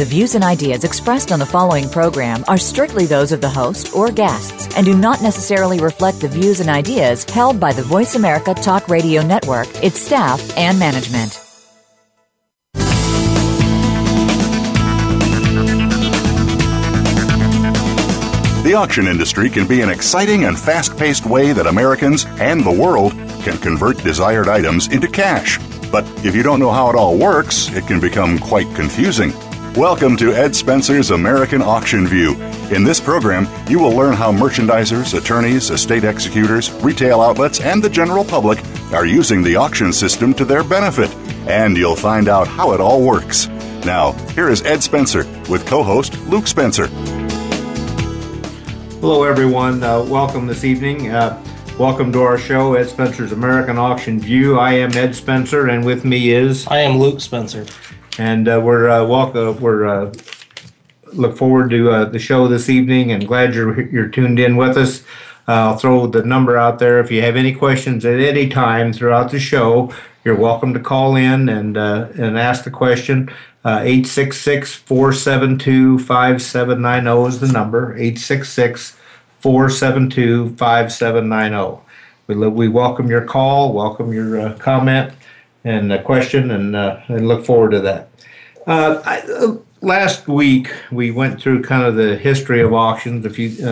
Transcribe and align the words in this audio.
The 0.00 0.06
views 0.06 0.34
and 0.34 0.42
ideas 0.42 0.84
expressed 0.84 1.30
on 1.30 1.40
the 1.40 1.44
following 1.44 1.86
program 1.86 2.42
are 2.48 2.56
strictly 2.56 3.04
those 3.04 3.32
of 3.32 3.42
the 3.42 3.50
host 3.50 3.94
or 3.94 4.10
guests 4.10 4.74
and 4.74 4.86
do 4.86 4.96
not 4.96 5.20
necessarily 5.20 5.78
reflect 5.78 6.20
the 6.22 6.28
views 6.28 6.60
and 6.60 6.70
ideas 6.70 7.24
held 7.24 7.60
by 7.60 7.74
the 7.74 7.82
Voice 7.82 8.14
America 8.14 8.54
Talk 8.54 8.88
Radio 8.88 9.20
Network, 9.20 9.68
its 9.84 10.00
staff, 10.00 10.40
and 10.56 10.78
management. 10.78 11.38
The 18.64 18.72
auction 18.74 19.06
industry 19.06 19.50
can 19.50 19.68
be 19.68 19.82
an 19.82 19.90
exciting 19.90 20.44
and 20.44 20.58
fast 20.58 20.96
paced 20.96 21.26
way 21.26 21.52
that 21.52 21.66
Americans 21.66 22.24
and 22.38 22.64
the 22.64 22.72
world 22.72 23.12
can 23.42 23.58
convert 23.58 23.98
desired 23.98 24.48
items 24.48 24.88
into 24.88 25.08
cash. 25.08 25.58
But 25.92 26.06
if 26.24 26.34
you 26.34 26.42
don't 26.42 26.58
know 26.58 26.70
how 26.70 26.88
it 26.88 26.96
all 26.96 27.18
works, 27.18 27.68
it 27.76 27.86
can 27.86 28.00
become 28.00 28.38
quite 28.38 28.74
confusing. 28.74 29.34
Welcome 29.76 30.16
to 30.16 30.32
Ed 30.32 30.56
Spencer's 30.56 31.12
American 31.12 31.62
Auction 31.62 32.04
View. 32.04 32.34
In 32.74 32.82
this 32.82 32.98
program, 32.98 33.46
you 33.70 33.78
will 33.78 33.92
learn 33.92 34.14
how 34.14 34.32
merchandisers, 34.32 35.16
attorneys, 35.16 35.70
estate 35.70 36.02
executors, 36.02 36.72
retail 36.82 37.20
outlets, 37.20 37.60
and 37.60 37.80
the 37.80 37.88
general 37.88 38.24
public 38.24 38.58
are 38.92 39.06
using 39.06 39.44
the 39.44 39.54
auction 39.54 39.92
system 39.92 40.34
to 40.34 40.44
their 40.44 40.64
benefit. 40.64 41.14
And 41.46 41.76
you'll 41.76 41.94
find 41.94 42.28
out 42.28 42.48
how 42.48 42.72
it 42.72 42.80
all 42.80 43.00
works. 43.00 43.46
Now, 43.84 44.10
here 44.34 44.48
is 44.48 44.60
Ed 44.62 44.82
Spencer 44.82 45.24
with 45.48 45.64
co 45.68 45.84
host 45.84 46.18
Luke 46.26 46.48
Spencer. 46.48 46.88
Hello, 48.98 49.22
everyone. 49.22 49.84
Uh, 49.84 50.02
welcome 50.02 50.48
this 50.48 50.64
evening. 50.64 51.12
Uh, 51.12 51.40
welcome 51.78 52.12
to 52.12 52.22
our 52.22 52.38
show, 52.38 52.74
Ed 52.74 52.88
Spencer's 52.88 53.30
American 53.30 53.78
Auction 53.78 54.18
View. 54.18 54.58
I 54.58 54.72
am 54.72 54.92
Ed 54.94 55.14
Spencer, 55.14 55.68
and 55.68 55.84
with 55.86 56.04
me 56.04 56.32
is 56.32 56.66
I 56.66 56.78
am 56.78 56.98
Luke 56.98 57.20
Spencer, 57.20 57.66
and 58.18 58.48
uh, 58.48 58.60
we're 58.62 58.88
uh, 58.88 59.04
welcome. 59.04 59.60
We're 59.60 59.86
uh, 59.86 60.12
look 61.12 61.36
forward 61.36 61.70
to 61.70 61.90
uh, 61.90 62.04
the 62.06 62.18
show 62.18 62.48
this 62.48 62.68
evening, 62.68 63.12
and 63.12 63.26
glad 63.26 63.54
you're 63.54 63.80
you're 63.88 64.08
tuned 64.08 64.38
in 64.38 64.56
with 64.56 64.76
us. 64.76 65.02
I'll 65.46 65.76
throw 65.76 66.06
the 66.06 66.22
number 66.22 66.56
out 66.56 66.78
there. 66.78 67.00
If 67.00 67.10
you 67.10 67.22
have 67.22 67.34
any 67.34 67.52
questions 67.52 68.04
at 68.04 68.20
any 68.20 68.48
time 68.48 68.92
throughout 68.92 69.32
the 69.32 69.40
show, 69.40 69.92
you're 70.24 70.36
welcome 70.36 70.72
to 70.74 70.80
call 70.80 71.16
in 71.16 71.48
and 71.48 71.76
and 71.76 72.38
ask 72.38 72.64
the 72.64 72.70
question. 72.70 73.30
866 73.64 74.74
472 74.74 75.98
5790 75.98 77.28
is 77.28 77.40
the 77.40 77.52
number. 77.52 77.92
866 77.94 78.96
472 79.40 80.56
5790. 80.56 81.82
We 82.28 82.68
welcome 82.68 83.08
your 83.08 83.24
call, 83.24 83.72
welcome 83.72 84.12
your 84.12 84.40
uh, 84.40 84.58
comment 84.58 85.12
and 85.64 85.92
uh, 85.92 86.02
question, 86.02 86.50
and, 86.50 86.74
uh, 86.74 87.00
and 87.08 87.28
look 87.28 87.44
forward 87.44 87.70
to 87.72 87.80
that. 87.80 88.08
Uh, 88.66 89.02
I, 89.04 89.20
uh, 89.20 89.56
last 89.80 90.28
week, 90.28 90.70
we 90.90 91.10
went 91.10 91.40
through 91.40 91.62
kind 91.62 91.84
of 91.84 91.96
the 91.96 92.16
history 92.16 92.60
of 92.60 92.72
auctions 92.72 93.24
a, 93.26 93.30
few, 93.30 93.66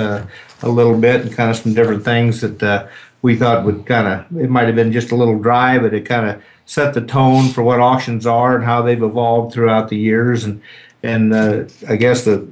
a 0.62 0.68
little 0.68 0.98
bit 0.98 1.22
and 1.22 1.32
kind 1.32 1.50
of 1.50 1.56
some 1.56 1.74
different 1.74 2.04
things 2.04 2.40
that 2.40 2.90
we 3.22 3.36
thought 3.36 3.64
would 3.64 3.86
kind 3.86 4.06
of, 4.06 4.40
it 4.40 4.50
might 4.50 4.66
have 4.66 4.76
been 4.76 4.92
just 4.92 5.12
a 5.12 5.16
little 5.16 5.38
dry, 5.38 5.78
but 5.78 5.92
it 5.94 6.02
kind 6.02 6.28
of 6.28 6.42
set 6.66 6.94
the 6.94 7.00
tone 7.00 7.48
for 7.48 7.62
what 7.62 7.80
auctions 7.80 8.26
are 8.26 8.54
and 8.56 8.64
how 8.64 8.82
they've 8.82 9.02
evolved 9.02 9.52
throughout 9.52 9.88
the 9.88 9.96
years. 9.96 10.44
And 10.44 10.62
and 11.02 11.34
I 11.88 11.96
guess 11.96 12.24
the 12.24 12.46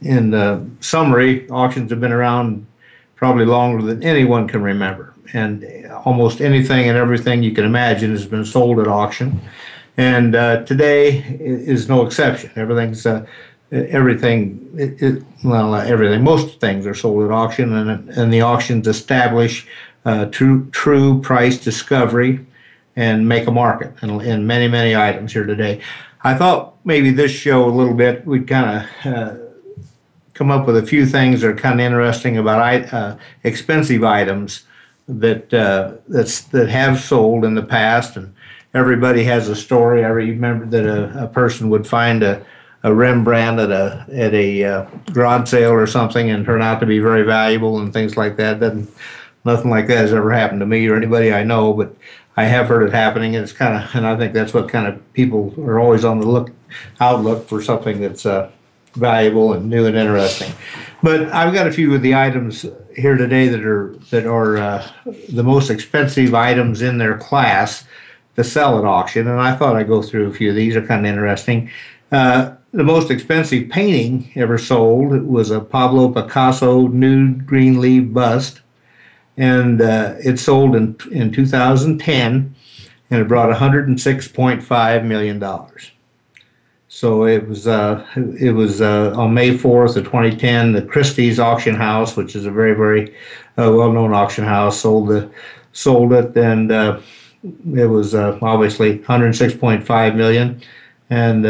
in 0.00 0.76
summary, 0.80 1.48
auctions 1.50 1.90
have 1.90 2.00
been 2.00 2.12
around 2.12 2.66
probably 3.16 3.44
longer 3.44 3.82
than 3.82 4.02
anyone 4.02 4.46
can 4.46 4.62
remember, 4.62 5.14
and 5.32 5.64
almost 6.04 6.40
anything 6.40 6.88
and 6.88 6.96
everything 6.96 7.42
you 7.42 7.52
can 7.52 7.64
imagine 7.64 8.10
has 8.10 8.26
been 8.26 8.44
sold 8.44 8.78
at 8.78 8.88
auction. 8.88 9.40
And 9.96 10.34
uh, 10.34 10.64
today 10.64 11.18
is 11.40 11.88
no 11.88 12.04
exception. 12.04 12.50
Everything's 12.56 13.06
uh, 13.06 13.26
everything. 13.72 14.70
It, 14.74 15.02
it, 15.02 15.22
well, 15.42 15.74
everything. 15.74 16.22
Most 16.22 16.60
things 16.60 16.86
are 16.86 16.94
sold 16.94 17.24
at 17.24 17.30
auction, 17.30 17.72
and 17.72 18.10
and 18.10 18.32
the 18.32 18.42
auctions 18.42 18.86
establish 18.86 19.66
uh, 20.04 20.26
true 20.26 20.68
true 20.70 21.20
price 21.22 21.56
discovery 21.58 22.46
and 22.96 23.28
make 23.28 23.46
a 23.46 23.50
market 23.50 23.92
in, 24.02 24.20
in 24.22 24.46
many, 24.46 24.68
many 24.68 24.96
items 24.96 25.32
here 25.32 25.44
today. 25.44 25.80
I 26.24 26.34
thought 26.34 26.74
maybe 26.84 27.10
this 27.10 27.30
show 27.30 27.68
a 27.68 27.70
little 27.70 27.94
bit, 27.94 28.26
we'd 28.26 28.48
kind 28.48 28.88
of 29.04 29.12
uh, 29.12 29.34
come 30.32 30.50
up 30.50 30.66
with 30.66 30.76
a 30.76 30.86
few 30.86 31.06
things 31.06 31.42
that 31.42 31.48
are 31.48 31.54
kind 31.54 31.78
of 31.78 31.84
interesting 31.84 32.38
about 32.38 32.92
uh, 32.92 33.16
expensive 33.44 34.02
items 34.02 34.64
that 35.08 35.52
uh, 35.54 35.94
that's 36.08 36.42
that 36.42 36.68
have 36.68 37.00
sold 37.00 37.44
in 37.44 37.54
the 37.54 37.62
past, 37.62 38.16
and 38.16 38.34
everybody 38.74 39.24
has 39.24 39.48
a 39.48 39.56
story. 39.56 40.04
I 40.04 40.08
remember 40.08 40.66
that 40.66 40.86
a, 40.86 41.24
a 41.24 41.28
person 41.28 41.70
would 41.70 41.86
find 41.86 42.22
a, 42.22 42.44
a 42.82 42.92
Rembrandt 42.92 43.60
at 43.60 43.70
a 43.70 44.06
at 44.12 44.34
a 44.34 44.64
uh, 44.64 44.86
garage 45.12 45.48
sale 45.48 45.70
or 45.70 45.86
something 45.86 46.30
and 46.30 46.44
turn 46.44 46.62
out 46.62 46.80
to 46.80 46.86
be 46.86 46.98
very 46.98 47.22
valuable 47.22 47.78
and 47.78 47.92
things 47.92 48.16
like 48.16 48.36
that. 48.36 48.60
Doesn't 48.60 48.90
nothing 49.44 49.70
like 49.70 49.86
that 49.86 49.98
has 49.98 50.12
ever 50.12 50.32
happened 50.32 50.60
to 50.60 50.66
me 50.66 50.86
or 50.88 50.96
anybody 50.96 51.32
I 51.32 51.44
know, 51.44 51.72
but 51.72 51.94
I 52.36 52.44
have 52.44 52.66
heard 52.68 52.86
it 52.86 52.92
happening, 52.92 53.34
and 53.34 53.42
it's 53.44 53.52
kind 53.52 53.82
of, 53.82 53.94
and 53.94 54.06
I 54.06 54.16
think 54.16 54.34
that's 54.34 54.52
what 54.52 54.68
kind 54.68 54.86
of 54.86 55.12
people 55.14 55.54
are 55.58 55.80
always 55.80 56.04
on 56.04 56.20
the 56.20 56.26
look 56.26 56.50
outlook 57.00 57.48
for 57.48 57.62
something 57.62 58.00
that's 58.00 58.26
uh, 58.26 58.50
valuable 58.96 59.52
and 59.52 59.68
new 59.68 59.86
and 59.86 59.96
interesting. 59.96 60.52
But 61.02 61.28
I've 61.32 61.54
got 61.54 61.66
a 61.66 61.72
few 61.72 61.94
of 61.94 62.02
the 62.02 62.14
items 62.14 62.66
here 62.96 63.16
today 63.16 63.48
that 63.48 63.64
are 63.64 63.94
that 64.10 64.26
are 64.26 64.56
uh, 64.56 64.90
the 65.28 65.42
most 65.42 65.70
expensive 65.70 66.34
items 66.34 66.82
in 66.82 66.98
their 66.98 67.16
class 67.18 67.84
to 68.36 68.44
sell 68.44 68.78
at 68.78 68.84
auction, 68.84 69.28
and 69.28 69.40
I 69.40 69.54
thought 69.54 69.76
I'd 69.76 69.88
go 69.88 70.02
through 70.02 70.28
a 70.28 70.34
few 70.34 70.50
of 70.50 70.56
these. 70.56 70.76
Are 70.76 70.86
kind 70.86 71.06
of 71.06 71.12
interesting. 71.12 71.70
Uh, 72.10 72.54
the 72.72 72.84
most 72.84 73.10
expensive 73.10 73.70
painting 73.70 74.30
ever 74.36 74.58
sold 74.58 75.22
was 75.22 75.50
a 75.50 75.60
Pablo 75.60 76.08
Picasso 76.08 76.88
nude 76.88 77.46
green 77.46 77.80
leaf 77.80 78.12
bust 78.12 78.60
and 79.36 79.82
uh, 79.82 80.14
it 80.24 80.38
sold 80.38 80.74
in 80.74 80.96
in 81.10 81.32
2010, 81.32 82.54
and 83.10 83.20
it 83.20 83.28
brought 83.28 83.54
106.5 83.54 85.04
million 85.04 85.38
dollars. 85.38 85.92
So 86.96 87.26
it 87.26 87.46
was 87.46 87.66
uh, 87.66 88.06
it 88.40 88.52
was 88.52 88.80
uh, 88.80 89.12
on 89.14 89.34
May 89.34 89.50
4th 89.50 89.96
of 89.96 90.04
2010. 90.04 90.72
The 90.72 90.80
Christie's 90.80 91.38
auction 91.38 91.74
house, 91.74 92.16
which 92.16 92.34
is 92.34 92.46
a 92.46 92.50
very 92.50 92.72
very 92.72 93.14
uh, 93.58 93.70
well-known 93.70 94.14
auction 94.14 94.44
house, 94.44 94.80
sold 94.80 95.08
the 95.08 95.30
sold 95.72 96.14
it, 96.14 96.34
and 96.38 96.72
uh, 96.72 96.98
it 97.74 97.84
was 97.84 98.14
uh, 98.14 98.38
obviously 98.40 99.00
106.5 99.00 100.16
million, 100.16 100.62
and 101.10 101.44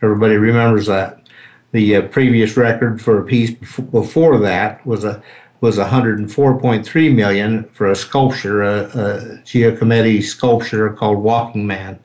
everybody 0.00 0.36
remembers 0.38 0.86
that. 0.86 1.28
The 1.72 2.00
previous 2.08 2.56
record 2.56 3.02
for 3.02 3.20
a 3.20 3.26
piece 3.26 3.50
before 3.50 4.38
that 4.38 4.86
was 4.86 5.04
a 5.04 5.22
was 5.60 5.76
104.3 5.76 7.14
million 7.14 7.64
for 7.64 7.90
a 7.90 7.96
sculpture, 7.96 8.62
a, 8.62 8.84
a 8.84 9.18
Giacometti 9.44 10.22
sculpture 10.22 10.88
called 10.94 11.18
Walking 11.18 11.66
Man, 11.66 11.98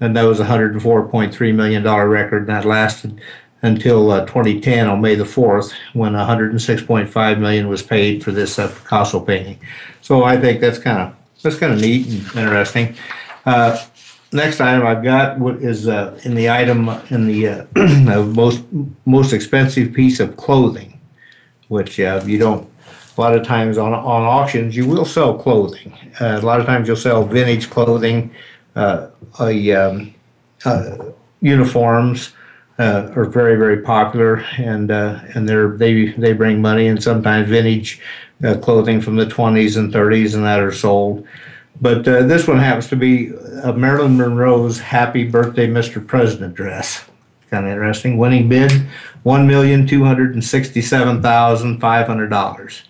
and 0.00 0.16
that 0.16 0.22
was 0.24 0.40
a 0.40 0.44
104.3 0.44 1.54
million 1.54 1.82
dollar 1.82 2.08
record, 2.08 2.42
and 2.42 2.48
that 2.48 2.64
lasted 2.64 3.20
until 3.62 4.10
uh, 4.10 4.20
2010 4.26 4.86
on 4.86 5.00
May 5.00 5.14
the 5.14 5.24
4th, 5.24 5.72
when 5.94 6.12
106.5 6.12 7.38
million 7.38 7.68
was 7.68 7.82
paid 7.82 8.22
for 8.22 8.30
this 8.30 8.58
uh, 8.58 8.68
Picasso 8.68 9.20
painting. 9.20 9.58
So 10.02 10.24
I 10.24 10.38
think 10.38 10.60
that's 10.60 10.78
kind 10.78 10.98
of 10.98 11.16
that's 11.42 11.58
kind 11.58 11.72
of 11.72 11.80
neat 11.80 12.06
and 12.06 12.38
interesting. 12.38 12.96
Uh, 13.44 13.82
next 14.32 14.60
item 14.60 14.86
I've 14.86 15.02
got 15.02 15.40
is 15.62 15.88
uh, 15.88 16.18
in 16.24 16.34
the 16.34 16.50
item 16.50 16.88
in 17.10 17.26
the 17.26 17.48
uh, 17.48 18.22
most 18.24 18.64
most 19.04 19.32
expensive 19.32 19.92
piece 19.92 20.20
of 20.20 20.36
clothing, 20.36 21.00
which 21.68 21.98
uh, 22.00 22.22
you 22.26 22.38
don't 22.38 22.68
a 23.16 23.20
lot 23.20 23.34
of 23.34 23.46
times 23.46 23.78
on, 23.78 23.94
on 23.94 24.22
auctions 24.22 24.76
you 24.76 24.86
will 24.86 25.04
sell 25.04 25.36
clothing. 25.38 25.92
Uh, 26.20 26.38
a 26.40 26.44
lot 26.44 26.60
of 26.60 26.66
times 26.66 26.86
you'll 26.86 26.96
sell 26.96 27.24
vintage 27.24 27.70
clothing, 27.70 28.30
uh, 28.74 29.08
um, 29.38 30.14
uh, 30.64 30.96
uniforms 31.40 32.32
uh, 32.78 33.10
are 33.14 33.24
very 33.24 33.56
very 33.56 33.82
popular, 33.82 34.44
and 34.58 34.90
uh, 34.90 35.20
and 35.34 35.48
they 35.48 36.12
they 36.12 36.32
bring 36.32 36.60
money, 36.60 36.86
and 36.86 37.02
sometimes 37.02 37.48
vintage 37.48 38.00
clothing 38.60 39.00
from 39.00 39.16
the 39.16 39.24
20s 39.24 39.78
and 39.78 39.94
30s 39.94 40.34
and 40.34 40.44
that 40.44 40.60
are 40.60 40.70
sold. 40.70 41.26
But 41.80 42.04
this 42.04 42.46
one 42.46 42.58
happens 42.58 42.86
to 42.88 42.96
be 42.96 43.28
Marilyn 43.74 44.16
Monroe's 44.16 44.78
"Happy 44.78 45.24
Birthday, 45.24 45.66
Mr. 45.66 46.06
President" 46.06 46.54
dress. 46.54 47.04
Kind 47.50 47.64
of 47.66 47.72
interesting. 47.72 48.18
Winning 48.18 48.48
bid 48.48 48.72
one 49.22 49.46
million 49.46 49.86
two 49.86 50.04
hundred 50.04 50.34
and 50.34 50.44
sixty-seven 50.44 51.22
thousand 51.22 51.80
five 51.80 52.06
hundred 52.06 52.28
dollars. 52.28 52.82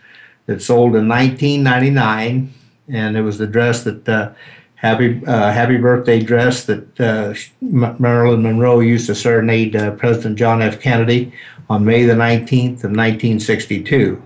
It 0.47 0.63
sold 0.63 0.95
in 0.95 1.09
1999, 1.09 2.55
and 2.89 3.17
it 3.17 3.23
was 3.23 3.39
the 3.39 3.47
dress 3.47 3.83
that 3.83 4.09
uh, 4.09 4.33
happy 4.77 5.21
uh, 5.27 5.53
happy 5.53 5.77
birthday 5.79 6.21
dress 6.21 6.65
that 6.65 7.01
uh, 7.01 7.35
Marilyn 7.61 8.43
Monroe 8.43 8.81
used 8.81 9.07
to 9.07 9.15
serenade 9.15 9.75
uh, 9.75 9.91
President 9.93 10.39
John 10.39 10.63
F. 10.63 10.81
Kennedy 10.81 11.33
on 11.69 11.85
May 11.85 12.05
the 12.05 12.15
19th 12.15 12.85
of 12.85 12.93
1962. 12.93 14.23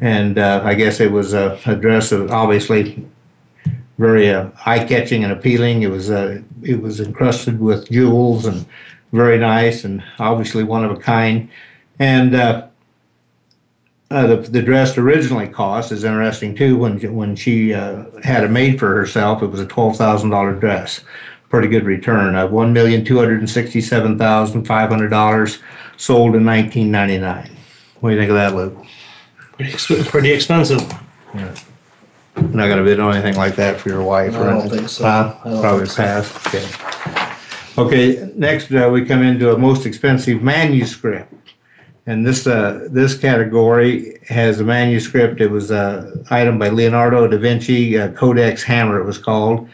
And 0.00 0.38
uh, 0.38 0.62
I 0.64 0.74
guess 0.74 1.00
it 1.00 1.10
was 1.10 1.34
a, 1.34 1.58
a 1.66 1.74
dress 1.74 2.10
that 2.10 2.20
was 2.20 2.30
obviously 2.30 3.04
very 3.98 4.30
uh, 4.30 4.48
eye-catching 4.64 5.24
and 5.24 5.32
appealing. 5.32 5.82
It 5.82 5.90
was 5.90 6.10
uh, 6.10 6.40
it 6.62 6.80
was 6.80 7.00
encrusted 7.00 7.58
with 7.58 7.90
jewels 7.90 8.46
and 8.46 8.64
very 9.12 9.38
nice 9.38 9.84
and 9.84 10.04
obviously 10.18 10.62
one 10.62 10.84
of 10.84 10.92
a 10.92 10.96
kind. 10.96 11.48
And 11.98 12.70
uh, 14.10 14.26
the, 14.26 14.36
the 14.36 14.62
dress 14.62 14.96
originally 14.96 15.48
cost 15.48 15.92
is 15.92 16.04
interesting 16.04 16.54
too. 16.54 16.76
When 16.78 16.98
when 17.14 17.36
she 17.36 17.74
uh, 17.74 18.04
had 18.22 18.44
it 18.44 18.50
made 18.50 18.78
for 18.78 18.94
herself, 18.94 19.42
it 19.42 19.46
was 19.48 19.60
a 19.60 19.66
twelve 19.66 19.96
thousand 19.96 20.30
dollar 20.30 20.54
dress. 20.54 21.00
Pretty 21.50 21.68
good 21.68 21.84
return. 21.84 22.34
Uh, 22.34 22.46
One 22.46 22.72
million 22.72 23.04
two 23.04 23.16
hundred 23.18 23.40
and 23.40 23.48
sixty 23.50 23.80
seven 23.80 24.18
thousand 24.18 24.64
five 24.64 24.90
hundred 24.90 25.08
dollars 25.08 25.58
sold 25.96 26.34
in 26.36 26.44
nineteen 26.44 26.90
ninety 26.90 27.18
nine. 27.18 27.50
What 28.00 28.10
do 28.10 28.14
you 28.16 28.20
think 28.20 28.30
of 28.30 28.36
that, 28.36 28.54
Luke? 28.54 28.76
Pretty, 29.54 29.72
exp- 29.72 30.06
pretty 30.08 30.30
expensive. 30.32 30.80
Not 31.34 32.68
gonna 32.68 32.84
bid 32.84 33.00
on 33.00 33.14
anything 33.14 33.34
like 33.36 33.56
that 33.56 33.80
for 33.80 33.88
your 33.88 34.02
wife, 34.02 34.34
I 34.34 34.38
or 34.38 34.44
don't 34.44 34.60
anything? 34.60 34.78
think 34.78 34.88
so. 34.88 35.04
Huh? 35.04 35.34
I 35.44 35.48
don't 35.50 35.60
Probably 35.60 35.86
think 35.86 35.90
so. 35.90 36.02
pass. 36.02 36.46
Okay. 36.46 37.82
Okay. 38.16 38.32
Next, 38.36 38.70
uh, 38.72 38.88
we 38.92 39.04
come 39.04 39.22
into 39.22 39.52
a 39.52 39.58
most 39.58 39.86
expensive 39.86 40.42
manuscript. 40.42 41.32
And 42.08 42.24
this 42.24 42.46
uh, 42.46 42.88
this 42.90 43.14
category 43.18 44.18
has 44.28 44.60
a 44.60 44.64
manuscript. 44.64 45.42
It 45.42 45.50
was 45.50 45.70
an 45.70 46.24
item 46.30 46.58
by 46.58 46.70
Leonardo 46.70 47.28
da 47.28 47.36
Vinci, 47.36 47.98
Codex 48.14 48.62
Hammer. 48.62 48.98
It 48.98 49.04
was 49.04 49.18
called. 49.18 49.68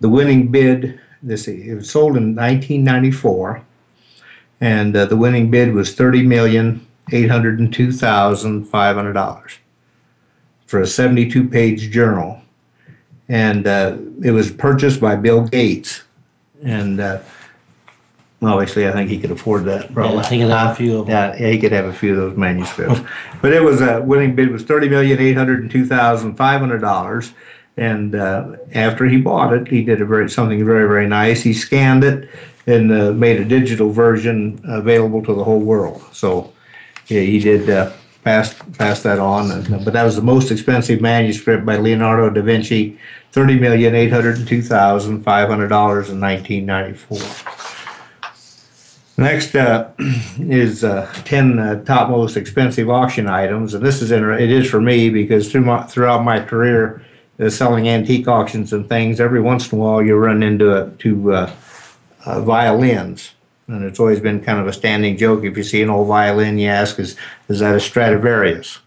The 0.00 0.08
winning 0.10 0.48
bid. 0.48 1.00
This 1.22 1.48
it 1.48 1.74
was 1.74 1.90
sold 1.90 2.18
in 2.18 2.36
1994, 2.36 3.62
and 4.60 4.94
uh, 4.94 5.06
the 5.06 5.16
winning 5.16 5.50
bid 5.50 5.72
was 5.72 5.94
thirty 5.94 6.20
million 6.20 6.86
eight 7.10 7.30
hundred 7.30 7.58
and 7.58 7.72
two 7.72 7.90
thousand 7.90 8.66
five 8.66 8.94
hundred 8.94 9.14
dollars 9.14 9.56
for 10.66 10.82
a 10.82 10.86
72 10.86 11.48
page 11.48 11.90
journal, 11.90 12.42
and 13.30 13.66
uh, 13.66 13.96
it 14.22 14.32
was 14.32 14.50
purchased 14.50 15.00
by 15.00 15.16
Bill 15.16 15.40
Gates, 15.40 16.02
and. 16.62 17.00
Uh, 17.00 17.20
Obviously, 18.40 18.86
I 18.86 18.92
think 18.92 19.10
he 19.10 19.18
could 19.18 19.32
afford 19.32 19.64
that. 19.64 19.92
Probably. 19.92 20.18
Yeah, 20.18 20.28
he 20.28 20.38
could 20.38 20.50
have 20.50 20.70
a 20.70 20.74
few 20.76 20.98
of 20.98 21.06
them. 21.06 21.10
Yeah, 21.12 21.36
yeah, 21.40 21.50
he 21.50 21.58
could 21.58 21.72
have 21.72 21.86
a 21.86 21.92
few 21.92 22.12
of 22.12 22.16
those 22.18 22.36
manuscripts. 22.36 23.00
but 23.42 23.52
it 23.52 23.62
was 23.62 23.80
a 23.80 24.00
winning 24.00 24.36
bid 24.36 24.50
was 24.50 24.62
thirty 24.62 24.88
million 24.88 25.18
eight 25.18 25.36
hundred 25.36 25.60
and 25.62 25.70
two 25.70 25.84
thousand 25.84 26.36
five 26.36 26.60
hundred 26.60 26.78
dollars. 26.78 27.32
And 27.76 28.14
uh, 28.14 28.56
after 28.74 29.06
he 29.06 29.18
bought 29.18 29.52
it, 29.52 29.68
he 29.68 29.82
did 29.82 30.00
a 30.00 30.04
very 30.04 30.30
something 30.30 30.64
very 30.64 30.86
very 30.86 31.08
nice. 31.08 31.42
He 31.42 31.52
scanned 31.52 32.04
it 32.04 32.28
and 32.68 32.92
uh, 32.92 33.12
made 33.12 33.40
a 33.40 33.44
digital 33.44 33.90
version 33.90 34.60
available 34.64 35.22
to 35.24 35.34
the 35.34 35.42
whole 35.42 35.60
world. 35.60 36.02
So 36.12 36.52
yeah, 37.08 37.22
he 37.22 37.40
did 37.40 37.68
uh, 37.68 37.92
pass 38.22 38.54
pass 38.76 39.02
that 39.02 39.18
on. 39.18 39.50
And, 39.50 39.84
but 39.84 39.94
that 39.94 40.04
was 40.04 40.16
the 40.16 40.22
most 40.22 40.50
expensive 40.50 41.00
manuscript 41.00 41.64
by 41.66 41.76
Leonardo 41.76 42.30
da 42.30 42.42
Vinci, 42.42 42.98
thirty 43.32 43.58
million 43.58 43.94
eight 43.94 44.12
hundred 44.12 44.46
two 44.46 44.62
thousand 44.62 45.22
five 45.22 45.48
hundred 45.48 45.68
dollars 45.68 46.10
in 46.10 46.20
nineteen 46.20 46.66
ninety 46.66 46.96
four. 46.96 47.18
Next 49.18 49.56
uh, 49.56 49.90
is 50.38 50.84
uh, 50.84 51.12
10 51.24 51.58
uh, 51.58 51.84
top 51.84 52.08
most 52.08 52.36
expensive 52.36 52.88
auction 52.88 53.26
items, 53.26 53.74
and 53.74 53.84
this 53.84 54.00
is 54.00 54.12
inter- 54.12 54.38
it 54.38 54.48
is 54.48 54.70
for 54.70 54.80
me 54.80 55.10
because 55.10 55.50
through 55.50 55.62
my, 55.62 55.82
throughout 55.82 56.22
my 56.22 56.40
career 56.40 57.04
uh, 57.40 57.50
selling 57.50 57.88
antique 57.88 58.28
auctions 58.28 58.72
and 58.72 58.88
things, 58.88 59.20
every 59.20 59.40
once 59.40 59.72
in 59.72 59.78
a 59.78 59.82
while 59.82 60.00
you 60.00 60.14
run 60.14 60.44
into 60.44 60.72
a, 60.72 60.84
uh, 61.32 61.52
uh, 62.26 62.40
violins, 62.42 63.34
and 63.66 63.84
it's 63.84 63.98
always 63.98 64.20
been 64.20 64.40
kind 64.40 64.60
of 64.60 64.68
a 64.68 64.72
standing 64.72 65.16
joke. 65.16 65.42
If 65.42 65.56
you 65.56 65.64
see 65.64 65.82
an 65.82 65.90
old 65.90 66.06
violin, 66.06 66.56
you 66.56 66.68
ask, 66.68 67.00
"Is 67.00 67.16
is 67.48 67.58
that 67.58 67.74
a 67.74 67.80
Stradivarius?" 67.80 68.78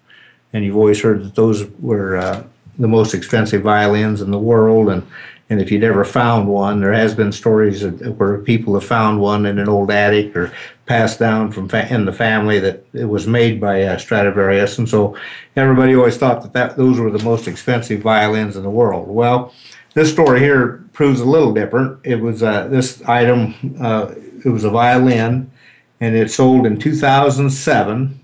And 0.53 0.63
you've 0.63 0.77
always 0.77 1.01
heard 1.01 1.25
that 1.25 1.35
those 1.35 1.65
were 1.79 2.45
the 2.79 2.87
most 2.87 3.13
expensive 3.13 3.61
violins 3.61 4.21
in 4.21 4.31
the 4.31 4.39
world, 4.39 4.89
and 4.89 5.05
and 5.51 5.59
if 5.59 5.69
you'd 5.69 5.83
ever 5.83 6.05
found 6.05 6.47
one, 6.47 6.79
there 6.79 6.93
has 6.93 7.13
been 7.13 7.33
stories 7.33 7.83
of, 7.83 7.99
where 8.17 8.37
people 8.37 8.73
have 8.73 8.85
found 8.85 9.19
one 9.19 9.45
in 9.45 9.59
an 9.59 9.67
old 9.67 9.91
attic 9.91 10.33
or 10.33 10.49
passed 10.85 11.19
down 11.19 11.51
from 11.51 11.67
fa- 11.67 11.93
in 11.93 12.05
the 12.05 12.13
family 12.13 12.57
that 12.57 12.85
it 12.93 13.03
was 13.03 13.27
made 13.27 13.59
by 13.59 13.83
uh, 13.83 13.97
Stradivarius, 13.97 14.77
and 14.77 14.87
so 14.87 15.13
everybody 15.57 15.93
always 15.93 16.15
thought 16.15 16.41
that, 16.41 16.53
that 16.53 16.77
those 16.77 17.01
were 17.01 17.11
the 17.11 17.23
most 17.25 17.49
expensive 17.49 17.99
violins 18.01 18.55
in 18.55 18.63
the 18.63 18.69
world. 18.69 19.09
Well, 19.09 19.53
this 19.93 20.09
story 20.09 20.39
here 20.39 20.85
proves 20.93 21.19
a 21.19 21.25
little 21.25 21.53
different. 21.53 21.99
It 22.05 22.21
was 22.21 22.43
uh, 22.43 22.69
this 22.69 23.01
item. 23.01 23.75
Uh, 23.77 24.13
it 24.45 24.49
was 24.49 24.63
a 24.63 24.69
violin, 24.69 25.51
and 25.99 26.15
it 26.15 26.31
sold 26.31 26.65
in 26.65 26.79
2007, 26.79 28.19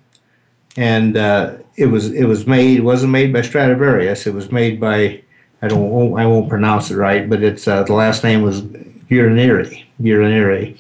and 0.78 1.18
uh, 1.18 1.58
it 1.76 1.88
was 1.88 2.10
it 2.14 2.24
was 2.24 2.48
made. 2.48 2.78
It 2.78 2.84
wasn't 2.86 3.12
made 3.12 3.34
by 3.34 3.42
Stradivarius. 3.42 4.28
It 4.28 4.34
was 4.34 4.50
made 4.50 4.80
by 4.80 5.24
I 5.62 5.68
don't 5.68 5.90
won't, 5.90 6.20
I 6.20 6.26
won't 6.26 6.50
pronounce 6.50 6.92
it 6.92 6.98
right, 6.98 7.28
but 7.30 7.42
it's 7.42 7.68
uh, 7.68 7.84
the 7.84 7.94
last 7.94 8.24
name 8.24 8.44
was 8.44 8.62
Guarneri, 8.62 9.86
Guarneri, 10.02 10.78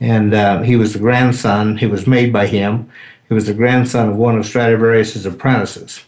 and 0.00 0.32
uh, 0.32 0.62
he 0.62 0.76
was 0.76 0.94
the 0.94 0.98
grandson. 0.98 1.76
He 1.76 1.86
was 1.86 2.06
made 2.06 2.32
by 2.32 2.46
him. 2.46 2.90
He 3.28 3.34
was 3.34 3.46
the 3.46 3.54
grandson 3.54 4.08
of 4.08 4.16
one 4.16 4.38
of 4.38 4.46
Stradivarius's 4.46 5.26
apprentices, 5.26 6.04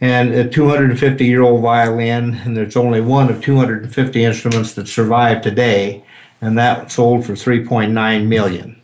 and 0.00 0.32
a 0.32 0.48
250 0.48 1.24
year 1.24 1.42
old 1.42 1.62
violin. 1.62 2.34
And 2.34 2.56
there's 2.56 2.76
only 2.76 3.00
one 3.00 3.30
of 3.30 3.42
250 3.42 4.24
instruments 4.24 4.74
that 4.74 4.88
survive 4.88 5.42
today, 5.42 6.04
and 6.40 6.58
that 6.58 6.90
sold 6.90 7.24
for 7.24 7.34
3.9 7.34 8.26
million, 8.26 8.80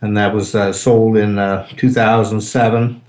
and 0.00 0.16
that 0.16 0.34
was 0.34 0.56
uh, 0.56 0.72
sold 0.72 1.16
in 1.16 1.38
uh, 1.38 1.68
2007, 1.76 3.00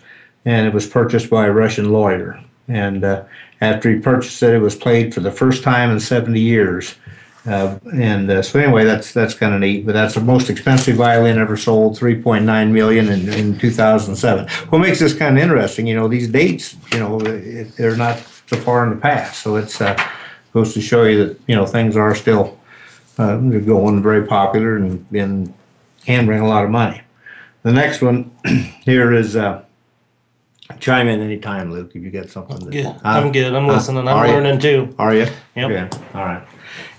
and 0.46 0.68
it 0.68 0.74
was 0.74 0.86
purchased 0.86 1.31
by 1.31 1.48
a 1.48 1.51
Russian 1.51 1.92
lawyer. 1.92 2.39
And 2.68 3.04
uh, 3.04 3.24
after 3.63 3.92
he 3.92 4.00
purchased 4.00 4.42
it, 4.44 4.54
it 4.54 4.60
was 4.60 4.75
played 4.75 5.13
for 5.13 5.21
the 5.21 5.31
first 5.31 5.63
time 5.63 5.92
in 5.92 6.00
70 6.00 6.39
years. 6.39 6.95
Uh, 7.45 7.77
and 7.94 8.30
uh, 8.31 8.42
so 8.42 8.57
anyway, 8.57 8.86
that's 8.86 9.12
that's 9.12 9.33
kind 9.33 9.54
of 9.54 9.60
neat. 9.60 9.86
But 9.86 9.94
that's 9.94 10.15
the 10.15 10.21
most 10.21 10.50
expensive 10.50 10.95
violin 10.95 11.38
ever 11.38 11.57
sold, 11.57 11.98
3.9 11.98 12.71
million 12.71 13.10
in, 13.10 13.27
in 13.33 13.60
2007. 13.60 14.48
What 14.69 14.80
makes 14.80 15.00
this 15.00 15.13
kind 15.13 15.38
of 15.38 15.44
interesting, 15.44 15.86
you 15.86 15.95
know, 15.95 16.07
these 16.07 16.30
dates, 16.30 16.75
you 16.94 17.00
know, 17.00 17.19
it, 17.19 17.75
they're 17.75 17.98
not 17.98 18.18
so 18.48 18.57
far 18.57 18.86
in 18.86 18.92
the 18.92 18.95
past. 19.01 19.44
So 19.44 19.57
it's 19.57 19.81
uh, 19.81 19.98
goes 20.54 20.74
to 20.74 20.81
show 20.81 21.04
you 21.04 21.25
that 21.25 21.39
you 21.48 21.56
know 21.56 21.65
things 21.65 21.98
are 21.98 22.15
still 22.15 22.57
uh, 23.18 23.38
going 23.38 24.01
very 24.01 24.25
popular 24.25 24.77
and, 24.77 25.05
and 25.12 25.53
bring 26.05 26.39
a 26.39 26.48
lot 26.48 26.63
of 26.63 26.70
money. 26.70 27.01
The 27.63 27.74
next 27.74 28.01
one 28.01 28.32
here 28.86 29.13
is. 29.13 29.36
Uh, 29.36 29.63
Chime 30.84 31.08
in 31.08 31.22
anytime, 31.22 31.72
Luke, 31.72 31.92
if 31.96 32.04
you 32.04 32.10
get 32.10 32.30
something. 32.30 32.58
that- 32.60 32.72
Good. 32.72 32.86
Huh? 32.86 33.00
I'm 33.04 33.32
good. 33.32 33.56
I'm 33.56 33.68
listening. 33.68 34.06
I'm 34.06 34.28
you? 34.28 34.34
learning 34.34 34.60
too. 34.60 34.94
Are 35.00 35.13
you? 35.13 35.28
Yep. 35.56 35.72
Okay. 35.72 35.98
All 36.13 36.25
right. 36.25 36.44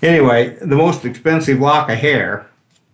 Anyway, 0.00 0.56
the 0.62 0.74
most 0.74 1.04
expensive 1.04 1.60
lock 1.60 1.90
of 1.90 1.98
hair, 1.98 2.46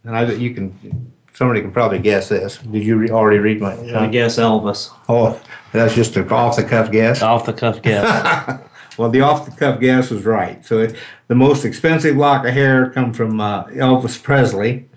and 0.02 0.16
I 0.16 0.24
you 0.32 0.52
can 0.52 1.12
somebody 1.32 1.60
can 1.60 1.70
probably 1.70 2.00
guess 2.00 2.28
this. 2.28 2.58
Did 2.58 2.82
you 2.82 2.96
re- 2.96 3.10
already 3.10 3.38
read 3.38 3.60
my? 3.60 3.74
I 3.96 4.08
guess 4.08 4.36
Elvis. 4.36 4.90
Oh, 5.08 5.40
that's 5.70 5.94
just 5.94 6.16
an 6.16 6.28
off 6.32 6.56
the 6.56 6.64
cuff 6.64 6.90
guess. 6.90 7.22
Off 7.22 7.46
the 7.46 7.52
cuff 7.52 7.80
guess. 7.82 8.60
Well, 8.98 9.08
the 9.08 9.22
off 9.22 9.46
the 9.46 9.52
cuff 9.52 9.80
guess 9.80 10.10
was 10.10 10.26
right. 10.26 10.62
So 10.66 10.80
it, 10.80 10.94
the 11.28 11.34
most 11.34 11.64
expensive 11.64 12.16
lock 12.16 12.44
of 12.44 12.52
hair 12.52 12.90
come 12.90 13.14
from 13.14 13.40
uh, 13.40 13.64
Elvis 13.68 14.22
Presley, 14.22 14.90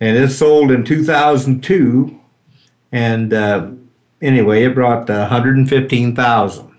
and 0.00 0.16
it 0.16 0.30
sold 0.30 0.70
in 0.70 0.84
2002. 0.84 2.18
And 2.92 3.34
uh, 3.34 3.70
anyway, 4.22 4.64
it 4.64 4.74
brought 4.74 5.10
uh, 5.10 5.28
115,000. 5.28 6.72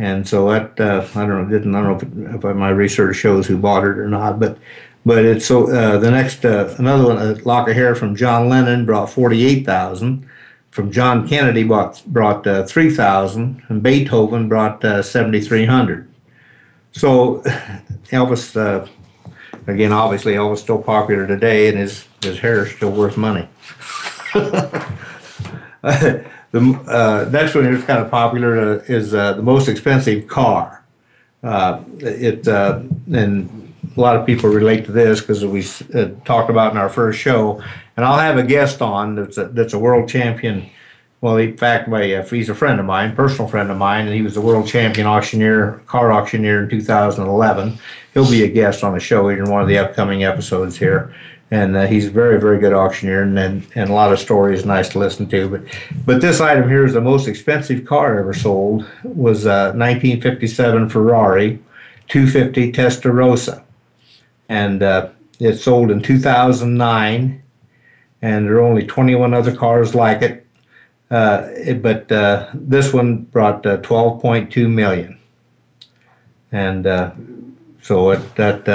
And 0.00 0.28
so 0.28 0.48
that 0.52 0.78
uh, 0.78 1.06
I 1.16 1.26
don't 1.26 1.42
know, 1.42 1.58
didn't 1.58 1.74
I 1.74 1.82
don't 1.82 2.14
know 2.14 2.36
if, 2.36 2.44
if 2.44 2.56
my 2.56 2.68
research 2.68 3.16
shows 3.16 3.48
who 3.48 3.58
bought 3.58 3.82
it 3.82 3.98
or 3.98 4.08
not, 4.08 4.38
but 4.38 4.56
but 5.04 5.24
it's 5.24 5.44
so 5.44 5.72
uh, 5.72 5.98
the 5.98 6.10
next 6.10 6.44
uh, 6.44 6.72
another 6.78 7.04
one, 7.04 7.18
a 7.18 7.32
lock 7.42 7.68
of 7.68 7.74
hair 7.74 7.96
from 7.96 8.14
John 8.14 8.48
Lennon 8.48 8.86
brought 8.86 9.10
48,000 9.10 10.28
from 10.70 10.92
John 10.92 11.26
Kennedy 11.26 11.64
brought 11.64 12.04
brought 12.06 12.46
uh, 12.46 12.64
three 12.64 12.90
thousand, 12.90 13.60
and 13.68 13.82
Beethoven 13.82 14.48
brought 14.48 14.84
uh, 14.84 15.02
seventy 15.02 15.40
three 15.40 15.64
hundred. 15.64 16.08
So 16.92 17.42
Elvis, 18.12 18.88
again, 19.66 19.92
obviously 19.92 20.34
Elvis 20.34 20.58
still 20.58 20.80
popular 20.80 21.26
today, 21.26 21.68
and 21.68 21.78
his 21.78 22.06
his 22.22 22.38
hair 22.38 22.64
is 22.64 22.72
still 22.72 22.92
worth 22.92 23.16
money. 23.16 23.48
the 25.82 26.24
uh, 26.88 27.28
next 27.30 27.54
one 27.54 27.66
is 27.66 27.84
kind 27.84 28.00
of 28.00 28.10
popular 28.10 28.58
uh, 28.58 28.84
is 28.88 29.14
uh, 29.14 29.34
the 29.34 29.42
most 29.42 29.68
expensive 29.68 30.26
car. 30.26 30.84
Uh, 31.42 31.80
it 32.00 32.48
uh, 32.48 32.80
and 33.12 33.74
a 33.96 34.00
lot 34.00 34.16
of 34.16 34.26
people 34.26 34.50
relate 34.50 34.84
to 34.86 34.92
this 34.92 35.20
because 35.20 35.44
we 35.44 35.64
uh, 35.94 36.08
talked 36.24 36.50
about 36.50 36.72
in 36.72 36.78
our 36.78 36.88
first 36.88 37.20
show, 37.20 37.62
and 37.96 38.04
I'll 38.04 38.18
have 38.18 38.38
a 38.38 38.42
guest 38.42 38.82
on 38.82 39.14
that's 39.14 39.38
a, 39.38 39.44
that's 39.48 39.72
a 39.72 39.78
world 39.78 40.08
champion. 40.08 40.68
Well, 41.20 41.36
in 41.36 41.56
fact, 41.56 41.88
my, 41.88 42.22
he's 42.28 42.48
a 42.48 42.54
friend 42.54 42.78
of 42.78 42.86
mine, 42.86 43.14
personal 43.16 43.48
friend 43.48 43.70
of 43.70 43.76
mine, 43.76 44.06
and 44.06 44.14
he 44.14 44.22
was 44.22 44.34
the 44.34 44.40
world 44.40 44.68
champion 44.68 45.06
auctioneer, 45.06 45.82
car 45.86 46.12
auctioneer 46.12 46.62
in 46.62 46.70
2011. 46.70 47.78
he'll 48.14 48.30
be 48.30 48.44
a 48.44 48.48
guest 48.48 48.84
on 48.84 48.94
the 48.94 49.00
show 49.00 49.28
in 49.28 49.44
one 49.50 49.60
of 49.60 49.66
the 49.66 49.78
upcoming 49.78 50.22
episodes 50.22 50.76
here. 50.76 51.12
And 51.50 51.76
uh, 51.76 51.86
he's 51.86 52.06
a 52.06 52.10
very, 52.10 52.38
very 52.38 52.58
good 52.58 52.74
auctioneer, 52.74 53.22
and, 53.22 53.38
and 53.38 53.66
and 53.74 53.88
a 53.88 53.92
lot 53.94 54.12
of 54.12 54.18
stories 54.18 54.66
nice 54.66 54.90
to 54.90 54.98
listen 54.98 55.26
to. 55.30 55.48
But 55.48 55.62
but 56.04 56.20
this 56.20 56.40
item 56.40 56.68
here 56.68 56.84
is 56.84 56.92
the 56.92 57.00
most 57.00 57.26
expensive 57.26 57.86
car 57.86 58.18
ever 58.18 58.34
sold. 58.34 58.84
Was 59.02 59.46
uh, 59.46 59.72
1957 59.74 60.90
Ferrari 60.90 61.58
250 62.08 62.72
Testarossa, 62.72 63.62
and 64.48 64.82
uh, 64.82 65.08
it 65.40 65.54
sold 65.54 65.90
in 65.90 66.02
2009. 66.02 67.42
And 68.20 68.46
there 68.46 68.56
are 68.56 68.60
only 68.60 68.84
21 68.84 69.32
other 69.32 69.54
cars 69.54 69.94
like 69.94 70.22
it. 70.22 70.44
Uh, 71.10 71.48
it 71.52 71.80
but 71.80 72.10
uh, 72.12 72.50
this 72.52 72.92
one 72.92 73.22
brought 73.22 73.64
uh, 73.64 73.78
12.2 73.78 74.70
million, 74.70 75.18
and 76.52 76.86
uh, 76.86 77.12
so 77.80 78.10
it, 78.10 78.34
that 78.34 78.68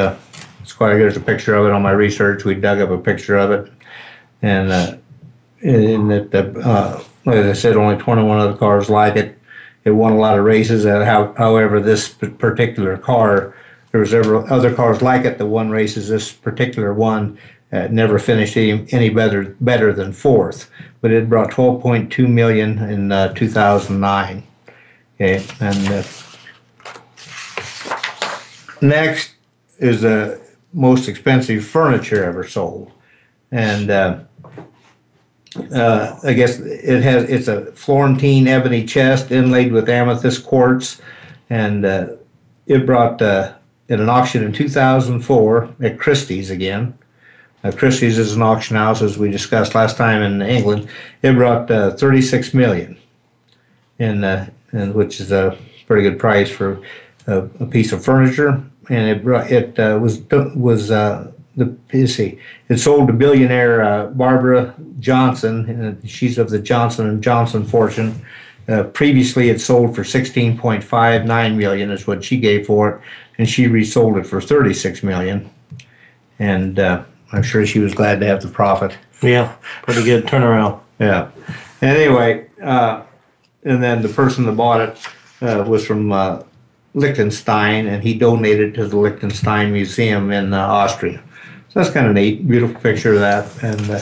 it's 0.63 0.71
quite. 0.71 0.95
There's 0.95 1.17
a 1.17 1.21
picture 1.21 1.55
of 1.55 1.65
it 1.65 1.73
on 1.73 1.81
my 1.81 1.91
research. 1.91 2.45
We 2.45 2.55
dug 2.55 2.79
up 2.79 2.89
a 2.89 2.97
picture 2.97 3.37
of 3.37 3.51
it, 3.51 3.71
and 4.41 4.71
uh, 4.71 4.95
in 5.61 6.07
that, 6.07 6.33
uh, 6.33 7.03
as 7.29 7.45
I 7.45 7.53
said, 7.53 7.75
only 7.75 7.97
21 7.97 8.39
other 8.39 8.57
cars 8.57 8.89
like 8.89 9.17
it. 9.17 9.37
It 9.83 9.91
won 9.91 10.13
a 10.13 10.17
lot 10.17 10.39
of 10.39 10.45
races. 10.45 10.85
How, 10.85 11.33
however, 11.33 11.81
this 11.81 12.07
particular 12.07 12.97
car, 12.97 13.53
there 13.91 13.99
was 13.99 14.11
several 14.11 14.51
other 14.51 14.73
cars 14.73 15.01
like 15.01 15.25
it 15.25 15.37
that 15.37 15.45
won 15.45 15.69
races. 15.69 16.07
This 16.07 16.31
particular 16.31 16.93
one 16.93 17.37
uh, 17.73 17.89
never 17.91 18.17
finished 18.17 18.55
any, 18.55 18.87
any 18.93 19.09
better 19.09 19.57
better 19.59 19.91
than 19.91 20.13
fourth, 20.13 20.71
but 21.01 21.11
it 21.11 21.27
brought 21.27 21.51
12.2 21.51 22.29
million 22.29 22.77
in 22.89 23.11
uh, 23.11 23.33
2009. 23.33 24.43
Okay, 25.15 25.45
and 25.59 25.87
uh, 25.89 26.03
next 28.81 29.33
is 29.79 30.01
the 30.01 30.42
most 30.73 31.07
expensive 31.07 31.65
furniture 31.65 32.23
ever 32.23 32.45
sold, 32.47 32.91
and 33.51 33.89
uh, 33.89 34.19
uh, 35.73 36.19
I 36.23 36.33
guess 36.33 36.59
it 36.59 37.03
has 37.03 37.29
it's 37.29 37.47
a 37.47 37.71
Florentine 37.73 38.47
ebony 38.47 38.85
chest 38.85 39.31
inlaid 39.31 39.71
with 39.71 39.89
amethyst 39.89 40.45
quartz, 40.45 41.01
and 41.49 41.85
uh, 41.85 42.07
it 42.65 42.85
brought 42.85 43.21
uh, 43.21 43.53
at 43.89 43.99
an 43.99 44.09
auction 44.09 44.43
in 44.43 44.51
2004 44.51 45.75
at 45.81 45.99
Christie's 45.99 46.49
again. 46.49 46.97
Christie's 47.71 48.17
is 48.17 48.35
an 48.35 48.41
auction 48.41 48.75
house, 48.75 49.01
as 49.01 49.17
we 49.17 49.31
discussed 49.31 49.73
last 49.73 49.95
time 49.95 50.21
in 50.21 50.41
England. 50.41 50.89
It 51.21 51.33
brought 51.33 51.71
uh, 51.71 51.91
36 51.91 52.53
million, 52.53 52.97
in, 53.99 54.23
uh, 54.23 54.49
and 54.73 54.93
which 54.93 55.21
is 55.21 55.31
a 55.31 55.57
pretty 55.87 56.03
good 56.03 56.19
price 56.19 56.49
for 56.49 56.81
a, 57.25 57.39
a 57.61 57.65
piece 57.65 57.93
of 57.93 58.03
furniture. 58.03 58.61
And 58.89 59.09
it 59.09 59.23
brought 59.23 59.51
it 59.51 59.79
uh, 59.79 59.99
was 60.01 60.21
was 60.55 60.91
uh, 60.91 61.31
the 61.55 61.75
you 61.91 62.07
see 62.07 62.39
it 62.69 62.77
sold 62.77 63.07
to 63.07 63.13
billionaire 63.13 63.83
uh, 63.83 64.05
Barbara 64.07 64.73
Johnson. 64.99 65.69
And 65.69 66.09
she's 66.09 66.37
of 66.37 66.49
the 66.49 66.59
Johnson 66.59 67.07
and 67.07 67.23
Johnson 67.23 67.65
fortune. 67.65 68.25
Uh, 68.67 68.83
previously, 68.83 69.49
it 69.49 69.59
sold 69.59 69.93
for 69.93 70.03
16.59 70.03 71.55
million, 71.57 71.91
is 71.91 72.07
what 72.07 72.23
she 72.23 72.37
gave 72.37 72.65
for 72.65 72.91
it, 72.91 73.01
and 73.37 73.49
she 73.49 73.67
resold 73.67 74.17
it 74.17 74.25
for 74.25 74.39
36 74.39 75.03
million. 75.03 75.49
And 76.39 76.79
uh, 76.79 77.03
I'm 77.33 77.43
sure 77.43 77.65
she 77.65 77.79
was 77.79 77.93
glad 77.93 78.21
to 78.21 78.25
have 78.25 78.41
the 78.41 78.47
profit. 78.47 78.97
Yeah, 79.21 79.55
pretty 79.83 80.03
good 80.03 80.25
turnaround. 80.25 80.79
Yeah. 80.99 81.31
Anyway, 81.81 82.47
uh, 82.61 83.03
and 83.63 83.83
then 83.83 84.01
the 84.01 84.09
person 84.09 84.45
that 84.45 84.53
bought 84.53 84.81
it 84.81 84.97
uh, 85.41 85.65
was 85.67 85.85
from 85.85 86.11
uh, 86.11 86.43
Liechtenstein, 86.93 87.87
and 87.87 88.03
he 88.03 88.13
donated 88.13 88.73
to 88.75 88.87
the 88.87 88.97
Liechtenstein 88.97 89.71
Museum 89.71 90.31
in 90.31 90.53
uh, 90.53 90.59
Austria. 90.59 91.23
So 91.69 91.79
that's 91.79 91.91
kind 91.91 92.07
of 92.07 92.13
neat. 92.13 92.47
Beautiful 92.47 92.79
picture 92.79 93.13
of 93.13 93.19
that. 93.19 93.63
And 93.63 93.89
uh, 93.89 93.99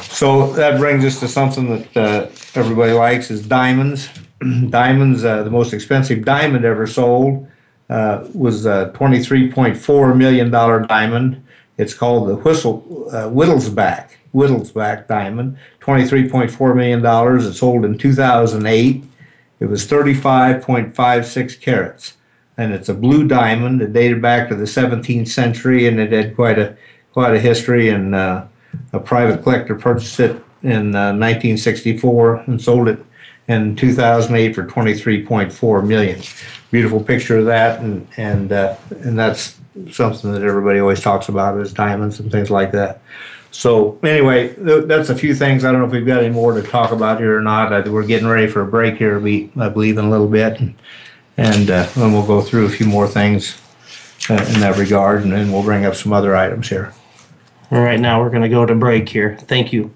so 0.00 0.52
that 0.54 0.78
brings 0.78 1.04
us 1.04 1.20
to 1.20 1.28
something 1.28 1.68
that 1.70 1.96
uh, 1.96 2.30
everybody 2.54 2.92
likes 2.92 3.30
is 3.30 3.46
diamonds. 3.46 4.08
diamonds, 4.70 5.24
uh, 5.24 5.42
the 5.44 5.50
most 5.50 5.72
expensive 5.72 6.24
diamond 6.24 6.64
ever 6.64 6.86
sold 6.86 7.46
uh, 7.88 8.26
was 8.34 8.66
a 8.66 8.92
$23.4 8.96 10.16
million 10.16 10.50
diamond. 10.50 11.44
It's 11.78 11.94
called 11.94 12.28
the 12.28 12.36
Whistle 12.36 13.08
uh, 13.10 13.28
Wittelsbach 13.28 14.10
Wittelsbach 14.34 15.06
diamond, 15.08 15.58
$23.4 15.80 16.76
million. 16.76 17.46
It 17.48 17.52
sold 17.52 17.84
in 17.84 17.98
2008. 17.98 19.04
It 19.62 19.68
was 19.68 19.86
35.56 19.86 21.60
carats, 21.60 22.14
and 22.56 22.72
it's 22.72 22.88
a 22.88 22.94
blue 22.94 23.28
diamond. 23.28 23.80
It 23.80 23.92
dated 23.92 24.20
back 24.20 24.48
to 24.48 24.56
the 24.56 24.64
17th 24.64 25.28
century, 25.28 25.86
and 25.86 26.00
it 26.00 26.10
had 26.10 26.34
quite 26.34 26.58
a 26.58 26.76
quite 27.12 27.32
a 27.32 27.38
history. 27.38 27.88
And 27.88 28.12
uh, 28.12 28.46
a 28.92 28.98
private 28.98 29.44
collector 29.44 29.76
purchased 29.76 30.18
it 30.18 30.32
in 30.64 30.96
uh, 30.96 31.14
1964 31.14 32.38
and 32.48 32.60
sold 32.60 32.88
it 32.88 33.06
in 33.46 33.76
2008 33.76 34.52
for 34.52 34.66
23.4 34.66 35.86
million. 35.86 36.20
Beautiful 36.72 37.00
picture 37.00 37.38
of 37.38 37.46
that, 37.46 37.78
and 37.78 38.08
and 38.16 38.50
uh, 38.50 38.74
and 38.90 39.16
that's 39.16 39.60
something 39.92 40.32
that 40.32 40.42
everybody 40.42 40.80
always 40.80 41.00
talks 41.00 41.28
about 41.28 41.56
is 41.60 41.72
diamonds 41.72 42.18
and 42.18 42.32
things 42.32 42.50
like 42.50 42.72
that. 42.72 43.00
So 43.52 43.98
anyway, 44.02 44.54
th- 44.54 44.86
that's 44.86 45.10
a 45.10 45.14
few 45.14 45.34
things. 45.34 45.64
I 45.64 45.70
don't 45.70 45.80
know 45.80 45.86
if 45.86 45.92
we've 45.92 46.06
got 46.06 46.22
any 46.22 46.32
more 46.32 46.54
to 46.54 46.62
talk 46.62 46.90
about 46.90 47.20
here 47.20 47.36
or 47.36 47.42
not. 47.42 47.72
I, 47.72 47.88
we're 47.88 48.06
getting 48.06 48.26
ready 48.26 48.48
for 48.48 48.62
a 48.62 48.66
break 48.66 48.96
here. 48.96 49.20
We, 49.20 49.52
I 49.56 49.68
believe, 49.68 49.98
in 49.98 50.06
a 50.06 50.10
little 50.10 50.28
bit, 50.28 50.58
and, 50.58 50.74
and 51.36 51.70
uh, 51.70 51.86
then 51.94 52.12
we'll 52.12 52.26
go 52.26 52.40
through 52.40 52.64
a 52.66 52.70
few 52.70 52.86
more 52.86 53.06
things 53.06 53.60
uh, 54.30 54.44
in 54.54 54.60
that 54.60 54.78
regard, 54.78 55.22
and 55.22 55.32
then 55.32 55.52
we'll 55.52 55.62
bring 55.62 55.84
up 55.84 55.94
some 55.94 56.12
other 56.12 56.34
items 56.34 56.68
here. 56.68 56.94
All 57.70 57.82
right, 57.82 58.00
now 58.00 58.20
we're 58.20 58.30
going 58.30 58.42
to 58.42 58.48
go 58.48 58.64
to 58.64 58.74
break 58.74 59.08
here. 59.08 59.36
Thank 59.42 59.72
you. 59.72 59.94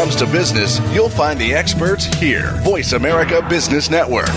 Comes 0.00 0.16
to 0.16 0.24
business, 0.24 0.80
you'll 0.94 1.10
find 1.10 1.38
the 1.38 1.52
experts 1.52 2.06
here. 2.06 2.52
Voice 2.62 2.92
America 2.92 3.46
Business 3.50 3.90
Network. 3.90 4.30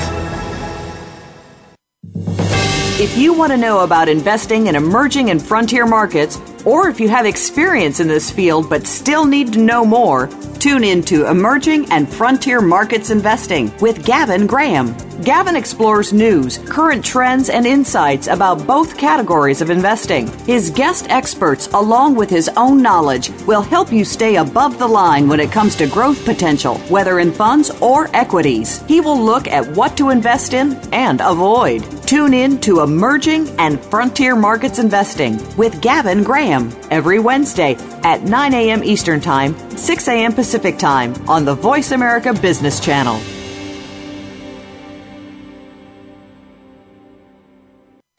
If 3.00 3.18
you 3.18 3.32
want 3.32 3.54
to 3.54 3.58
know 3.58 3.80
about 3.80 4.10
investing 4.10 4.68
in 4.68 4.76
emerging 4.76 5.30
and 5.30 5.42
frontier 5.42 5.86
markets, 5.86 6.38
or 6.66 6.90
if 6.90 7.00
you 7.00 7.08
have 7.08 7.26
experience 7.26 8.02
in 8.02 8.10
this 8.10 8.30
field 8.30 8.70
but 8.70 8.86
still 8.86 9.24
need 9.24 9.54
to 9.54 9.60
know 9.60 9.86
more, 9.86 10.28
tune 10.64 10.86
in 10.86 11.04
to 11.04 11.26
Emerging 11.26 11.92
and 11.92 12.08
Frontier 12.08 12.62
Markets 12.62 13.10
Investing 13.10 13.70
with 13.82 14.06
Gavin 14.06 14.48
Graham. 14.48 14.96
Gavin 15.22 15.58
explores 15.58 16.14
news, 16.14 16.58
current 16.70 17.04
trends, 17.04 17.50
and 17.50 17.68
insights 17.68 18.28
about 18.28 18.66
both 18.66 18.98
categories 18.98 19.62
of 19.62 19.70
investing. 19.70 20.28
His 20.46 20.70
guest 20.70 21.10
experts, 21.10 21.68
along 21.74 22.16
with 22.16 22.30
his 22.30 22.50
own 22.56 22.82
knowledge, 22.82 23.30
will 23.46 23.62
help 23.62 23.92
you 23.92 24.06
stay 24.06 24.38
above 24.38 24.80
the 24.80 24.88
line 24.88 25.28
when 25.28 25.42
it 25.42 25.52
comes 25.52 25.76
to 25.76 25.88
growth 25.88 26.24
potential, 26.24 26.78
whether 26.90 27.20
in 27.20 27.34
funds 27.34 27.70
or 27.82 28.10
equities. 28.16 28.82
He 28.84 29.02
will 29.02 29.20
look 29.20 29.48
at 29.48 29.68
what 29.76 29.98
to 29.98 30.12
invest 30.12 30.54
in 30.54 30.76
and 30.94 31.20
avoid. 31.20 31.84
Tune 32.08 32.34
in 32.34 32.60
to 32.62 32.82
Emerging 32.82 33.50
and 33.60 33.84
Frontier 33.86 34.36
Markets 34.36 34.80
Investing 34.80 35.38
with 35.58 35.82
Gavin 35.82 36.24
Graham 36.24 36.74
every 36.90 37.20
Wednesday 37.20 37.76
at 38.04 38.24
9 38.24 38.54
a.m. 38.54 38.84
Eastern 38.84 39.22
Time, 39.22 39.56
6 39.78 40.08
a.m. 40.10 40.34
Pacific 40.34 40.53
Time 40.54 41.16
on 41.28 41.46
the 41.46 41.56
Voice 41.56 41.92
America 41.92 42.32
Business 42.32 42.80
Channel. 42.80 43.20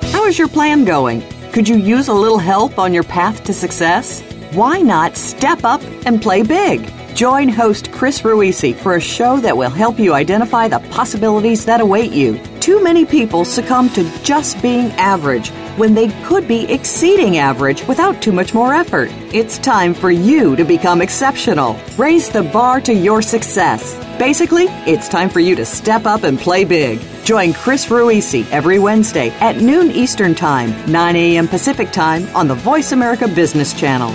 How 0.00 0.26
is 0.26 0.37
your 0.37 0.49
plan 0.49 0.85
going? 0.85 1.23
Could 1.53 1.69
you 1.69 1.76
use 1.76 2.09
a 2.09 2.12
little 2.12 2.38
help 2.38 2.76
on 2.76 2.93
your 2.93 3.05
path 3.05 3.45
to 3.45 3.53
success? 3.53 4.21
Why 4.50 4.81
not 4.81 5.17
step 5.17 5.62
up 5.62 5.81
and 6.07 6.21
play 6.21 6.43
big? 6.43 6.93
Join 7.14 7.49
host 7.49 7.93
Chris 7.93 8.23
Ruisi 8.23 8.75
for 8.75 8.97
a 8.97 9.00
show 9.00 9.38
that 9.38 9.57
will 9.57 9.71
help 9.71 10.00
you 10.00 10.12
identify 10.12 10.67
the 10.67 10.81
possibilities 10.91 11.64
that 11.67 11.81
await 11.81 12.11
you. 12.11 12.41
Too 12.59 12.83
many 12.83 13.05
people 13.05 13.45
succumb 13.45 13.91
to 13.91 14.11
just 14.25 14.61
being 14.61 14.91
average 14.93 15.53
when 15.76 15.95
they 15.95 16.09
could 16.25 16.47
be 16.47 16.64
exceeding 16.73 17.38
average 17.38 17.87
without 17.87 18.21
too 18.23 18.33
much 18.33 18.54
more 18.54 18.75
effort. 18.75 19.11
It's 19.33 19.59
time 19.59 19.95
for 19.95 20.11
you 20.11 20.57
to 20.57 20.64
become 20.64 21.02
exceptional. 21.02 21.78
Raise 21.97 22.28
the 22.28 22.43
bar 22.43 22.81
to 22.83 22.93
your 22.93 23.23
success. 23.23 23.95
Basically, 24.19 24.64
it's 24.87 25.09
time 25.09 25.28
for 25.28 25.40
you 25.40 25.54
to 25.57 25.64
step 25.64 26.07
up 26.07 26.23
and 26.23 26.38
play 26.38 26.64
big. 26.64 27.00
Join 27.25 27.52
Chris 27.52 27.87
Ruisi 27.87 28.49
every 28.50 28.78
Wednesday 28.78 29.31
at 29.40 29.57
noon 29.57 29.90
Eastern 29.90 30.35
Time, 30.35 30.71
9 30.90 31.16
a.m. 31.16 31.49
Pacific 31.49 31.90
Time 31.90 32.28
on 32.37 32.49
the 32.49 32.54
Voice 32.54 32.93
America 32.93 33.26
Business 33.26 33.73
Channel. 33.73 34.14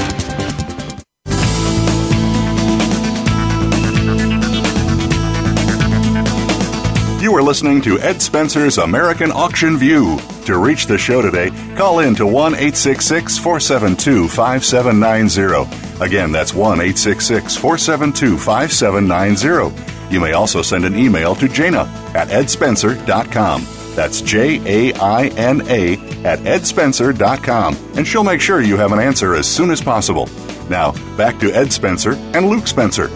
You 7.31 7.37
are 7.37 7.41
listening 7.41 7.79
to 7.83 7.97
Ed 8.01 8.21
Spencer's 8.21 8.77
American 8.77 9.31
Auction 9.31 9.77
View. 9.77 10.19
To 10.47 10.57
reach 10.57 10.85
the 10.85 10.97
show 10.97 11.21
today, 11.21 11.49
call 11.77 11.99
in 11.99 12.13
to 12.15 12.25
1 12.25 12.55
866 12.55 13.37
472 13.37 14.27
5790. 14.27 16.03
Again, 16.03 16.33
that's 16.33 16.53
1 16.53 16.81
866 16.81 17.55
472 17.55 18.37
5790. 18.37 20.13
You 20.13 20.19
may 20.19 20.33
also 20.33 20.61
send 20.61 20.83
an 20.83 20.97
email 20.97 21.33
to 21.35 21.47
Jaina 21.47 21.83
at 22.13 22.27
edspencer.com. 22.27 23.65
That's 23.95 24.19
J 24.19 24.89
A 24.89 24.93
I 24.95 25.27
N 25.27 25.61
A 25.69 25.93
at 26.25 26.39
edspencer.com, 26.39 27.77
and 27.95 28.05
she'll 28.05 28.25
make 28.25 28.41
sure 28.41 28.59
you 28.59 28.75
have 28.75 28.91
an 28.91 28.99
answer 28.99 29.35
as 29.35 29.47
soon 29.47 29.71
as 29.71 29.79
possible. 29.79 30.27
Now, 30.69 30.91
back 31.15 31.39
to 31.39 31.49
Ed 31.55 31.71
Spencer 31.71 32.11
and 32.33 32.49
Luke 32.49 32.67
Spencer. 32.67 33.09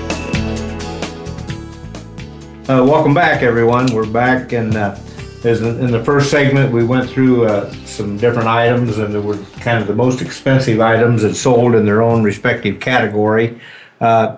Uh, 2.68 2.84
welcome 2.84 3.14
back, 3.14 3.44
everyone. 3.44 3.86
We're 3.94 4.08
back, 4.08 4.52
and 4.52 4.76
uh, 4.76 4.98
as 5.44 5.62
in, 5.62 5.92
the 5.92 6.04
first 6.04 6.32
segment, 6.32 6.74
we 6.74 6.84
went 6.84 7.08
through 7.08 7.46
uh, 7.46 7.72
some 7.86 8.18
different 8.18 8.48
items, 8.48 8.98
and 8.98 9.14
they 9.14 9.20
were 9.20 9.38
kind 9.60 9.78
of 9.78 9.86
the 9.86 9.94
most 9.94 10.20
expensive 10.20 10.80
items 10.80 11.22
that 11.22 11.36
sold 11.36 11.76
in 11.76 11.86
their 11.86 12.02
own 12.02 12.24
respective 12.24 12.80
category. 12.80 13.62
Uh, 14.02 14.38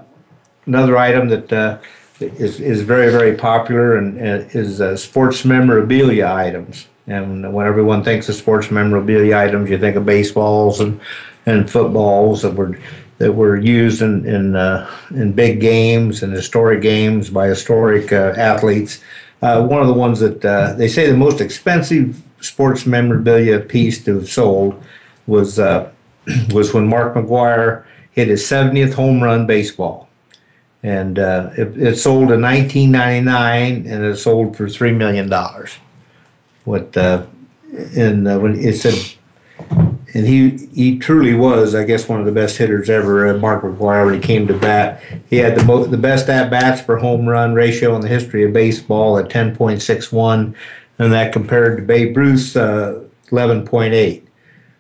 another 0.66 0.98
item 0.98 1.30
that 1.30 1.54
uh, 1.54 1.78
is 2.20 2.60
is 2.60 2.82
very 2.82 3.10
very 3.14 3.38
popular 3.38 3.96
and 3.96 4.18
is 4.20 5.02
sports 5.02 5.46
memorabilia 5.46 6.28
items. 6.28 6.88
And 7.08 7.54
when 7.54 7.66
everyone 7.66 8.04
thinks 8.04 8.28
of 8.28 8.36
sports 8.36 8.70
memorabilia 8.70 9.38
items, 9.38 9.70
you 9.70 9.78
think 9.78 9.96
of 9.96 10.06
baseballs 10.06 10.82
and 10.82 11.00
and 11.46 11.72
footballs 11.72 12.42
that 12.42 12.54
were 12.54 12.78
that 13.18 13.34
were 13.34 13.58
used 13.58 14.02
in 14.02 14.26
in, 14.26 14.56
uh, 14.56 14.90
in 15.12 15.32
big 15.32 15.60
games 15.60 16.24
and 16.24 16.34
historic 16.34 16.82
games 16.82 17.30
by 17.30 17.48
historic 17.48 18.12
uh, 18.12 18.34
athletes. 18.38 19.02
Uh, 19.42 19.64
one 19.64 19.82
of 19.82 19.88
the 19.88 19.94
ones 19.94 20.20
that 20.20 20.44
uh, 20.44 20.74
they 20.74 20.88
say 20.88 21.10
the 21.10 21.18
most 21.18 21.42
expensive 21.42 22.22
sports 22.42 22.86
memorabilia 22.86 23.60
piece 23.60 24.04
to 24.04 24.16
have 24.16 24.30
sold 24.30 24.82
was 25.26 25.60
uh, 25.60 25.92
was 26.54 26.74
when 26.74 26.88
Mark 26.88 27.16
McGwire 27.16 27.86
hit 28.12 28.28
his 28.28 28.44
70th 28.44 28.94
home 28.94 29.22
run 29.22 29.46
baseball, 29.46 30.10
and 30.84 31.20
uh, 31.20 31.52
it, 31.58 31.78
it 31.78 31.96
sold 31.98 32.32
in 32.32 32.42
1999 32.42 33.88
and 33.88 34.06
it 34.06 34.18
sold 34.18 34.56
for 34.56 34.70
three 34.70 34.92
million 34.92 35.30
dollars. 35.30 35.76
What 36.66 36.96
and 36.98 38.26
when 38.42 38.60
it 38.60 38.74
said 38.74 39.18
and 40.14 40.26
he 40.26 40.68
he 40.74 40.98
truly 40.98 41.34
was, 41.34 41.76
I 41.76 41.84
guess, 41.84 42.08
one 42.08 42.20
of 42.20 42.26
the 42.26 42.32
best 42.32 42.58
hitters 42.58 42.90
ever. 42.90 43.28
Uh, 43.28 43.38
Mark 43.38 43.64
McGwire 43.64 44.06
when 44.06 44.14
he 44.16 44.20
came 44.20 44.48
to 44.48 44.58
bat, 44.58 45.02
he 45.30 45.38
had 45.38 45.56
the 45.56 45.64
mo- 45.64 45.86
the 45.86 45.98
best 45.98 46.30
at 46.30 46.50
bats 46.50 46.82
per 46.82 46.98
home 46.98 47.28
run 47.28 47.54
ratio 47.54 47.96
in 47.96 48.02
the 48.02 48.08
history 48.08 48.44
of 48.44 48.54
baseball 48.54 49.18
at 49.18 49.30
10.61, 49.30 50.56
and 51.00 51.14
that 51.14 51.34
compared 51.34 51.78
to 51.78 51.84
Babe 51.84 52.16
Ruth's 52.16 52.56
uh, 52.56 53.04
11.8. 53.32 54.24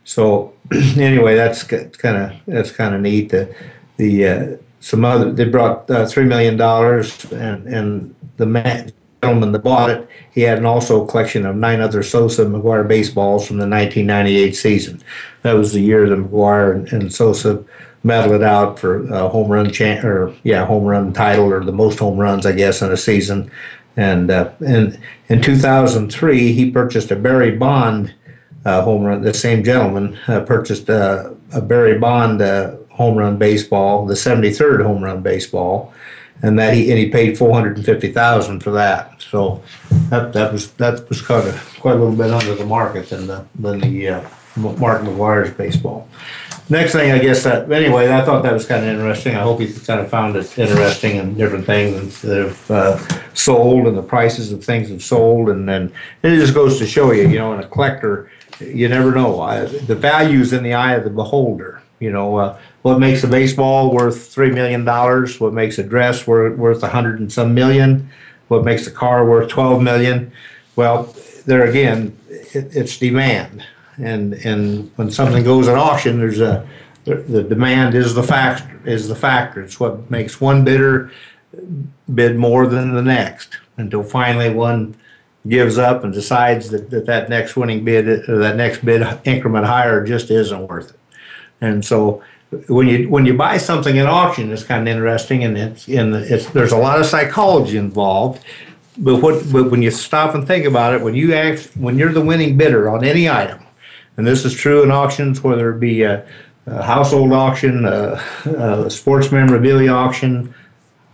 So 0.06 0.54
anyway, 0.72 1.36
that's 1.36 1.64
kind 1.64 2.18
of 2.18 2.32
that's 2.48 2.72
kind 2.72 2.96
of 2.96 3.02
neat. 3.02 3.30
The 3.30 3.54
the 3.98 4.28
uh, 4.28 4.58
some 4.80 5.04
other 5.04 5.32
they 5.32 5.46
brought 5.46 5.90
uh, 5.92 6.06
three 6.06 6.26
million 6.26 6.56
dollars, 6.56 7.30
and 7.32 7.68
and 7.68 8.16
the 8.38 8.46
man 8.46 8.92
gentleman 9.24 9.52
that 9.52 9.60
bought 9.60 9.90
it, 9.90 10.08
he 10.32 10.42
had 10.42 10.60
an 10.60 10.66
also 10.66 11.04
a 11.04 11.08
collection 11.08 11.46
of 11.46 11.56
nine 11.56 11.82
other 11.82 12.04
Sosa 12.04 12.46
McGwire 12.46 12.88
baseballs 12.88 13.48
from 13.48 13.58
the 13.58 13.68
1998 13.68 14.56
season. 14.56 15.02
That 15.42 15.54
was 15.54 15.74
the 15.74 15.82
year 15.82 16.08
that 16.08 16.18
McGwire 16.18 16.74
and, 16.74 16.94
and 16.94 17.14
Sosa 17.14 17.64
battled 18.06 18.36
it 18.36 18.44
out 18.44 18.80
for 18.80 19.08
a 19.08 19.28
home 19.28 19.52
run 19.52 19.72
cha- 19.72 20.02
or 20.04 20.34
yeah 20.44 20.66
home 20.66 20.86
run 20.86 21.14
title 21.14 21.52
or 21.52 21.64
the 21.64 21.72
most 21.72 22.00
home 22.00 22.18
runs 22.18 22.46
I 22.46 22.52
guess 22.52 22.82
in 22.82 22.92
a 22.92 22.98
season. 22.98 23.52
And 23.96 24.30
uh, 24.30 24.52
and 24.66 25.00
in 25.30 25.42
2003 25.42 26.54
he 26.54 26.72
purchased 26.72 27.10
a 27.10 27.16
Barry 27.16 27.56
Bond 27.58 28.14
uh, 28.66 28.84
home 28.84 29.04
run. 29.04 29.22
The 29.22 29.34
same 29.34 29.64
gentleman 29.64 30.18
uh, 30.28 30.42
purchased 30.42 30.90
uh, 30.90 31.32
a 31.54 31.62
Barry 31.62 31.98
Bond 31.98 32.42
uh, 32.42 32.76
home 32.92 33.18
run 33.18 33.38
baseball, 33.38 34.06
the 34.06 34.14
73rd 34.14 34.84
home 34.84 35.04
run 35.04 35.22
baseball 35.22 35.94
and 36.44 36.58
that 36.60 36.74
he 36.74 36.90
and 36.90 37.00
he 37.00 37.10
paid 37.10 37.38
four 37.38 37.54
hundred 37.54 37.78
and 37.78 37.86
fifty 37.86 38.12
thousand 38.12 38.62
for 38.62 38.72
that. 38.72 39.22
So 39.22 39.64
that 40.10 40.34
that 40.34 40.54
was 40.54 40.72
that 40.74 41.08
was 41.10 41.22
kind 41.22 41.48
of 41.48 41.78
quite 41.80 41.96
a 41.96 42.00
little 42.00 42.16
bit 42.16 42.32
under 42.32 42.56
the 42.56 42.66
market 42.66 43.10
than 43.10 43.28
the 43.28 43.46
than 43.56 43.80
the 43.80 44.10
uh, 44.10 44.30
Mark 44.56 45.02
McGwire's 45.02 45.54
baseball. 45.54 46.08
Next 46.70 46.92
thing, 46.92 47.12
I 47.12 47.20
guess 47.20 47.44
that 47.44 47.72
anyway, 47.72 48.12
I 48.12 48.26
thought 48.26 48.44
that 48.44 48.52
was 48.52 48.66
kind 48.66 48.84
of 48.84 48.90
interesting. 48.90 49.36
I 49.36 49.42
hope 49.42 49.62
you 49.62 49.74
kind 49.74 50.02
of 50.02 50.10
found 50.10 50.36
it 50.36 50.58
interesting 50.60 51.18
and 51.18 51.38
different 51.38 51.66
things 51.66 52.22
that 52.24 52.38
have 52.38 52.72
uh, 52.72 52.98
sold 53.34 53.88
and 53.88 53.98
the 53.98 54.04
prices 54.04 54.52
of 54.52 54.66
things 54.66 54.90
have 54.90 55.02
sold, 55.02 55.50
and 55.50 55.68
then 55.68 55.94
it 56.24 56.36
just 56.38 56.54
goes 56.54 56.78
to 56.80 56.86
show 56.86 57.14
you, 57.14 57.26
you 57.30 57.40
know, 57.40 57.54
in 57.54 57.62
a 57.62 57.68
collector, 57.68 58.30
you 58.60 58.90
never 58.90 59.14
know. 59.14 59.40
I, 59.40 59.66
the 59.66 59.96
value 59.96 60.40
is 60.40 60.52
in 60.52 60.62
the 60.62 60.74
eye 60.74 60.96
of 60.96 61.06
the 61.06 61.10
beholder. 61.10 61.82
You 62.00 62.12
know, 62.12 62.38
uh, 62.38 62.60
what 62.84 63.00
makes 63.00 63.24
a 63.24 63.28
baseball 63.28 63.92
worth 63.92 64.28
three 64.28 64.52
million 64.52 64.86
dollars? 64.86 65.40
What 65.40 65.54
makes 65.54 65.80
a 65.80 65.84
dress 65.84 66.28
worth 66.28 66.58
worth 66.58 66.84
a 66.84 66.90
hundred 66.90 67.20
and 67.20 67.32
some 67.32 67.54
million? 67.54 68.10
What 68.50 68.64
makes 68.64 68.88
a 68.88 68.92
car 68.92 69.26
worth 69.26 69.50
twelve 69.50 69.82
million? 69.82 70.32
Well, 70.76 71.16
there 71.46 71.66
again, 71.66 72.18
it, 72.30 72.76
it's 72.76 72.98
demand, 72.98 73.66
and 73.98 74.34
and 74.34 74.92
when 74.96 75.10
something 75.10 75.44
goes 75.44 75.68
at 75.68 75.76
auction, 75.76 76.20
there's 76.20 76.40
a 76.40 76.68
the 77.06 77.44
demand 77.44 77.96
is 77.96 78.14
the 78.14 78.24
factor 78.24 78.80
is 78.86 79.08
the 79.08 79.16
factor. 79.16 79.62
It's 79.62 79.80
what 79.80 80.12
makes 80.12 80.40
one 80.42 80.64
bidder 80.64 81.12
bid 82.14 82.38
more 82.38 82.68
than 82.68 82.94
the 82.94 83.02
next 83.02 83.58
until 83.78 84.04
finally 84.04 84.54
one 84.54 84.96
gives 85.48 85.78
up 85.78 86.04
and 86.04 86.14
decides 86.14 86.70
that 86.70 86.90
that, 86.90 87.06
that 87.06 87.30
next 87.30 87.56
winning 87.56 87.86
bid 87.86 88.06
that 88.28 88.56
next 88.56 88.84
bid 88.84 89.02
increment 89.24 89.66
higher 89.66 90.06
just 90.06 90.30
isn't 90.30 90.68
worth 90.68 90.92
it. 90.92 91.00
And 91.62 91.84
so 91.84 92.24
when 92.68 92.88
you 92.88 93.10
when 93.10 93.26
you 93.26 93.34
buy 93.34 93.58
something 93.58 93.98
at 93.98 94.06
auction, 94.06 94.52
it's 94.52 94.64
kind 94.64 94.88
of 94.88 94.96
interesting, 94.96 95.44
and 95.44 95.58
it's 95.58 95.88
in 95.88 96.12
the, 96.12 96.34
it's 96.34 96.50
there's 96.52 96.72
a 96.72 96.78
lot 96.78 97.00
of 97.00 97.06
psychology 97.06 97.78
involved. 97.78 98.44
But 98.98 99.22
what 99.22 99.52
but 99.52 99.70
when 99.70 99.82
you 99.82 99.92
stop 99.92 100.34
and 100.34 100.48
think 100.48 100.66
about 100.66 100.94
it, 100.94 101.02
when 101.02 101.14
you 101.14 101.34
act 101.34 101.72
when 101.76 101.98
you're 101.98 102.14
the 102.14 102.22
winning 102.22 102.58
bidder 102.58 102.90
on 102.90 103.04
any 103.04 103.30
item, 103.30 103.60
and 104.16 104.26
this 104.26 104.46
is 104.46 104.54
true 104.54 104.82
in 104.84 104.92
auctions, 104.92 105.44
whether 105.44 105.76
it 105.76 105.80
be 105.80 106.04
a, 106.04 106.26
a 106.66 106.84
household 106.84 107.34
auction, 107.34 107.86
a, 107.86 108.22
a, 108.46 108.90
sports 108.90 109.32
memorabilia 109.32 109.92
auction, 109.92 110.54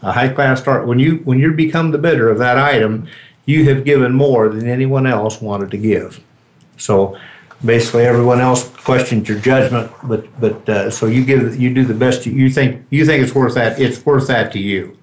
a 0.02 0.12
high 0.12 0.30
class 0.30 0.66
art, 0.68 0.88
when 0.88 1.00
you 1.00 1.18
when 1.26 1.40
you 1.40 1.52
become 1.52 1.92
the 1.92 1.98
bidder 1.98 2.30
of 2.30 2.38
that 2.38 2.58
item, 2.60 3.08
you 3.46 3.68
have 3.70 3.84
given 3.84 4.14
more 4.14 4.50
than 4.50 4.68
anyone 4.68 5.08
else 5.08 5.42
wanted 5.42 5.72
to 5.72 5.78
give. 5.78 6.24
So 6.78 7.18
basically 7.66 8.06
everyone 8.06 8.42
else 8.42 8.70
questions 8.70 9.28
your 9.28 9.40
judgment, 9.40 9.92
but 10.04 10.26
but 10.40 10.68
uh, 10.70 10.90
so 10.90 11.06
you 11.06 11.24
give 11.24 11.56
you 11.56 11.74
do 11.74 11.86
the 11.86 11.94
best 11.94 12.26
you, 12.26 12.34
you 12.34 12.50
think 12.50 12.86
you 12.90 13.06
think 13.06 13.24
it's 13.24 13.36
worth 13.36 13.56
that 13.56 13.80
it's 13.80 14.06
worth 14.06 14.28
that 14.28 14.52
to 14.54 14.60
you. 14.60 14.98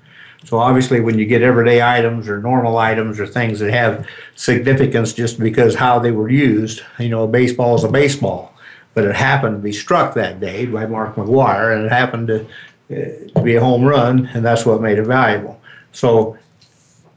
So 0.44 0.58
obviously, 0.58 1.00
when 1.00 1.18
you 1.18 1.26
get 1.26 1.42
everyday 1.42 1.82
items 1.82 2.28
or 2.28 2.40
normal 2.40 2.78
items 2.78 3.20
or 3.20 3.26
things 3.26 3.60
that 3.60 3.70
have 3.72 4.06
significance 4.36 5.12
just 5.12 5.38
because 5.38 5.74
how 5.74 5.98
they 5.98 6.12
were 6.12 6.30
used, 6.30 6.82
you 6.98 7.10
know, 7.10 7.24
a 7.24 7.28
baseball 7.28 7.74
is 7.74 7.84
a 7.84 7.90
baseball, 7.90 8.54
but 8.94 9.04
it 9.04 9.14
happened 9.14 9.56
to 9.56 9.62
be 9.62 9.72
struck 9.72 10.14
that 10.14 10.40
day 10.40 10.64
by 10.64 10.86
Mark 10.86 11.16
McGwire, 11.16 11.76
and 11.76 11.84
it 11.84 11.92
happened 11.92 12.28
to, 12.28 12.46
uh, 12.90 13.34
to 13.34 13.42
be 13.42 13.56
a 13.56 13.60
home 13.60 13.84
run, 13.84 14.30
and 14.32 14.42
that's 14.42 14.64
what 14.64 14.80
made 14.80 14.98
it 14.98 15.04
valuable. 15.04 15.60
So 15.92 16.38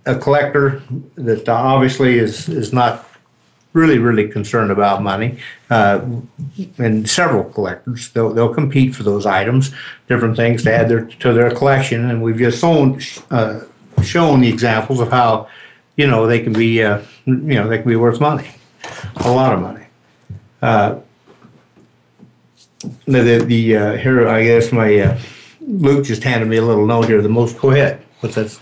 a 0.05 0.15
collector 0.15 0.81
that 1.15 1.47
obviously 1.47 2.19
is 2.19 2.49
is 2.49 2.73
not 2.73 3.07
really, 3.73 3.97
really 3.97 4.27
concerned 4.27 4.71
about 4.71 5.01
money. 5.01 5.39
Uh, 5.69 6.05
and 6.77 7.09
several 7.09 7.43
collectors, 7.43 8.09
they'll, 8.11 8.31
they'll 8.33 8.53
compete 8.53 8.95
for 8.95 9.03
those 9.03 9.25
items, 9.25 9.71
different 10.07 10.35
things 10.35 10.63
to 10.63 10.73
add 10.73 10.87
their, 10.89 11.05
to 11.05 11.33
their 11.33 11.51
collection. 11.51 12.09
And 12.09 12.21
we've 12.21 12.37
just 12.37 12.61
shown, 12.61 13.01
uh, 13.31 13.61
shown 14.03 14.41
the 14.41 14.49
examples 14.49 14.99
of 14.99 15.09
how, 15.11 15.47
you 15.97 16.07
know, 16.07 16.27
they 16.27 16.39
can 16.39 16.53
be, 16.53 16.83
uh, 16.83 17.01
you 17.25 17.33
know, 17.33 17.67
they 17.67 17.79
can 17.79 17.87
be 17.87 17.95
worth 17.95 18.19
money, 18.19 18.49
a 19.17 19.31
lot 19.31 19.53
of 19.53 19.61
money. 19.61 19.85
Uh, 20.61 20.99
the, 23.05 23.43
the, 23.45 23.77
uh, 23.77 23.97
here, 23.97 24.27
I 24.27 24.43
guess 24.43 24.71
my, 24.71 24.97
uh, 24.99 25.19
Luke 25.61 26.05
just 26.05 26.23
handed 26.23 26.47
me 26.47 26.57
a 26.57 26.61
little 26.61 26.85
note 26.85 27.05
here, 27.05 27.21
the 27.21 27.29
most, 27.29 27.57
go 27.59 27.71
ahead. 27.71 28.03
What's 28.19 28.35
that? 28.35 28.59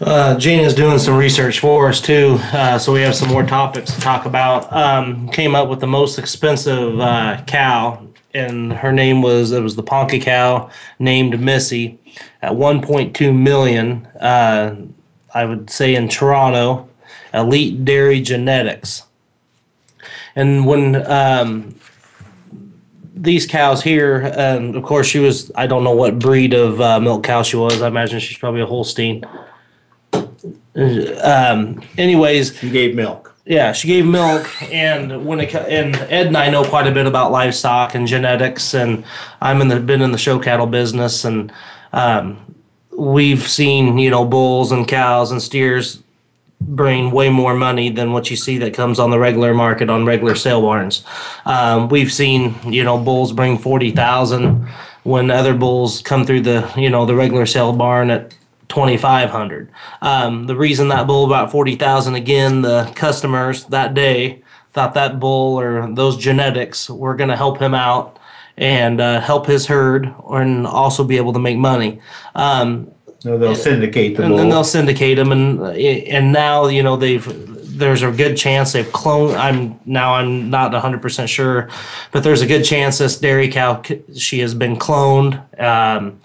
Uh, 0.00 0.38
Gina's 0.38 0.74
doing 0.74 0.98
some 0.98 1.16
research 1.16 1.58
for 1.58 1.88
us 1.88 2.00
too, 2.00 2.38
uh, 2.52 2.78
so 2.78 2.92
we 2.92 3.02
have 3.02 3.14
some 3.14 3.28
more 3.28 3.44
topics 3.44 3.94
to 3.94 4.00
talk 4.00 4.24
about. 4.24 4.72
Um, 4.72 5.28
came 5.28 5.54
up 5.54 5.68
with 5.68 5.80
the 5.80 5.86
most 5.86 6.18
expensive 6.18 6.98
uh, 6.98 7.42
cow 7.46 8.06
and 8.34 8.72
her 8.72 8.92
name 8.92 9.22
was 9.22 9.52
it 9.52 9.60
was 9.60 9.76
the 9.76 9.82
Ponca 9.82 10.18
cow 10.18 10.70
named 10.98 11.40
Missy 11.40 11.98
at 12.42 12.52
1.2 12.52 13.36
million. 13.36 14.06
Uh, 14.20 14.76
I 15.34 15.44
would 15.44 15.70
say 15.70 15.94
in 15.94 16.08
Toronto, 16.08 16.88
Elite 17.32 17.84
Dairy 17.84 18.20
Genetics. 18.20 19.04
And 20.36 20.66
when 20.66 21.06
um, 21.10 21.74
these 23.14 23.46
cows 23.46 23.82
here, 23.82 24.32
um, 24.36 24.74
of 24.76 24.82
course, 24.82 25.06
she 25.06 25.18
was, 25.18 25.50
I 25.54 25.66
don't 25.66 25.84
know 25.84 25.94
what 25.94 26.18
breed 26.18 26.54
of 26.54 26.80
uh, 26.80 27.00
milk 27.00 27.24
cow 27.24 27.42
she 27.42 27.56
was. 27.56 27.82
I 27.82 27.88
imagine 27.88 28.20
she's 28.20 28.38
probably 28.38 28.60
a 28.60 28.66
Holstein. 28.66 29.24
Um, 30.80 31.82
anyways, 31.98 32.56
she 32.56 32.70
gave 32.70 32.94
milk. 32.94 33.34
yeah, 33.44 33.72
she 33.72 33.88
gave 33.88 34.06
milk, 34.06 34.48
and 34.72 35.26
when 35.26 35.40
it 35.40 35.54
and 35.54 35.96
Ed 35.96 36.28
and 36.28 36.36
I 36.36 36.50
know 36.50 36.64
quite 36.64 36.86
a 36.86 36.92
bit 36.92 37.06
about 37.06 37.32
livestock 37.32 37.94
and 37.94 38.06
genetics, 38.06 38.74
and 38.74 39.04
I'm 39.40 39.60
in 39.60 39.68
the 39.68 39.80
been 39.80 40.02
in 40.02 40.12
the 40.12 40.18
show 40.18 40.38
cattle 40.38 40.66
business, 40.66 41.24
and 41.24 41.52
um, 41.92 42.38
we've 42.96 43.46
seen 43.46 43.98
you 43.98 44.10
know 44.10 44.24
bulls 44.24 44.72
and 44.72 44.86
cows 44.88 45.30
and 45.30 45.42
steers 45.42 46.02
bring 46.60 47.10
way 47.10 47.30
more 47.30 47.54
money 47.54 47.88
than 47.88 48.12
what 48.12 48.30
you 48.30 48.36
see 48.36 48.58
that 48.58 48.74
comes 48.74 48.98
on 48.98 49.10
the 49.10 49.18
regular 49.18 49.54
market 49.54 49.88
on 49.88 50.04
regular 50.04 50.34
sale 50.34 50.60
barns. 50.60 51.02
Um, 51.46 51.88
we've 51.88 52.12
seen 52.12 52.54
you 52.64 52.84
know 52.84 52.98
bulls 52.98 53.32
bring 53.32 53.58
forty 53.58 53.90
thousand 53.90 54.66
when 55.02 55.30
other 55.30 55.54
bulls 55.54 56.02
come 56.02 56.24
through 56.26 56.42
the 56.42 56.70
you 56.76 56.90
know 56.90 57.06
the 57.06 57.14
regular 57.14 57.46
sale 57.46 57.72
barn 57.72 58.10
at 58.10 58.34
2500 58.70 59.70
um, 60.00 60.46
the 60.46 60.56
reason 60.56 60.88
that 60.88 61.06
bull 61.06 61.26
about 61.26 61.50
40000 61.50 62.14
again 62.14 62.62
the 62.62 62.90
customers 62.94 63.64
that 63.66 63.92
day 63.92 64.42
thought 64.72 64.94
that 64.94 65.18
bull 65.20 65.58
or 65.58 65.92
those 65.94 66.16
genetics 66.16 66.88
were 66.88 67.14
going 67.14 67.30
to 67.30 67.36
help 67.36 67.58
him 67.58 67.74
out 67.74 68.18
and 68.56 69.00
uh, 69.00 69.20
help 69.20 69.46
his 69.46 69.66
herd 69.66 70.12
and 70.30 70.66
also 70.66 71.02
be 71.02 71.16
able 71.16 71.32
to 71.32 71.38
make 71.38 71.56
money. 71.56 72.00
Um, 72.34 72.92
No, 73.24 73.36
they'll 73.36 73.54
syndicate 73.54 74.16
the 74.16 74.24
and 74.24 74.38
then 74.38 74.48
they'll 74.48 74.64
syndicate 74.64 75.16
them 75.16 75.30
and 75.30 75.60
and 75.76 76.32
now 76.32 76.68
you 76.68 76.82
know 76.82 76.96
they've 76.96 77.26
there's 77.78 78.02
a 78.02 78.10
good 78.10 78.34
chance 78.34 78.72
they've 78.72 78.92
cloned 78.92 79.36
i'm 79.36 79.78
now 79.84 80.14
i'm 80.14 80.48
not 80.48 80.72
100% 80.72 81.28
sure 81.28 81.68
but 82.12 82.22
there's 82.22 82.40
a 82.40 82.46
good 82.46 82.64
chance 82.64 82.96
this 82.96 83.18
dairy 83.18 83.48
cow 83.48 83.82
she 84.16 84.38
has 84.38 84.54
been 84.54 84.76
cloned. 84.76 85.34
Um, 85.60 86.20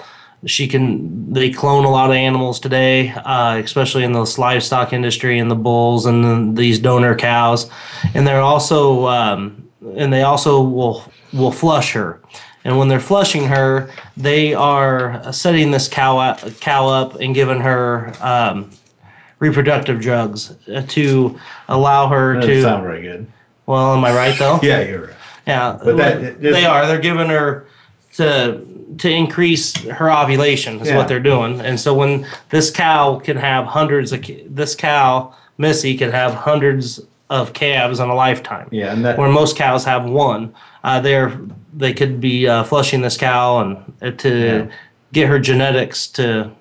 she 0.46 0.68
can 0.68 1.34
they 1.34 1.50
clone 1.50 1.86
a 1.86 1.90
lot 1.90 2.10
of 2.10 2.16
animals 2.16 2.60
today 2.60 3.10
uh, 3.10 3.58
especially 3.64 4.04
in 4.04 4.12
the 4.12 4.36
livestock 4.38 4.94
industry 4.94 5.40
and 5.40 5.50
the 5.50 5.56
bulls 5.56 6.06
and 6.06 6.24
then 6.24 6.54
these 6.56 6.78
donor 6.80 7.16
cows 7.16 7.70
and 8.14 8.28
they're 8.28 8.42
also 8.42 9.06
um, 9.08 9.68
and 9.96 10.12
they 10.14 10.22
also 10.24 10.62
will 10.62 11.04
will 11.34 11.52
flush 11.52 11.94
her 11.94 12.22
and 12.64 12.78
when 12.78 12.88
they're 12.88 13.00
flushing 13.00 13.46
her 13.46 13.90
they 14.18 14.54
are 14.54 15.32
setting 15.34 15.72
this 15.72 15.88
cow 15.88 16.18
up, 16.18 16.40
cow 16.60 16.88
up 16.88 17.16
and 17.16 17.34
giving 17.36 17.60
her 17.60 18.14
um, 18.22 18.70
reproductive 19.40 20.00
drugs 20.00 20.52
uh, 20.70 20.84
to 20.88 21.38
allow 21.68 22.08
her 22.08 22.36
Doesn't 22.36 22.50
to 22.52 22.62
sound 22.62 22.84
very 22.84 23.02
good. 23.02 23.28
well 23.66 23.94
am 23.96 24.06
i 24.06 24.14
right 24.14 24.38
though 24.38 24.60
Yeah, 24.64 24.82
you're 24.82 25.08
right. 25.08 25.16
yeah, 25.48 25.80
But 25.84 25.98
that- 25.98 26.42
they 26.42 26.66
are. 26.66 26.86
They're 26.88 27.00
giving 27.00 27.30
her 27.30 27.66
to 28.14 28.62
to 29.00 29.10
increase 29.10 29.76
her 29.86 30.12
ovulation 30.12 30.80
is 30.80 30.88
Yeah. 30.90 30.98
what 30.98 31.08
they're 31.08 31.20
doing. 31.20 31.60
And 31.62 31.80
so 31.80 31.94
when 31.94 32.26
this 32.50 32.70
cow 32.72 33.20
can 33.24 33.38
have 33.38 33.66
hundreds 33.66 34.12
of 34.12 34.24
this 34.50 34.76
cow 34.76 35.34
Missy 35.58 35.96
can 35.98 36.12
have 36.12 36.34
hundreds 36.34 37.00
of 37.30 37.54
calves 37.54 38.00
in 38.00 38.10
a 38.10 38.14
lifetime. 38.14 38.68
Yeah, 38.72 38.92
and 38.92 39.06
that 39.06 39.18
Where 39.18 39.30
most 39.30 39.56
cows 39.56 39.86
have 39.86 40.04
one. 40.06 40.54
Uh, 40.84 41.00
they're 41.00 41.32
they 41.74 41.94
could 41.94 42.20
be 42.22 42.48
uh, 42.48 42.64
flushing 42.64 43.02
this 43.02 43.18
cow 43.18 43.60
and 43.60 43.78
uh, 44.02 44.12
to 44.18 44.30
Yeah. 44.30 44.66
get 45.14 45.28
her 45.30 45.40
genetics 45.40 46.08
to 46.08 46.52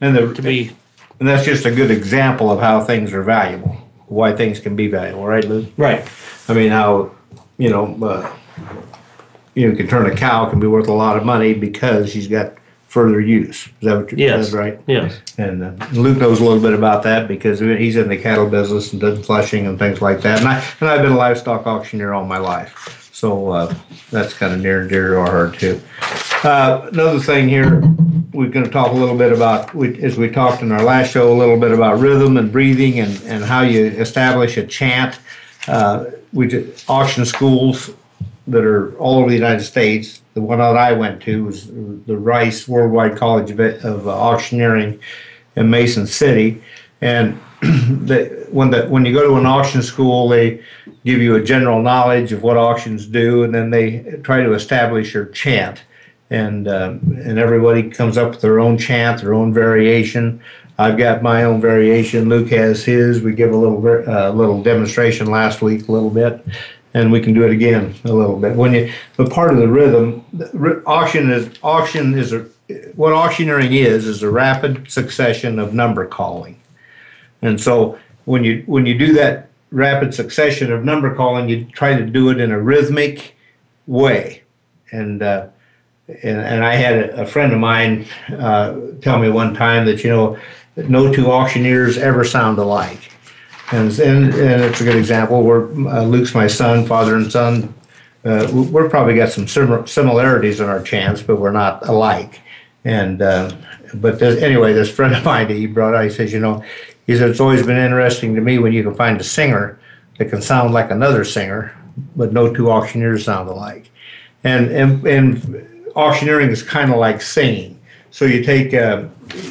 and 0.00 0.16
the 0.16 0.32
to 0.34 0.42
be 0.42 0.70
and 1.20 1.28
that's 1.28 1.44
just 1.44 1.66
a 1.66 1.70
good 1.72 1.90
example 1.90 2.50
of 2.52 2.60
how 2.60 2.80
things 2.80 3.12
are 3.12 3.22
valuable. 3.22 3.76
Why 4.06 4.32
things 4.32 4.60
can 4.60 4.76
be 4.76 4.86
valuable, 4.86 5.26
right, 5.26 5.44
Lou? 5.44 5.66
right. 5.76 6.06
I 6.48 6.54
mean, 6.54 6.70
how 6.70 7.10
you 7.58 7.68
know, 7.68 7.98
uh, 8.02 8.30
you 9.58 9.68
know, 9.68 9.76
can 9.76 9.88
turn 9.88 10.06
a 10.06 10.14
cow 10.14 10.48
can 10.48 10.60
be 10.60 10.68
worth 10.68 10.86
a 10.88 10.92
lot 10.92 11.16
of 11.16 11.24
money 11.24 11.52
because 11.52 12.10
she's 12.10 12.28
got 12.28 12.54
further 12.86 13.20
use. 13.20 13.66
Is 13.66 13.72
that 13.82 13.96
what 13.96 14.10
you're 14.12 14.20
Yes. 14.20 14.36
that's 14.38 14.52
right? 14.52 14.80
Yes. 14.86 15.20
And 15.36 15.62
uh, 15.64 15.86
Luke 15.92 16.18
knows 16.18 16.40
a 16.40 16.44
little 16.44 16.62
bit 16.62 16.74
about 16.74 17.02
that 17.02 17.26
because 17.26 17.58
he's 17.58 17.96
in 17.96 18.08
the 18.08 18.16
cattle 18.16 18.48
business 18.48 18.92
and 18.92 19.00
does 19.00 19.26
flushing 19.26 19.66
and 19.66 19.78
things 19.78 20.00
like 20.00 20.20
that. 20.22 20.38
And 20.38 20.48
I 20.48 20.64
and 20.80 20.88
I've 20.88 21.02
been 21.02 21.12
a 21.12 21.16
livestock 21.16 21.66
auctioneer 21.66 22.12
all 22.14 22.24
my 22.24 22.38
life, 22.38 23.10
so 23.12 23.50
uh, 23.50 23.74
that's 24.10 24.32
kind 24.32 24.54
of 24.54 24.60
near 24.60 24.82
and 24.82 24.88
dear 24.88 25.08
to 25.14 25.18
our 25.20 25.30
heart 25.30 25.58
too. 25.58 25.80
Uh, 26.44 26.88
another 26.92 27.18
thing 27.18 27.48
here, 27.48 27.82
we're 28.32 28.48
going 28.48 28.64
to 28.64 28.70
talk 28.70 28.92
a 28.92 28.94
little 28.94 29.18
bit 29.18 29.32
about, 29.32 29.74
we, 29.74 30.00
as 30.04 30.16
we 30.16 30.30
talked 30.30 30.62
in 30.62 30.70
our 30.70 30.84
last 30.84 31.10
show, 31.10 31.32
a 31.32 31.34
little 31.36 31.58
bit 31.58 31.72
about 31.72 31.98
rhythm 31.98 32.36
and 32.36 32.52
breathing 32.52 33.00
and, 33.00 33.20
and 33.24 33.44
how 33.44 33.62
you 33.62 33.86
establish 33.86 34.56
a 34.56 34.64
chant. 34.64 35.18
Uh, 35.66 36.04
we 36.32 36.46
did 36.46 36.80
auction 36.88 37.24
schools 37.24 37.90
that 38.48 38.64
are 38.64 38.96
all 38.96 39.18
over 39.18 39.28
the 39.28 39.36
United 39.36 39.64
States. 39.64 40.22
The 40.34 40.40
one 40.40 40.58
that 40.58 40.76
I 40.76 40.92
went 40.92 41.22
to 41.22 41.44
was 41.44 41.66
the 41.66 42.14
Reisch 42.14 42.68
Worldwide 42.68 43.16
College 43.16 43.50
of, 43.50 43.60
of 43.60 44.08
Auctioneering 44.08 45.00
in 45.56 45.70
Mason 45.70 46.06
City, 46.06 46.62
and 47.00 47.40
the, 47.60 48.46
when 48.50 48.70
the 48.70 48.86
when 48.88 49.04
you 49.04 49.12
go 49.12 49.26
to 49.28 49.36
an 49.36 49.46
auction 49.46 49.82
school, 49.82 50.28
they 50.28 50.62
give 51.04 51.20
you 51.20 51.34
a 51.34 51.42
general 51.42 51.82
knowledge 51.82 52.32
of 52.32 52.42
what 52.42 52.56
auctions 52.56 53.06
do, 53.06 53.42
and 53.42 53.54
then 53.54 53.70
they 53.70 54.20
try 54.22 54.42
to 54.42 54.52
establish 54.52 55.12
your 55.14 55.26
chant, 55.26 55.82
and 56.30 56.68
um, 56.68 57.00
and 57.24 57.38
everybody 57.38 57.90
comes 57.90 58.16
up 58.16 58.30
with 58.30 58.40
their 58.40 58.60
own 58.60 58.78
chant, 58.78 59.20
their 59.22 59.34
own 59.34 59.52
variation. 59.52 60.40
I've 60.80 60.96
got 60.96 61.24
my 61.24 61.42
own 61.42 61.60
variation. 61.60 62.28
Luke 62.28 62.50
has 62.50 62.84
his. 62.84 63.20
We 63.20 63.32
give 63.32 63.50
a 63.50 63.56
little 63.56 63.84
uh, 64.08 64.30
little 64.30 64.62
demonstration 64.62 65.26
last 65.26 65.60
week, 65.60 65.88
a 65.88 65.92
little 65.92 66.10
bit, 66.10 66.46
and 66.94 67.12
we 67.12 67.20
can 67.20 67.34
do 67.34 67.44
it 67.44 67.50
again 67.50 67.94
a 68.04 68.12
little 68.12 68.38
bit. 68.38 68.56
When 68.56 68.72
you, 68.72 68.92
but 69.16 69.30
part 69.30 69.52
of 69.52 69.58
the 69.58 69.68
rhythm, 69.68 70.24
auction 70.86 71.30
is 71.30 71.50
auction 71.62 72.18
is 72.18 72.32
a 72.32 72.46
what 72.94 73.12
auctioneering 73.12 73.72
is 73.72 74.06
is 74.06 74.22
a 74.22 74.30
rapid 74.30 74.90
succession 74.90 75.58
of 75.58 75.72
number 75.72 76.06
calling, 76.06 76.60
and 77.42 77.60
so 77.60 77.98
when 78.24 78.44
you 78.44 78.62
when 78.66 78.86
you 78.86 78.98
do 78.98 79.12
that 79.14 79.48
rapid 79.70 80.14
succession 80.14 80.72
of 80.72 80.84
number 80.84 81.14
calling, 81.14 81.48
you 81.48 81.64
try 81.66 81.96
to 81.96 82.04
do 82.04 82.30
it 82.30 82.40
in 82.40 82.50
a 82.50 82.60
rhythmic 82.60 83.36
way, 83.86 84.42
and. 84.92 85.22
Uh, 85.22 85.48
and, 86.22 86.40
and 86.40 86.64
I 86.64 86.74
had 86.74 86.96
a, 86.96 87.22
a 87.22 87.26
friend 87.26 87.52
of 87.52 87.58
mine 87.58 88.06
uh, 88.30 88.74
tell 89.02 89.18
me 89.18 89.28
one 89.28 89.54
time 89.54 89.84
that 89.84 90.02
you 90.02 90.10
know 90.10 90.38
no 90.76 91.12
two 91.12 91.30
auctioneers 91.30 91.98
ever 91.98 92.24
sound 92.24 92.58
alike, 92.58 93.10
and 93.72 93.90
and, 93.98 94.34
and 94.34 94.62
it's 94.62 94.80
a 94.80 94.84
good 94.84 94.96
example. 94.96 95.42
Where 95.42 95.64
uh, 95.88 96.02
Luke's 96.02 96.34
my 96.34 96.46
son, 96.46 96.86
father 96.86 97.16
and 97.16 97.30
son. 97.30 97.74
Uh, 98.24 98.48
we- 98.52 98.62
we're 98.62 98.88
probably 98.88 99.14
got 99.14 99.30
some 99.30 99.46
sim- 99.46 99.86
similarities 99.86 100.60
in 100.60 100.68
our 100.68 100.82
chants, 100.82 101.22
but 101.22 101.36
we're 101.38 101.52
not 101.52 101.86
alike. 101.88 102.40
And 102.84 103.22
uh, 103.22 103.52
but 103.94 104.20
anyway, 104.22 104.72
this 104.72 104.90
friend 104.90 105.14
of 105.14 105.24
mine 105.24 105.48
he 105.48 105.66
brought 105.66 105.94
out. 105.94 106.04
He 106.04 106.10
says, 106.10 106.32
you 106.32 106.40
know, 106.40 106.62
he 107.06 107.16
said 107.16 107.30
it's 107.30 107.40
always 107.40 107.64
been 107.64 107.76
interesting 107.76 108.34
to 108.34 108.40
me 108.40 108.58
when 108.58 108.72
you 108.72 108.82
can 108.82 108.94
find 108.94 109.20
a 109.20 109.24
singer 109.24 109.78
that 110.18 110.26
can 110.30 110.42
sound 110.42 110.74
like 110.74 110.90
another 110.90 111.24
singer, 111.24 111.74
but 112.16 112.32
no 112.32 112.52
two 112.52 112.70
auctioneers 112.70 113.24
sound 113.24 113.48
alike. 113.48 113.90
And 114.44 114.68
and 114.70 115.06
and 115.06 115.86
auctioneering 115.96 116.50
is 116.50 116.62
kind 116.62 116.90
of 116.90 116.98
like 116.98 117.20
singing. 117.22 117.78
So 118.10 118.24
you 118.24 118.42
take, 118.42 118.72
uh, 118.74 119.04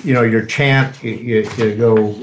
you 0.03 0.13
know, 0.13 0.23
your 0.23 0.45
chant, 0.45 1.01
you, 1.03 1.11
you, 1.11 1.49
you 1.57 1.75
go, 1.75 2.15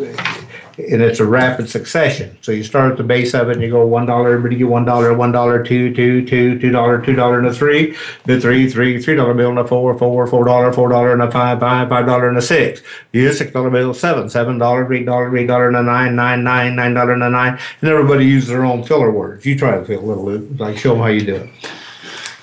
and 0.78 1.02
it's 1.02 1.20
a 1.20 1.24
rapid 1.24 1.68
succession. 1.68 2.36
So 2.40 2.52
you 2.52 2.64
start 2.64 2.92
at 2.92 2.96
the 2.98 3.04
base 3.04 3.34
of 3.34 3.48
it, 3.48 3.52
and 3.52 3.62
you 3.62 3.70
go 3.70 3.86
one 3.86 4.06
dollar, 4.06 4.32
everybody 4.32 4.56
get 4.56 4.68
one 4.68 4.84
dollar, 4.84 5.14
one 5.14 5.32
dollar, 5.32 5.62
two, 5.62 5.94
two, 5.94 6.26
two, 6.26 6.58
two 6.58 6.70
dollar, 6.70 7.00
two 7.00 7.14
dollar, 7.14 7.38
and 7.38 7.46
a 7.46 7.54
three, 7.54 7.96
the 8.24 8.40
three, 8.40 8.68
three, 8.70 9.00
three 9.00 9.14
dollar 9.14 9.34
bill, 9.34 9.50
and 9.50 9.58
a 9.58 9.66
four, 9.66 9.96
four, 9.98 10.26
four 10.26 10.44
dollar, 10.44 10.72
four 10.72 10.88
dollar, 10.88 11.12
and 11.12 11.22
a 11.22 11.30
five, 11.30 11.60
five, 11.60 11.88
five 11.88 12.06
dollar, 12.06 12.28
and 12.28 12.38
a 12.38 12.42
six. 12.42 12.82
You 13.12 13.32
six 13.32 13.52
dollar 13.52 13.70
bill, 13.70 13.94
seven, 13.94 14.28
seven 14.28 14.58
dollar, 14.58 14.92
eight 14.92 15.06
dollar, 15.06 15.36
eight 15.36 15.46
dollar, 15.46 15.68
and 15.68 15.76
a 15.76 15.82
nine, 15.82 16.16
nine, 16.16 16.42
nine, 16.42 16.74
nine 16.76 16.94
dollar, 16.94 17.12
and 17.12 17.22
a 17.22 17.30
nine, 17.30 17.58
and 17.80 17.90
everybody 17.90 18.26
uses 18.26 18.48
their 18.48 18.64
own 18.64 18.84
filler 18.84 19.10
words. 19.10 19.46
You 19.46 19.56
try 19.56 19.78
to 19.78 19.84
fill 19.84 20.00
a 20.00 20.12
little, 20.12 20.40
like 20.56 20.78
show 20.78 20.90
them 20.94 21.00
how 21.00 21.08
you 21.08 21.24
do 21.24 21.36
it. 21.36 21.50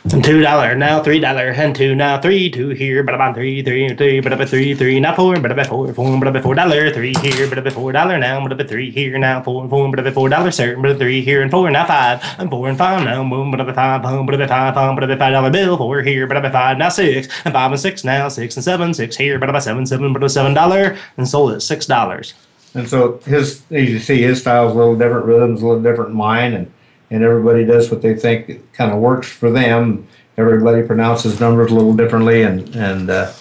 Two 0.10 0.42
dollar 0.42 0.74
now, 0.74 1.04
three 1.04 1.20
dollar, 1.20 1.50
and 1.50 1.76
two 1.76 1.94
now, 1.94 2.20
three, 2.20 2.50
two 2.50 2.70
here, 2.70 3.04
but 3.04 3.14
about 3.14 3.36
three, 3.36 3.62
three, 3.62 3.88
three, 3.96 4.20
but 4.20 4.34
about 4.34 4.50
three, 4.50 4.74
three, 4.74 5.00
now 5.00 5.16
four, 5.16 5.40
but 5.40 5.52
about 5.52 5.68
four, 5.68 5.94
four, 5.94 6.18
but 6.18 6.28
about 6.28 6.42
four 6.42 6.56
dollar, 6.56 6.92
three 6.92 7.14
here, 7.22 7.48
but 7.48 7.60
about 7.60 7.74
four 7.74 7.92
dollar 7.92 8.18
now, 8.18 8.42
but 8.42 8.52
about 8.52 8.68
three 8.68 8.90
here 8.90 9.20
now, 9.20 9.44
four, 9.44 9.70
four, 9.70 9.92
but 9.92 10.00
about 10.00 10.16
four 10.16 10.28
dollar, 10.28 10.50
sir, 10.50 10.76
but 10.76 10.90
about 10.90 10.98
three 11.00 11.22
here 11.22 11.44
and 11.44 11.52
four 11.52 11.70
now 11.70 11.86
five, 11.86 12.20
and 12.40 12.50
four 12.50 12.68
and 12.68 12.80
five 12.80 13.04
now, 13.06 13.24
boom, 13.30 13.52
but 13.52 13.60
about 13.60 13.76
five, 13.76 14.02
boom, 14.02 14.26
but 14.26 14.34
about 14.34 14.50
five, 14.50 14.74
boom, 14.74 14.96
but 14.96 15.04
about 15.04 15.20
five 15.20 15.34
dollar 15.34 15.52
bill, 15.52 15.78
four 15.78 16.02
here, 16.02 16.26
but 16.26 16.36
about 16.36 16.52
five 16.52 16.80
now 16.80 16.90
six, 16.90 17.28
and 17.46 17.54
five 17.54 17.72
and 17.72 17.80
six 17.80 18.04
now, 18.04 18.28
six 18.28 18.58
and 18.58 18.64
seven, 18.64 18.96
six 18.96 19.16
here, 19.16 19.38
but 19.38 19.50
about 19.50 19.62
seven, 19.62 19.86
seven, 19.86 20.14
but 20.14 20.18
about 20.18 20.32
seven 20.32 20.56
dollar, 20.56 20.98
and 21.18 21.28
sold 21.30 21.54
at 21.54 21.62
six 21.62 21.86
dollars. 21.86 22.34
And 22.74 22.90
so 22.90 23.20
his, 23.20 23.62
as 23.70 23.88
you 23.88 24.00
see, 24.00 24.24
his 24.24 24.42
style's 24.42 24.74
a 24.74 24.78
little 24.78 24.98
different, 24.98 25.28
rhythm's 25.28 25.62
a 25.62 25.68
little 25.68 25.84
different 25.84 26.16
mine, 26.16 26.54
and 26.54 26.74
and 27.12 27.24
everybody 27.24 27.66
does 27.66 27.92
what 27.92 28.02
they 28.02 28.16
think 28.16 28.74
kind 28.74 28.92
of 28.92 29.00
works 29.00 29.28
for 29.28 29.52
them. 29.52 30.08
Everybody 30.38 30.82
pronounces 30.82 31.40
numbers 31.40 31.70
a 31.70 31.76
little 31.76 31.94
differently, 31.94 32.42
and 32.44 32.74
and 32.76 33.10
uh, 33.10 33.32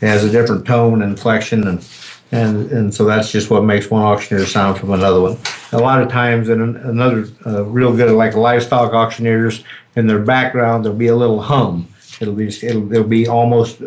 has 0.00 0.24
a 0.24 0.30
different 0.30 0.66
tone 0.66 1.00
and 1.00 1.12
inflection, 1.12 1.66
and 1.66 1.88
and 2.32 2.70
and 2.72 2.94
so 2.94 3.04
that's 3.04 3.30
just 3.30 3.48
what 3.48 3.64
makes 3.64 3.88
one 3.88 4.02
auctioneer 4.02 4.44
sound 4.44 4.78
from 4.78 4.90
another 4.90 5.20
one. 5.20 5.38
A 5.72 5.78
lot 5.78 6.02
of 6.02 6.08
times, 6.08 6.48
in 6.48 6.60
another 6.60 7.28
uh, 7.46 7.64
real 7.64 7.96
good 7.96 8.10
like 8.10 8.34
livestock 8.34 8.92
auctioneers, 8.92 9.64
in 9.94 10.06
their 10.06 10.18
background 10.18 10.84
there'll 10.84 10.98
be 10.98 11.06
a 11.06 11.16
little 11.16 11.40
hum. 11.40 11.88
It'll 12.20 12.34
be 12.34 12.48
it'll, 12.48 12.92
it'll 12.92 13.04
be 13.04 13.28
almost 13.28 13.80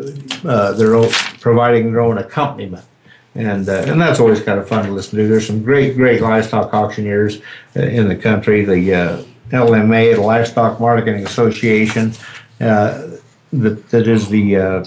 uh, 0.44 0.72
their 0.72 0.96
own 0.96 1.10
providing 1.40 1.92
their 1.92 2.00
own 2.00 2.18
accompaniment 2.18 2.84
and 3.34 3.68
uh, 3.68 3.84
and 3.86 4.00
that's 4.00 4.20
always 4.20 4.40
kind 4.40 4.58
of 4.58 4.68
fun 4.68 4.86
to 4.86 4.92
listen 4.92 5.18
to. 5.18 5.28
There's 5.28 5.46
some 5.46 5.62
great 5.62 5.96
great 5.96 6.20
livestock 6.20 6.72
auctioneers 6.72 7.40
uh, 7.76 7.82
in 7.82 8.08
the 8.08 8.16
country. 8.16 8.64
The 8.64 8.94
uh, 8.94 9.24
LMA, 9.50 10.14
the 10.14 10.20
Livestock 10.20 10.80
Marketing 10.80 11.24
Association, 11.26 12.12
uh, 12.60 13.08
that 13.52 13.88
that 13.90 14.08
is 14.08 14.28
the 14.28 14.56
uh, 14.56 14.84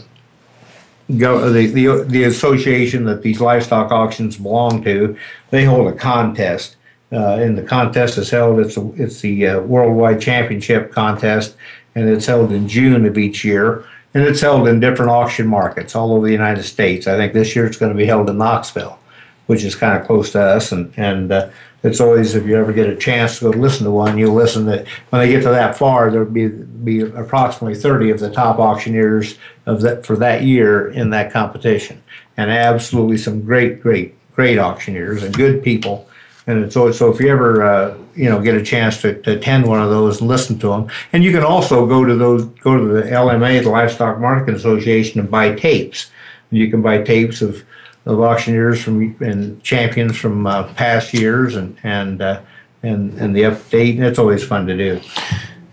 go 1.18 1.50
the, 1.52 1.68
the 1.68 2.04
the 2.04 2.24
association 2.26 3.06
that 3.06 3.22
these 3.22 3.40
livestock 3.40 3.92
auctions 3.92 4.38
belong 4.38 4.84
to. 4.84 5.18
They 5.52 5.66
hold 5.66 5.88
a 5.88 5.96
contest. 5.96 6.76
Uh, 7.10 7.38
and 7.38 7.58
the 7.58 7.64
contest 7.64 8.18
is 8.18 8.30
held. 8.30 8.60
It's 8.60 8.76
a, 8.76 8.92
it's 9.02 9.22
the 9.22 9.60
worldwide 9.60 10.20
championship 10.20 10.92
contest, 10.92 11.56
and 11.96 12.10
it's 12.10 12.26
held 12.26 12.52
in 12.52 12.68
June 12.68 13.06
of 13.06 13.18
each 13.18 13.46
year 13.46 13.86
and 14.18 14.26
it's 14.26 14.42
held 14.42 14.68
in 14.68 14.80
different 14.80 15.12
auction 15.12 15.48
markets 15.48 15.96
all 15.96 16.14
over 16.14 16.26
the 16.26 16.32
United 16.32 16.64
States. 16.64 17.06
I 17.06 17.16
think 17.18 17.34
this 17.34 17.56
year 17.56 17.68
it's 17.68 17.78
going 17.78 17.92
to 17.92 17.98
be 17.98 18.08
held 18.08 18.30
in 18.30 18.38
Knoxville, 18.40 18.98
which 19.46 19.64
is 19.64 19.76
kind 19.76 20.00
of 20.00 20.08
close 20.08 20.32
to 20.32 20.42
us, 20.42 20.72
and 20.72 20.92
and 20.98 21.32
uh, 21.32 21.50
it's 21.84 22.02
always 22.02 22.36
if 22.36 22.46
you 22.46 22.58
ever 22.58 22.74
get 22.74 22.90
a 22.90 22.96
chance 22.96 23.40
to 23.40 23.52
go 23.52 23.58
listen 23.58 23.86
to 23.86 23.92
one, 23.92 24.18
you'll 24.18 24.34
listen 24.34 24.66
that 24.66 24.88
when 25.10 25.22
they 25.22 25.30
get 25.30 25.44
to 25.44 25.50
that 25.50 25.78
far, 25.78 26.10
there'll 26.10 26.30
be 26.30 26.48
be 26.48 27.02
approximately 27.02 27.76
30 27.78 28.12
of 28.12 28.20
the 28.20 28.32
top 28.32 28.60
auctioneers 28.60 29.38
of 29.66 29.82
that 29.82 30.06
for 30.06 30.16
that 30.16 30.44
year 30.44 30.90
in 30.90 31.10
that 31.12 31.32
competition, 31.32 32.02
and 32.38 32.50
absolutely 32.50 33.18
some 33.18 33.42
great, 33.42 33.82
great, 33.82 34.16
great 34.34 34.58
auctioneers 34.58 35.24
and 35.24 35.36
good 35.36 35.64
people. 35.64 36.08
And 36.48 36.64
it's 36.64 36.74
so, 36.74 36.92
so 36.94 37.12
if 37.12 37.20
you 37.20 37.30
ever, 37.30 37.62
uh, 37.62 37.98
you 38.16 38.30
know, 38.30 38.42
get 38.42 38.56
a 38.56 38.64
chance 38.64 39.02
to, 39.02 39.22
to 39.24 39.38
attend 39.38 39.68
one 39.68 39.82
of 39.82 39.90
those 39.90 40.22
and 40.22 40.30
listen 40.30 40.58
to 40.60 40.70
them, 40.70 40.90
and 41.12 41.24
you 41.24 41.34
can 41.34 41.44
also 41.44 41.86
go 41.86 42.06
to 42.06 42.16
those, 42.16 42.46
go 42.46 42.78
to 42.78 42.86
the 42.86 43.02
LMA, 43.02 43.64
the 43.64 43.70
Livestock 43.70 44.20
Marketing 44.20 44.56
Association, 44.56 45.20
and 45.20 45.30
buy 45.30 45.54
tapes. 45.54 46.10
And 46.50 46.58
you 46.58 46.72
can 46.72 46.82
buy 46.82 47.02
tapes 47.02 47.42
of, 47.42 47.66
of 48.08 48.20
auctioneers 48.22 48.82
from 48.82 49.16
and 49.22 49.62
champions 49.62 50.18
from 50.18 50.48
uh, 50.48 50.64
past 50.74 51.14
years, 51.14 51.56
and 51.56 51.78
and 51.84 52.22
uh, 52.22 52.42
and 52.82 53.14
and 53.20 53.36
the 53.36 53.42
update, 53.44 53.96
and 53.96 54.06
it's 54.06 54.18
always 54.20 54.44
fun 54.44 54.66
to 54.68 54.76
do. 54.76 55.02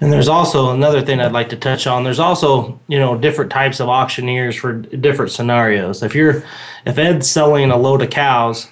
And 0.01 0.13
there's 0.13 0.29
also 0.29 0.73
another 0.73 1.01
thing 1.01 1.21
I'd 1.21 1.33
like 1.33 1.49
to 1.51 1.57
touch 1.57 1.87
on. 1.87 2.05
There's 2.05 2.19
also, 2.19 2.79
you 2.89 2.99
know, 2.99 3.17
different 3.17 3.51
types 3.51 3.81
of 3.81 3.89
auctioneers 3.89 4.55
for 4.55 4.75
different 4.75 5.31
scenarios. 5.31 6.03
If 6.03 6.15
you're, 6.15 6.45
if 6.85 6.99
Ed's 6.99 7.31
selling 7.31 7.71
a 7.71 7.77
load 7.79 8.03
of 8.03 8.11
cows 8.11 8.69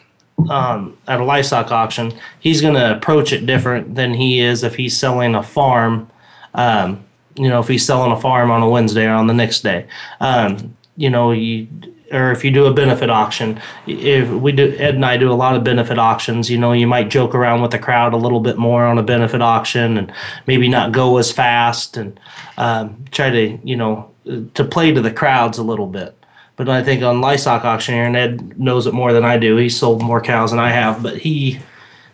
um, 0.50 0.98
at 1.08 1.20
a 1.20 1.24
livestock 1.24 1.70
auction, 1.70 2.12
he's 2.40 2.60
going 2.60 2.74
to 2.74 2.96
approach 2.96 3.32
it 3.32 3.46
different 3.46 3.94
than 3.94 4.12
he 4.12 4.40
is 4.40 4.62
if 4.62 4.74
he's 4.74 4.94
selling 4.94 5.34
a 5.34 5.42
farm. 5.42 6.10
Um, 6.52 7.02
you 7.36 7.48
know, 7.48 7.60
if 7.60 7.68
he's 7.68 7.86
selling 7.86 8.12
a 8.12 8.20
farm 8.20 8.50
on 8.50 8.60
a 8.60 8.68
Wednesday 8.68 9.06
or 9.06 9.14
on 9.14 9.26
the 9.26 9.32
next 9.32 9.62
day, 9.62 9.86
um, 10.20 10.76
you 10.96 11.08
know, 11.08 11.32
you 11.32 11.66
or 12.12 12.30
if 12.30 12.44
you 12.44 12.50
do 12.50 12.66
a 12.66 12.74
benefit 12.74 13.10
auction, 13.10 13.60
if 13.86 14.28
we 14.28 14.52
do 14.52 14.74
Ed 14.78 14.94
and 14.94 15.04
I 15.04 15.16
do 15.16 15.32
a 15.32 15.34
lot 15.34 15.56
of 15.56 15.64
benefit 15.64 15.98
auctions, 15.98 16.50
you 16.50 16.58
know, 16.58 16.72
you 16.72 16.86
might 16.86 17.08
joke 17.08 17.34
around 17.34 17.62
with 17.62 17.70
the 17.70 17.78
crowd 17.78 18.12
a 18.12 18.18
little 18.18 18.40
bit 18.40 18.58
more 18.58 18.84
on 18.84 18.98
a 18.98 19.02
benefit 19.02 19.40
auction 19.40 19.96
and 19.96 20.12
maybe 20.46 20.68
not 20.68 20.92
go 20.92 21.16
as 21.16 21.32
fast 21.32 21.96
and 21.96 22.18
um, 22.58 23.04
try 23.10 23.30
to, 23.30 23.58
you 23.64 23.76
know, 23.76 24.10
to 24.54 24.64
play 24.64 24.92
to 24.92 25.00
the 25.00 25.10
crowds 25.10 25.58
a 25.58 25.62
little 25.62 25.86
bit. 25.86 26.16
But 26.56 26.68
I 26.68 26.84
think 26.84 27.02
on 27.02 27.20
livestock 27.20 27.64
auctioneer, 27.64 28.04
and 28.04 28.14
Ed 28.14 28.58
knows 28.58 28.86
it 28.86 28.92
more 28.92 29.12
than 29.12 29.24
I 29.24 29.38
do. 29.38 29.56
He's 29.56 29.76
sold 29.76 30.02
more 30.02 30.20
cows 30.20 30.50
than 30.50 30.60
I 30.60 30.70
have, 30.70 31.02
but 31.02 31.16
he, 31.16 31.60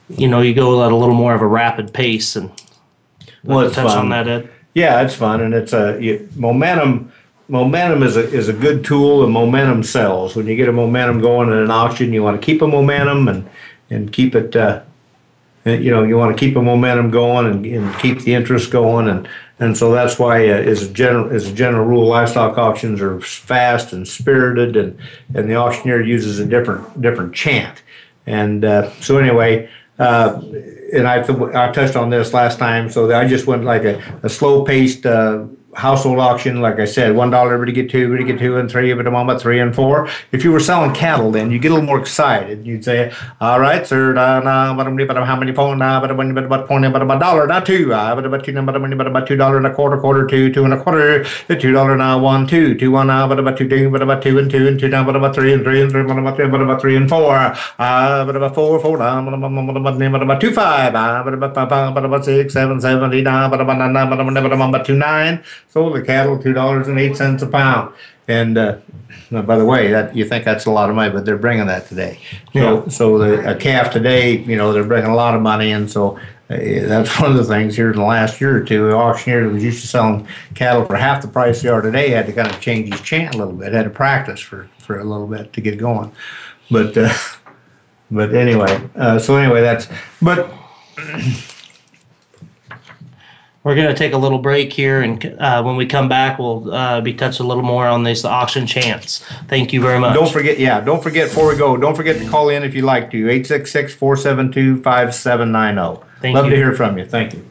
you 0.08 0.28
know, 0.28 0.40
you 0.40 0.54
go 0.54 0.84
at 0.86 0.92
a 0.92 0.96
little 0.96 1.14
more 1.14 1.34
of 1.34 1.42
a 1.42 1.46
rapid 1.46 1.92
pace 1.92 2.36
and. 2.36 2.50
Well, 3.44 3.60
it's 3.60 3.74
touch 3.74 3.88
fun. 3.88 3.98
on 3.98 4.08
that, 4.10 4.28
Ed. 4.28 4.50
Yeah, 4.74 5.02
it's 5.02 5.14
fun, 5.14 5.40
and 5.40 5.54
it's 5.54 5.72
a 5.72 5.98
you, 6.00 6.28
momentum. 6.36 7.12
Momentum 7.50 8.02
is 8.02 8.16
a 8.16 8.28
is 8.30 8.48
a 8.48 8.52
good 8.52 8.84
tool, 8.84 9.24
and 9.24 9.32
momentum 9.32 9.82
sells. 9.82 10.36
When 10.36 10.46
you 10.46 10.54
get 10.54 10.68
a 10.68 10.72
momentum 10.72 11.20
going 11.20 11.48
in 11.48 11.56
an 11.56 11.70
auction, 11.70 12.12
you 12.12 12.22
want 12.22 12.38
to 12.38 12.44
keep 12.44 12.60
a 12.60 12.68
momentum 12.68 13.26
and 13.26 13.48
and 13.88 14.12
keep 14.12 14.34
it. 14.34 14.54
Uh, 14.54 14.82
you 15.64 15.90
know, 15.90 16.02
you 16.02 16.16
want 16.16 16.36
to 16.36 16.38
keep 16.38 16.56
a 16.56 16.62
momentum 16.62 17.10
going 17.10 17.46
and, 17.46 17.66
and 17.66 17.98
keep 17.98 18.20
the 18.20 18.34
interest 18.34 18.70
going, 18.70 19.08
and 19.08 19.26
and 19.58 19.76
so 19.76 19.92
that's 19.92 20.18
why, 20.18 20.48
uh, 20.48 20.52
as 20.52 20.82
a 20.82 20.92
general 20.92 21.30
as 21.34 21.48
a 21.48 21.54
general 21.54 21.86
rule, 21.86 22.06
livestock 22.06 22.58
auctions 22.58 23.00
are 23.00 23.18
fast 23.20 23.92
and 23.92 24.06
spirited, 24.06 24.76
and 24.76 24.98
and 25.34 25.50
the 25.50 25.56
auctioneer 25.56 26.02
uses 26.02 26.38
a 26.38 26.44
different 26.44 27.00
different 27.00 27.34
chant. 27.34 27.82
And 28.26 28.64
uh, 28.64 28.90
so 29.00 29.16
anyway, 29.16 29.70
uh, 29.98 30.40
and 30.92 31.08
I 31.08 31.22
I 31.22 31.72
touched 31.72 31.96
on 31.96 32.10
this 32.10 32.34
last 32.34 32.58
time, 32.58 32.90
so 32.90 33.10
I 33.10 33.26
just 33.26 33.46
went 33.46 33.64
like 33.64 33.84
a, 33.84 34.20
a 34.22 34.28
slow 34.28 34.64
paced 34.64 35.06
uh, 35.06 35.44
household 35.78 36.18
auction, 36.18 36.60
like 36.60 36.80
I 36.80 36.84
said, 36.84 37.14
one 37.14 37.30
dollar 37.30 37.54
everybody 37.54 37.72
get 37.72 37.88
two, 37.90 38.04
everybody 38.04 38.24
get 38.32 38.38
two 38.38 38.56
and 38.56 38.70
three, 38.70 38.92
but 38.92 39.06
a 39.06 39.10
moment 39.10 39.40
three 39.40 39.60
and 39.60 39.74
four. 39.74 40.08
If 40.32 40.42
you 40.44 40.50
were 40.50 40.60
selling 40.60 40.92
cattle, 40.92 41.30
then 41.30 41.50
you 41.52 41.58
get 41.58 41.70
a 41.70 41.74
little 41.74 41.86
more 41.86 42.00
excited. 42.00 42.66
You'd 42.66 42.84
say, 42.84 43.12
"All 43.40 43.60
right, 43.60 43.86
sir, 43.86 44.12
but 44.14 45.16
how 45.24 45.36
many 45.36 45.52
phone, 45.52 45.78
nah, 45.78 46.00
but 46.00 46.14
but 46.16 46.44
about 46.44 46.66
point, 46.66 46.92
but 46.92 47.02
about 47.02 47.20
dollar, 47.20 47.46
not 47.46 47.64
two, 47.64 47.92
ah, 47.94 48.14
but 48.14 48.26
about 48.26 48.44
two, 48.44 48.52
but 48.60 48.78
but 48.78 49.06
about 49.06 49.26
two 49.26 49.36
dollar 49.36 49.56
and 49.56 49.66
a 49.66 49.74
quarter, 49.74 49.98
quarter, 49.98 50.26
two, 50.26 50.52
two 50.52 50.64
and 50.64 50.74
a 50.74 50.82
quarter, 50.82 51.24
the 51.46 51.56
two 51.56 51.72
dollar 51.72 51.96
now 51.96 52.18
one, 52.18 52.46
two, 52.46 52.74
two 52.74 52.90
one, 52.90 53.08
ah, 53.10 53.28
but 53.28 53.38
about 53.38 53.56
two, 53.56 53.68
two, 53.68 53.88
but 53.90 54.02
about 54.02 54.22
two 54.22 54.38
and 54.38 54.50
two 54.50 54.66
and 54.66 54.80
two 54.80 54.88
down, 54.88 55.06
but 55.06 55.14
about 55.14 55.34
three 55.34 55.52
and 55.52 55.62
three 55.62 55.80
and 55.80 55.90
three, 55.90 56.02
but 56.02 56.18
about 56.18 56.36
three, 56.36 56.48
but 56.48 56.60
about 56.60 56.80
three 56.80 56.96
and 56.96 57.08
four, 57.08 57.34
ah, 57.34 58.24
but 58.26 58.34
about 58.34 58.54
four, 58.54 58.80
four, 58.80 58.98
down, 58.98 59.24
but 59.24 59.34
about 59.34 60.12
but 60.12 60.22
about 60.22 60.40
two 60.40 60.52
five, 60.52 60.94
ah, 60.94 61.22
but 61.22 61.34
about 61.34 61.54
five, 61.54 61.94
but 61.94 62.04
about 62.04 62.24
six, 62.24 62.52
seven, 62.52 62.80
seven, 62.80 63.12
eight, 63.12 63.26
ah, 63.26 63.48
but 63.48 63.60
about 63.60 63.78
nine, 63.78 64.10
but 64.10 64.20
about 64.20 64.34
but 64.34 64.52
about 64.52 64.84
two 64.84 64.96
nine. 64.96 65.42
Sold 65.68 65.94
the 65.94 66.02
cattle 66.02 66.38
two 66.42 66.52
dollars 66.52 66.88
and 66.88 66.98
eight 66.98 67.16
cents 67.16 67.42
a 67.42 67.46
pound. 67.46 67.94
And 68.26 68.58
uh, 68.58 68.76
by 69.30 69.56
the 69.56 69.64
way, 69.64 69.90
that 69.90 70.14
you 70.14 70.24
think 70.26 70.44
that's 70.44 70.66
a 70.66 70.70
lot 70.70 70.90
of 70.90 70.96
money, 70.96 71.10
but 71.12 71.24
they're 71.24 71.38
bringing 71.38 71.66
that 71.66 71.88
today. 71.88 72.20
So, 72.52 72.58
Yeah. 72.84 72.88
so 72.88 73.18
the, 73.18 73.50
a 73.50 73.54
calf 73.56 73.90
today, 73.92 74.36
you 74.36 74.56
know, 74.56 74.72
they're 74.72 74.84
bringing 74.84 75.10
a 75.10 75.14
lot 75.14 75.34
of 75.34 75.40
money, 75.40 75.72
and 75.72 75.90
so 75.90 76.18
uh, 76.50 76.56
that's 76.58 77.18
one 77.20 77.30
of 77.30 77.36
the 77.38 77.44
things 77.44 77.74
here 77.76 77.90
in 77.90 77.96
the 77.96 78.04
last 78.04 78.38
year 78.40 78.56
or 78.56 78.62
two. 78.64 78.88
The 78.88 78.94
auctioneer 78.94 79.44
that 79.44 79.52
was 79.52 79.64
used 79.64 79.80
to 79.80 79.86
selling 79.86 80.26
cattle 80.54 80.84
for 80.84 80.96
half 80.96 81.22
the 81.22 81.28
price 81.28 81.62
they 81.62 81.68
are 81.70 81.80
today 81.80 82.10
had 82.10 82.26
to 82.26 82.32
kind 82.32 82.50
of 82.50 82.60
change 82.60 82.92
his 82.92 83.00
chant 83.00 83.34
a 83.34 83.38
little 83.38 83.54
bit, 83.54 83.72
had 83.72 83.84
to 83.84 83.90
practice 83.90 84.40
for 84.40 84.68
for 84.78 84.98
a 85.00 85.04
little 85.04 85.26
bit 85.26 85.52
to 85.54 85.60
get 85.62 85.78
going. 85.78 86.12
But 86.70 86.96
uh, 86.98 87.12
but 88.10 88.34
anyway, 88.34 88.88
uh, 88.94 89.18
so 89.18 89.36
anyway, 89.36 89.62
that's 89.62 89.88
but 90.20 90.50
We're 93.68 93.74
going 93.74 93.88
to 93.88 93.94
take 93.94 94.14
a 94.14 94.16
little 94.16 94.38
break 94.38 94.72
here, 94.72 95.02
and 95.02 95.22
uh, 95.38 95.62
when 95.62 95.76
we 95.76 95.84
come 95.84 96.08
back, 96.08 96.38
we'll 96.38 96.72
uh, 96.72 97.02
be 97.02 97.12
touching 97.12 97.44
a 97.44 97.46
little 97.46 97.62
more 97.62 97.86
on 97.86 98.02
these 98.02 98.24
auction 98.24 98.66
chants. 98.66 99.18
Thank 99.46 99.74
you 99.74 99.82
very 99.82 100.00
much. 100.00 100.14
Don't 100.14 100.32
forget, 100.32 100.58
yeah, 100.58 100.80
don't 100.80 101.02
forget 101.02 101.28
before 101.28 101.48
we 101.50 101.58
go, 101.58 101.76
don't 101.76 101.94
forget 101.94 102.16
to 102.16 102.26
call 102.30 102.48
in 102.48 102.62
if 102.62 102.74
you'd 102.74 102.86
like 102.86 103.10
to. 103.10 103.18
866 103.18 103.92
472 103.92 104.82
5790. 104.82 106.06
Thank 106.22 106.34
Love 106.34 106.46
you. 106.46 106.50
to 106.52 106.56
hear 106.56 106.72
from 106.72 106.96
you. 106.96 107.04
Thank 107.04 107.34
you. 107.34 107.44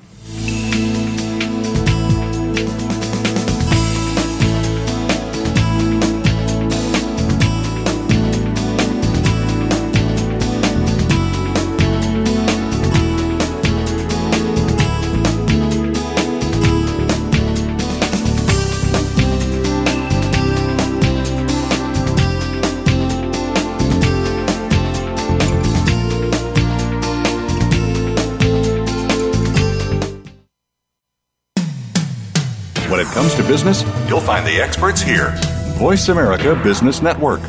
You'll 34.07 34.21
find 34.21 34.45
the 34.45 34.61
experts 34.61 35.01
here. 35.01 35.33
Voice 35.77 36.09
America 36.09 36.55
Business 36.63 37.01
Network. 37.01 37.41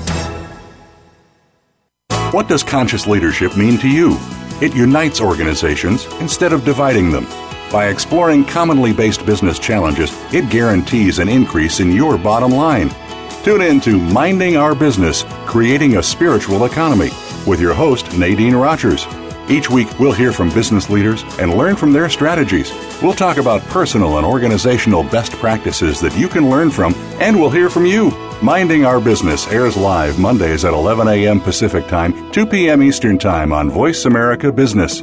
What 2.32 2.48
does 2.48 2.62
conscious 2.62 3.06
leadership 3.06 3.56
mean 3.56 3.78
to 3.78 3.88
you? 3.88 4.16
It 4.60 4.74
unites 4.74 5.20
organizations 5.20 6.04
instead 6.20 6.52
of 6.52 6.64
dividing 6.64 7.10
them. 7.10 7.26
By 7.72 7.88
exploring 7.88 8.44
commonly 8.44 8.92
based 8.92 9.24
business 9.24 9.58
challenges, 9.58 10.10
it 10.32 10.50
guarantees 10.50 11.20
an 11.20 11.28
increase 11.28 11.80
in 11.80 11.92
your 11.92 12.18
bottom 12.18 12.50
line. 12.50 12.90
Tune 13.44 13.62
in 13.62 13.80
to 13.82 13.98
Minding 13.98 14.56
Our 14.56 14.74
Business 14.74 15.24
Creating 15.46 15.96
a 15.96 16.02
Spiritual 16.02 16.64
Economy 16.64 17.10
with 17.46 17.60
your 17.60 17.72
host, 17.72 18.18
Nadine 18.18 18.54
Rogers. 18.54 19.06
Each 19.48 19.70
week, 19.70 19.98
we'll 19.98 20.12
hear 20.12 20.32
from 20.32 20.50
business 20.50 20.90
leaders 20.90 21.22
and 21.38 21.54
learn 21.54 21.74
from 21.76 21.92
their 21.92 22.08
strategies. 22.08 22.70
We'll 23.02 23.14
talk 23.14 23.38
about 23.38 23.62
personal 23.64 24.18
and 24.18 24.26
organizational 24.26 25.02
best 25.04 25.32
practices 25.32 26.00
that 26.00 26.16
you 26.18 26.28
can 26.28 26.50
learn 26.50 26.70
from, 26.70 26.94
and 27.20 27.38
we'll 27.38 27.50
hear 27.50 27.70
from 27.70 27.86
you. 27.86 28.10
Minding 28.42 28.84
Our 28.84 29.00
Business 29.00 29.46
airs 29.48 29.76
live 29.76 30.18
Mondays 30.18 30.64
at 30.64 30.74
11 30.74 31.08
a.m. 31.08 31.40
Pacific 31.40 31.86
Time, 31.88 32.30
2 32.30 32.46
p.m. 32.46 32.82
Eastern 32.82 33.18
Time 33.18 33.52
on 33.52 33.70
Voice 33.70 34.04
America 34.04 34.52
Business. 34.52 35.02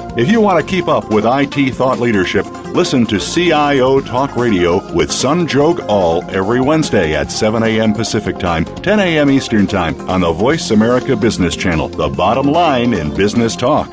If 0.17 0.29
you 0.29 0.41
want 0.41 0.59
to 0.59 0.69
keep 0.69 0.89
up 0.89 1.09
with 1.09 1.23
IT 1.25 1.73
thought 1.73 1.99
leadership, 1.99 2.45
listen 2.73 3.05
to 3.05 3.17
CIO 3.17 4.01
Talk 4.01 4.35
Radio 4.35 4.75
with 4.93 5.09
Sanjog 5.09 5.85
Aul 5.87 6.21
every 6.29 6.59
Wednesday 6.59 7.15
at 7.15 7.31
7 7.31 7.63
a.m. 7.63 7.93
Pacific 7.93 8.37
Time, 8.37 8.65
10 8.65 8.99
a.m. 8.99 9.29
Eastern 9.29 9.65
Time 9.67 9.97
on 10.09 10.19
the 10.19 10.33
Voice 10.33 10.71
America 10.71 11.15
Business 11.15 11.55
Channel, 11.55 11.87
the 11.87 12.09
bottom 12.09 12.47
line 12.47 12.93
in 12.93 13.15
business 13.15 13.55
talk. 13.55 13.89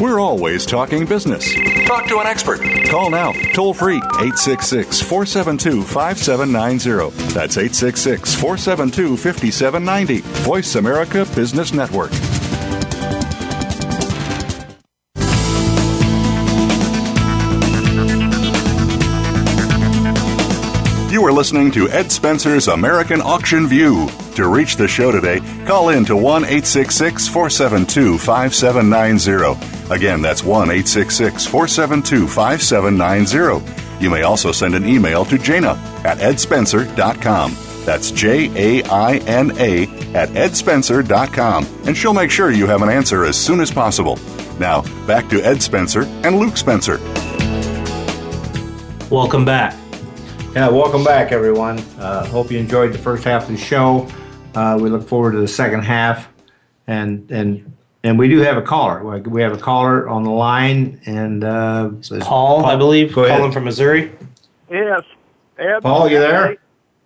We're 0.00 0.18
always 0.18 0.66
talking 0.66 1.06
business. 1.06 1.54
Talk 1.86 2.08
to 2.08 2.18
an 2.18 2.26
expert. 2.26 2.60
Call 2.88 3.10
now, 3.10 3.32
toll 3.54 3.74
free, 3.74 3.98
866 3.98 5.00
472 5.02 5.84
5790. 5.84 7.32
That's 7.32 7.56
866 7.56 8.34
472 8.34 9.16
5790. 9.16 10.20
Voice 10.42 10.74
America 10.74 11.24
Business 11.36 11.72
Network. 11.72 12.10
You 21.24 21.30
are 21.30 21.32
listening 21.32 21.70
to 21.70 21.88
Ed 21.88 22.12
Spencer's 22.12 22.68
American 22.68 23.22
Auction 23.22 23.66
View. 23.66 24.10
To 24.34 24.46
reach 24.46 24.76
the 24.76 24.86
show 24.86 25.10
today, 25.10 25.40
call 25.64 25.88
in 25.88 26.04
to 26.04 26.14
1 26.14 26.44
866 26.44 27.28
472 27.28 28.18
5790. 28.18 29.90
Again, 29.90 30.20
that's 30.20 30.44
1 30.44 30.68
866 30.68 31.46
472 31.46 32.28
5790. 32.28 34.04
You 34.04 34.10
may 34.10 34.20
also 34.20 34.52
send 34.52 34.74
an 34.74 34.86
email 34.86 35.24
to 35.24 35.38
Jaina 35.38 35.80
at 36.04 36.18
edspencer.com. 36.18 37.56
That's 37.86 38.10
J 38.10 38.80
A 38.82 38.84
I 38.90 39.16
N 39.26 39.52
A 39.56 39.84
at 40.14 40.28
edspencer.com, 40.28 41.66
and 41.86 41.96
she'll 41.96 42.12
make 42.12 42.30
sure 42.30 42.50
you 42.50 42.66
have 42.66 42.82
an 42.82 42.90
answer 42.90 43.24
as 43.24 43.42
soon 43.42 43.62
as 43.62 43.70
possible. 43.70 44.18
Now, 44.58 44.82
back 45.06 45.30
to 45.30 45.40
Ed 45.40 45.62
Spencer 45.62 46.02
and 46.02 46.38
Luke 46.38 46.58
Spencer. 46.58 46.98
Welcome 49.08 49.46
back. 49.46 49.74
Yeah, 50.54 50.68
welcome 50.68 51.02
back, 51.02 51.32
everyone. 51.32 51.80
Uh, 51.98 52.24
hope 52.26 52.50
you 52.50 52.58
enjoyed 52.58 52.92
the 52.92 52.98
first 52.98 53.24
half 53.24 53.42
of 53.42 53.48
the 53.48 53.56
show. 53.56 54.08
Uh, 54.54 54.78
we 54.80 54.88
look 54.88 55.06
forward 55.08 55.32
to 55.32 55.40
the 55.40 55.48
second 55.48 55.80
half, 55.82 56.28
and 56.86 57.28
and 57.30 57.72
and 58.04 58.18
we 58.18 58.28
do 58.28 58.38
have 58.40 58.56
a 58.56 58.62
caller. 58.62 59.02
We 59.20 59.42
have 59.42 59.52
a 59.52 59.58
caller 59.58 60.08
on 60.08 60.22
the 60.22 60.30
line, 60.30 61.00
and 61.06 61.42
uh, 61.42 61.90
Paul, 62.20 62.66
I 62.66 62.76
believe, 62.76 63.12
Go 63.14 63.24
ahead. 63.24 63.38
calling 63.38 63.52
from 63.52 63.64
Missouri. 63.64 64.12
Yes. 64.70 65.02
Ed, 65.58 65.80
Paul, 65.80 66.08
you 66.08 66.20
there? 66.20 66.56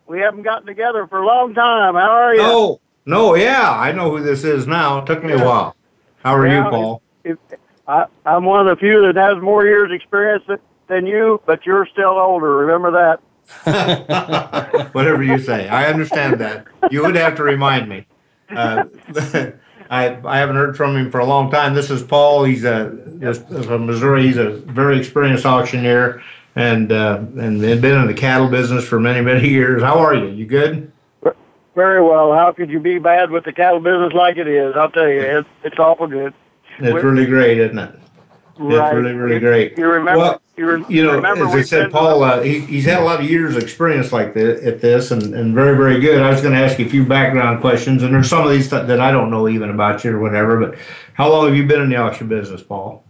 We 0.06 0.20
haven't 0.20 0.42
gotten 0.42 0.66
together 0.66 1.06
for 1.06 1.18
a 1.22 1.26
long 1.26 1.54
time. 1.54 1.94
How 1.94 2.11
are 2.11 2.34
you? 2.34 2.42
No, 2.42 2.80
no, 3.06 3.34
yeah, 3.34 3.70
I 3.70 3.92
know 3.92 4.11
who 4.11 4.22
this 4.22 4.44
is 4.44 4.66
now. 4.66 4.98
It 4.98 5.06
took 5.06 5.22
me 5.24 5.32
a 5.32 5.44
while. 5.44 5.74
How 6.22 6.34
are 6.34 6.46
Yeah, 6.46 6.64
you, 6.64 6.70
Paul? 6.70 7.02
If, 7.24 7.38
I, 7.87 8.06
I'm 8.26 8.44
one 8.44 8.66
of 8.66 8.76
the 8.76 8.80
few 8.80 9.06
that 9.11 9.16
has 9.16 9.42
more 9.42 9.64
years 9.64 9.90
experience 9.92 10.44
than, 10.46 10.58
than 10.88 11.06
you, 11.06 11.40
but 11.46 11.64
you're 11.66 11.87
still 11.87 12.18
older. 12.18 12.56
Remember 12.56 12.90
that. 12.90 13.20
Whatever 14.92 15.22
you 15.22 15.38
say, 15.38 15.68
I 15.68 15.87
understand 15.87 16.40
that. 16.40 16.66
You 16.90 17.02
would 17.02 17.16
have 17.16 17.37
to 17.37 17.42
remind 17.42 17.88
me. 17.88 18.06
Uh, 18.50 18.84
I 19.90 20.18
I 20.24 20.38
haven't 20.38 20.56
heard 20.56 20.76
from 20.76 20.96
him 20.96 21.11
for 21.11 21.20
a 21.20 21.26
long 21.26 21.50
time. 21.50 21.74
This 21.74 21.90
is 21.90 22.02
Paul. 22.02 22.44
He's 22.44 22.64
a 22.64 22.96
just 23.20 23.46
from 23.48 23.87
Missouri. 23.87 24.26
He's 24.26 24.37
a 24.37 24.50
very 24.50 24.98
experienced 24.98 25.46
auctioneer 25.46 26.22
and 26.56 26.92
uh, 26.92 27.18
and 27.38 27.61
been 27.61 28.00
in 28.00 28.06
the 28.06 28.14
cattle 28.14 28.48
business 28.48 28.84
for 28.84 29.00
many 29.00 29.20
many 29.20 29.48
years. 29.48 29.82
How 29.82 29.98
are 29.98 30.14
you? 30.14 30.26
You 30.28 30.46
good? 30.46 30.92
Very 31.74 32.02
well. 32.02 32.32
How 32.34 32.52
could 32.52 32.70
you 32.70 32.80
be 32.80 32.98
bad 32.98 33.30
with 33.30 33.44
the 33.44 33.52
cattle 33.52 33.78
business 33.78 34.12
like 34.12 34.37
it 34.37 34.48
is? 34.48 34.74
I'll 34.74 34.90
tell 34.90 35.08
you, 35.08 35.20
it's, 35.20 35.48
it's 35.62 35.78
awful 35.78 36.08
good. 36.08 36.34
It's 36.80 37.04
really 37.04 37.24
great, 37.24 37.58
isn't 37.58 37.78
it? 37.78 38.00
It's 38.60 38.94
really 38.94 39.12
really 39.12 39.38
great. 39.38 39.78
You 39.78 39.86
remember? 39.88 40.18
Well, 40.18 40.42
you, 40.56 40.68
re- 40.68 40.84
You 40.88 41.04
know, 41.04 41.14
remember 41.14 41.46
as 41.46 41.54
I 41.54 41.62
said, 41.62 41.92
Paul, 41.92 42.24
uh, 42.24 42.42
he, 42.42 42.60
he's 42.60 42.84
had 42.84 43.00
a 43.00 43.04
lot 43.04 43.20
of 43.20 43.30
years 43.30 43.54
of 43.56 43.62
experience 43.62 44.10
like 44.10 44.34
this 44.34 44.64
at 44.66 44.80
this, 44.80 45.12
and, 45.12 45.32
and 45.34 45.54
very, 45.54 45.76
very 45.76 46.00
good. 46.00 46.20
I 46.20 46.30
was 46.30 46.40
going 46.40 46.54
to 46.54 46.60
ask 46.60 46.78
you 46.80 46.86
a 46.86 46.88
few 46.88 47.04
background 47.04 47.60
questions, 47.60 48.02
and 48.02 48.12
there's 48.12 48.28
some 48.28 48.44
of 48.44 48.50
these 48.50 48.68
that 48.70 48.88
that 48.88 49.00
I 49.00 49.12
don't 49.12 49.30
know 49.30 49.48
even 49.48 49.70
about 49.70 50.02
you 50.02 50.16
or 50.16 50.20
whatever. 50.20 50.58
But 50.58 50.78
how 51.14 51.30
long 51.30 51.46
have 51.46 51.56
you 51.56 51.66
been 51.66 51.80
in 51.82 51.90
the 51.90 51.96
auction 51.96 52.26
business, 52.26 52.62
Paul? 52.62 53.04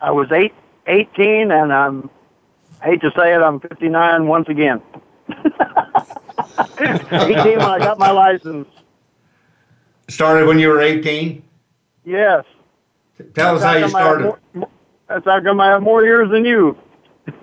I 0.00 0.10
was 0.10 0.30
eight, 0.32 0.52
18, 0.86 1.50
and 1.50 1.72
I'm 1.72 2.10
I 2.82 2.88
hate 2.88 3.00
to 3.00 3.10
say 3.16 3.34
it, 3.34 3.40
I'm 3.40 3.60
59 3.60 4.26
once 4.26 4.48
again. 4.50 4.82
18 5.28 5.48
when 6.78 7.60
I 7.60 7.78
got 7.78 7.98
my 7.98 8.10
license. 8.10 8.68
Started 10.08 10.46
when 10.46 10.58
you 10.58 10.68
were 10.68 10.82
18. 10.82 11.42
Yes. 12.04 12.44
Tell 13.34 13.56
us 13.56 13.62
how 13.62 13.74
you 13.74 13.80
That's 13.82 13.94
I 13.94 14.00
have 14.00 14.06
started. 14.06 14.24
more- 14.24 14.38
more- 14.54 14.68
That's 15.08 15.24
how 15.24 15.40
come 15.40 15.60
I 15.60 15.68
have 15.68 15.82
more 15.82 16.04
years 16.04 16.30
than 16.30 16.44
you. 16.44 16.76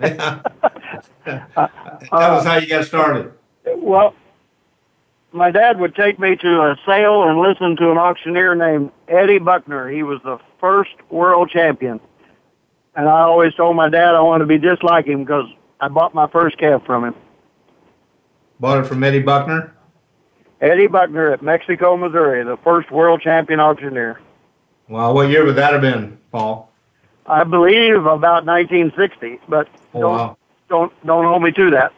Uh, 1.24 1.68
Tell 2.00 2.36
us 2.36 2.44
uh, 2.46 2.50
how 2.50 2.56
you 2.58 2.66
got 2.66 2.84
started. 2.84 3.32
Well, 3.76 4.14
my 5.32 5.50
dad 5.52 5.78
would 5.78 5.94
take 5.94 6.18
me 6.18 6.34
to 6.36 6.60
a 6.62 6.76
sale 6.84 7.22
and 7.28 7.38
listen 7.40 7.76
to 7.76 7.90
an 7.92 7.98
auctioneer 7.98 8.54
named 8.56 8.90
Eddie 9.08 9.38
Buckner. 9.38 9.88
He 9.88 10.02
was 10.02 10.20
the 10.24 10.38
first 10.60 10.90
world 11.10 11.48
champion. 11.50 12.00
And 12.96 13.08
I 13.08 13.20
always 13.22 13.54
told 13.54 13.76
my 13.76 13.88
dad 13.88 14.14
I 14.14 14.20
wanted 14.20 14.44
to 14.44 14.48
be 14.48 14.58
just 14.58 14.82
like 14.82 15.06
him 15.06 15.24
because 15.24 15.48
I 15.80 15.88
bought 15.88 16.12
my 16.14 16.26
first 16.28 16.58
calf 16.58 16.84
from 16.84 17.04
him. 17.04 17.14
Bought 18.60 18.78
it 18.84 18.86
from 18.86 19.02
Eddie 19.04 19.22
Buckner. 19.22 19.74
Eddie 20.60 20.88
Buckner 20.88 21.32
at 21.32 21.40
Mexico, 21.42 21.96
Missouri, 21.96 22.44
the 22.44 22.56
first 22.64 22.90
world 22.90 23.20
champion 23.20 23.60
auctioneer. 23.60 24.20
Well, 24.92 25.14
what 25.14 25.30
year 25.30 25.42
would 25.46 25.56
that 25.56 25.72
have 25.72 25.80
been, 25.80 26.18
Paul? 26.30 26.70
I 27.24 27.44
believe 27.44 28.04
about 28.04 28.44
1960, 28.44 29.40
but 29.48 29.66
Oh, 29.94 30.00
don't, 30.00 30.10
wow. 30.12 30.36
don't 30.68 31.06
don't 31.06 31.24
hold 31.24 31.42
me 31.42 31.50
to 31.52 31.70
that. 31.70 31.94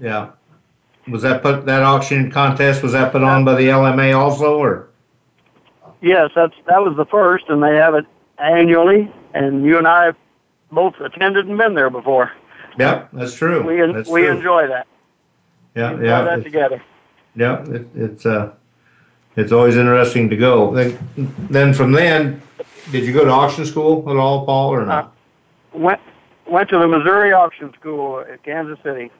Yeah. 0.00 0.30
Was 1.06 1.20
that 1.20 1.42
put 1.42 1.66
that 1.66 1.82
auction 1.82 2.30
contest? 2.30 2.82
Was 2.82 2.92
that 2.92 3.12
put 3.12 3.22
on 3.22 3.44
by 3.44 3.56
the 3.56 3.64
LMA 3.68 4.16
also, 4.16 4.58
or? 4.58 4.88
Yes, 6.00 6.30
that's 6.34 6.54
that 6.66 6.80
was 6.82 6.96
the 6.96 7.04
first, 7.04 7.44
and 7.50 7.62
they 7.62 7.76
have 7.76 7.94
it 7.94 8.06
annually. 8.38 9.12
And 9.34 9.62
you 9.66 9.76
and 9.76 9.86
I 9.86 10.12
both 10.72 10.94
attended 10.98 11.46
and 11.46 11.58
been 11.58 11.74
there 11.74 11.90
before. 11.90 12.32
Yeah, 12.78 13.06
that's 13.12 13.34
true. 13.34 13.62
We 13.66 13.92
That's 13.92 14.08
we 14.08 14.22
true. 14.22 14.30
enjoy 14.30 14.66
that. 14.68 14.86
Yeah, 15.76 15.90
Enjoy 15.90 16.04
yeah. 16.06 16.22
that 16.22 16.42
together. 16.42 16.82
Yeah, 17.36 17.62
it, 17.68 17.86
it's 17.94 18.24
uh, 18.24 18.54
it's 19.36 19.52
always 19.52 19.76
interesting 19.76 20.28
to 20.30 20.36
go. 20.36 20.72
Then, 20.74 20.98
then 21.50 21.72
from 21.74 21.92
then, 21.92 22.42
did 22.90 23.04
you 23.04 23.12
go 23.12 23.24
to 23.24 23.30
auction 23.30 23.64
school 23.66 24.08
at 24.10 24.16
all, 24.16 24.44
Paul, 24.44 24.70
or 24.74 24.84
not? 24.84 25.14
Went 25.72 26.00
went 26.46 26.68
to 26.70 26.78
the 26.78 26.88
Missouri 26.88 27.32
Auction 27.32 27.72
School 27.74 28.20
at 28.20 28.42
Kansas 28.42 28.78
City, 28.82 29.10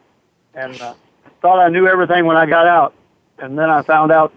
and 0.55 0.81
uh, 0.81 0.94
thought 1.40 1.61
I 1.61 1.68
knew 1.68 1.87
everything 1.87 2.27
when 2.27 2.37
I 2.37 2.44
got 2.46 2.66
out, 2.66 2.92
and 3.38 3.57
then 3.57 3.70
I 3.70 3.83
found 3.83 4.11
out 4.11 4.33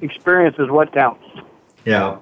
experience 0.00 0.56
is 0.58 0.70
what 0.70 0.92
counts. 0.92 1.24
yeah. 1.84 2.16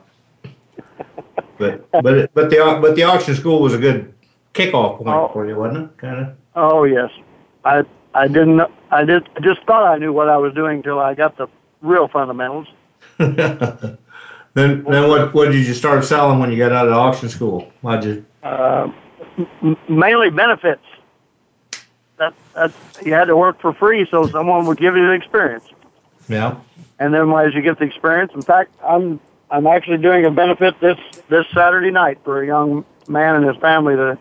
But 1.59 1.91
but 1.91 2.35
but 2.35 2.51
the 2.51 2.79
but 2.83 2.97
the 2.97 3.03
auction 3.05 3.35
school 3.35 3.61
was 3.63 3.73
a 3.75 3.79
good 3.79 4.13
kickoff 4.55 4.99
point 4.99 5.09
Oh. 5.09 5.31
for 5.33 5.47
you, 5.47 5.57
wasn't 5.57 5.85
it? 5.91 5.97
Kind 5.99 6.19
of. 6.27 6.35
Oh 6.55 6.85
yes, 6.85 7.11
I 7.65 7.85
I 8.15 8.27
didn't 8.29 8.61
I 8.91 9.05
did 9.05 9.29
I 9.37 9.41
just 9.41 9.63
thought 9.67 9.85
I 9.85 9.97
knew 9.99 10.13
what 10.13 10.29
I 10.29 10.37
was 10.37 10.53
doing 10.55 10.83
till 10.83 10.99
I 10.99 11.15
got 11.15 11.37
the 11.39 11.47
real 11.81 12.09
fundamentals. 12.09 12.67
then 13.19 13.99
then 14.55 14.85
what 15.09 15.33
what 15.35 15.51
did 15.53 15.67
you 15.67 15.75
start 15.75 16.05
selling 16.05 16.39
when 16.39 16.51
you 16.51 16.57
got 16.59 16.73
out 16.73 16.87
of 16.89 16.95
auction 16.95 17.29
school? 17.29 17.71
Why'd 17.83 18.05
you? 18.05 18.25
Uh, 18.43 18.91
m- 19.63 19.77
mainly 19.89 20.31
benefits. 20.31 20.83
That 22.19 22.33
that 22.55 22.73
you 23.05 23.13
had 23.13 23.27
to 23.27 23.37
work 23.37 23.61
for 23.61 23.73
free, 23.75 24.07
so 24.11 24.27
someone 24.29 24.65
would 24.67 24.79
give 24.79 24.97
you 24.97 25.07
the 25.07 25.13
experience. 25.13 25.65
Yeah. 26.29 26.57
And 26.99 27.13
then 27.13 27.31
as 27.33 27.55
you 27.55 27.61
get 27.61 27.79
the 27.79 27.85
experience, 27.85 28.33
in 28.35 28.43
fact, 28.43 28.73
I'm 28.83 29.21
I'm 29.51 29.67
actually 29.67 29.99
doing 29.99 30.25
a 30.25 30.31
benefit 30.31 30.81
this 30.81 30.99
this 31.29 31.47
Saturday 31.53 31.91
night 31.91 32.19
for 32.25 32.43
a 32.43 32.47
young 32.47 32.85
man 33.09 33.37
and 33.37 33.47
his 33.47 33.57
family 33.59 33.95
that 33.97 34.19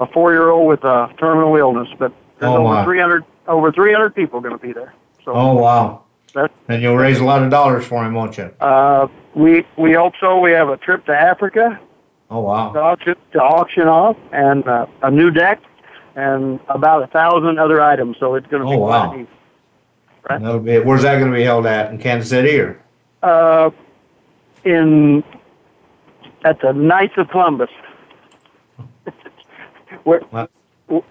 a 0.00 0.06
four-year-old 0.06 0.66
with 0.68 0.84
a 0.84 1.10
terminal 1.18 1.56
illness. 1.56 1.88
But 1.98 2.12
there's 2.38 2.50
Oh, 2.50 2.56
over 2.56 2.64
wow. 2.64 2.84
300 2.84 3.24
over 3.48 3.72
300 3.72 4.14
people 4.14 4.40
going 4.40 4.56
to 4.58 4.62
be 4.64 4.72
there. 4.72 4.92
So 5.24 5.32
Oh 5.32 5.54
wow! 5.54 6.02
That- 6.34 6.50
And 6.68 6.82
you'll 6.82 6.96
raise 6.96 7.20
a 7.20 7.24
lot 7.24 7.42
of 7.42 7.50
dollars 7.50 7.84
for 7.86 8.04
him, 8.04 8.14
won't 8.14 8.38
you? 8.38 8.50
uh, 8.60 9.06
we 9.34 9.64
we 9.76 9.92
hope 9.92 10.14
so. 10.20 10.38
We 10.40 10.52
have 10.52 10.68
a 10.68 10.76
trip 10.76 11.04
to 11.06 11.12
Africa 11.12 11.78
Oh 12.30 12.40
wow! 12.40 12.72
to 12.72 12.80
auction, 12.80 13.14
to 13.32 13.38
auction 13.42 13.88
off, 13.88 14.16
and 14.32 14.66
uh, 14.66 14.86
a 15.02 15.10
new 15.10 15.30
deck, 15.30 15.60
and 16.16 16.58
about 16.68 17.02
a 17.02 17.06
thousand 17.08 17.58
other 17.58 17.80
items. 17.82 18.16
So 18.18 18.34
it's 18.34 18.46
going 18.46 18.62
to 18.62 18.68
be 18.68 18.74
Oh, 18.74 18.78
wow. 18.78 19.08
quite 19.08 20.40
neat. 20.40 20.64
Be. 20.64 20.78
Where's 20.80 21.02
that 21.02 21.18
going 21.18 21.30
to 21.30 21.36
be 21.36 21.42
held 21.42 21.66
at? 21.66 21.90
In 21.90 21.98
Kansas 21.98 22.30
City 22.30 22.58
or? 22.60 22.80
Uh, 23.22 23.70
in 24.64 25.22
at 26.44 26.60
the 26.60 26.72
Knights 26.72 27.14
of 27.16 27.28
Columbus. 27.28 27.70
Where, 30.04 30.20
What? 30.30 30.50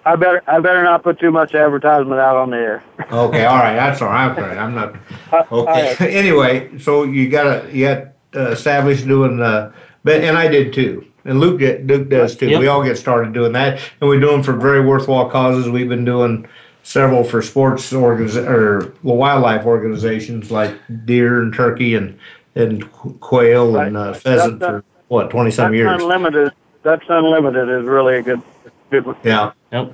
I 0.04 0.16
better 0.16 0.42
I 0.46 0.60
better 0.60 0.82
not 0.82 1.02
put 1.02 1.18
too 1.18 1.30
much 1.30 1.54
advertisement 1.54 2.20
out 2.20 2.36
on 2.36 2.50
the 2.50 2.56
air. 2.56 2.84
Okay, 3.00 3.44
all 3.44 3.58
right. 3.58 3.74
That's 3.74 4.00
all 4.02 4.08
right. 4.08 4.28
All 4.36 4.44
right. 4.44 4.58
I'm 4.58 4.74
not. 4.74 4.94
Okay. 5.32 5.46
all 5.50 5.68
anyway, 6.08 6.78
so 6.78 7.04
you 7.04 7.28
got 7.28 7.44
to 7.62 7.76
you 7.76 7.86
got 7.86 8.08
uh, 8.34 8.50
established 8.50 9.06
doing 9.06 9.40
uh, 9.40 9.72
but 10.04 10.22
and 10.22 10.36
I 10.36 10.48
did 10.48 10.72
too, 10.72 11.06
and 11.24 11.40
Luke 11.40 11.58
get, 11.58 11.86
Luke 11.86 12.08
does 12.08 12.36
too. 12.36 12.48
Yep. 12.48 12.60
We 12.60 12.66
all 12.68 12.82
get 12.84 12.96
started 12.98 13.32
doing 13.32 13.52
that, 13.52 13.80
and 14.00 14.08
we 14.10 14.20
do 14.20 14.30
them 14.30 14.42
for 14.42 14.52
very 14.54 14.84
worthwhile 14.84 15.28
causes. 15.30 15.68
We've 15.68 15.88
been 15.88 16.04
doing 16.04 16.46
several 16.82 17.24
for 17.24 17.42
sports 17.42 17.92
organiz- 17.92 18.36
or 18.36 18.94
wildlife 19.02 19.64
organizations 19.64 20.50
like 20.50 20.74
deer 21.04 21.42
and 21.42 21.54
turkey 21.54 21.94
and 21.94 22.18
and 22.54 22.90
quail 22.92 23.76
and 23.76 23.96
uh, 23.96 24.12
pheasant 24.12 24.60
That- 24.60 24.66
for 24.68 24.84
what 25.08 25.30
twenty 25.30 25.50
some 25.50 25.74
years. 25.74 26.00
unlimited. 26.02 26.52
That's 26.82 27.04
unlimited 27.08 27.68
is 27.68 27.86
really 27.86 28.16
a 28.16 28.22
good 28.22 28.42
good. 28.90 29.16
Yeah. 29.24 29.52
Yep. 29.72 29.92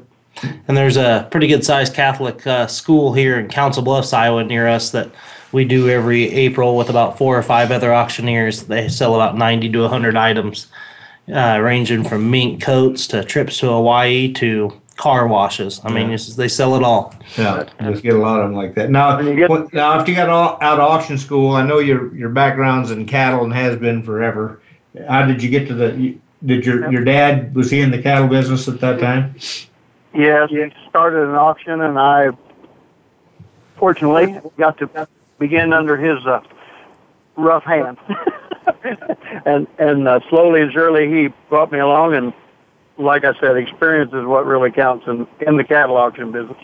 And 0.68 0.76
there's 0.76 0.96
a 0.96 1.26
pretty 1.30 1.46
good 1.48 1.64
sized 1.64 1.94
Catholic 1.94 2.46
uh, 2.46 2.66
school 2.66 3.12
here 3.12 3.38
in 3.40 3.48
Council 3.48 3.82
Bluffs, 3.82 4.12
Iowa, 4.12 4.44
near 4.44 4.68
us 4.68 4.90
that 4.90 5.10
we 5.52 5.64
do 5.64 5.88
every 5.88 6.30
April 6.30 6.76
with 6.76 6.90
about 6.90 7.18
four 7.18 7.36
or 7.36 7.42
five 7.42 7.70
other 7.72 7.92
auctioneers. 7.92 8.64
They 8.64 8.88
sell 8.88 9.14
about 9.14 9.36
90 9.36 9.70
to 9.72 9.80
100 9.82 10.16
items, 10.16 10.68
uh, 11.34 11.58
ranging 11.60 12.04
from 12.04 12.30
mink 12.30 12.62
coats 12.62 13.06
to 13.08 13.24
trips 13.24 13.58
to 13.60 13.66
Hawaii 13.66 14.32
to 14.34 14.72
car 14.96 15.26
washes. 15.26 15.80
I 15.84 15.92
mean, 15.92 16.10
it's, 16.10 16.34
they 16.36 16.48
sell 16.48 16.74
it 16.76 16.82
all. 16.82 17.14
Yeah, 17.36 17.64
just 17.82 18.02
get 18.02 18.14
a 18.14 18.18
lot 18.18 18.40
of 18.40 18.48
them 18.48 18.56
like 18.56 18.74
that. 18.74 18.90
Now, 18.90 19.18
And 19.18 19.28
you 19.28 19.36
get- 19.36 19.50
what- 19.50 19.72
now 19.72 19.98
if 20.00 20.08
you 20.08 20.14
got 20.14 20.28
all, 20.28 20.58
out 20.60 20.78
of 20.78 20.88
auction 20.88 21.18
school, 21.18 21.54
I 21.54 21.64
know 21.64 21.78
your 21.78 22.14
your 22.14 22.28
background's 22.30 22.90
in 22.90 23.06
cattle 23.06 23.42
and 23.44 23.52
has 23.52 23.76
been 23.76 24.02
forever. 24.02 24.60
How 25.08 25.24
did 25.24 25.42
you 25.42 25.50
get 25.50 25.66
to 25.68 25.74
the? 25.74 26.16
Did 26.44 26.64
your 26.66 26.90
your 26.92 27.04
dad 27.04 27.54
was 27.54 27.70
he 27.70 27.80
in 27.80 27.90
the 27.90 28.00
cattle 28.02 28.28
business 28.28 28.68
at 28.68 28.80
that 28.80 28.98
time? 29.00 29.34
Yes, 30.18 30.50
he 30.50 30.68
started 30.88 31.28
an 31.28 31.36
auction, 31.36 31.80
and 31.80 31.96
I 31.96 32.30
fortunately 33.76 34.40
got 34.58 34.76
to 34.78 35.08
begin 35.38 35.72
under 35.72 35.96
his 35.96 36.26
uh, 36.26 36.40
rough 37.36 37.62
hand. 37.62 37.98
and 39.46 39.68
and 39.78 40.08
uh, 40.08 40.18
slowly 40.28 40.62
and 40.62 40.72
surely 40.72 41.08
he 41.08 41.28
brought 41.48 41.70
me 41.70 41.78
along, 41.78 42.14
and 42.14 42.32
like 42.96 43.24
I 43.24 43.38
said, 43.38 43.56
experience 43.56 44.12
is 44.12 44.24
what 44.24 44.44
really 44.44 44.72
counts 44.72 45.06
in 45.06 45.24
in 45.46 45.56
the 45.56 45.62
cattle 45.62 45.96
auction 45.96 46.32
business. 46.32 46.58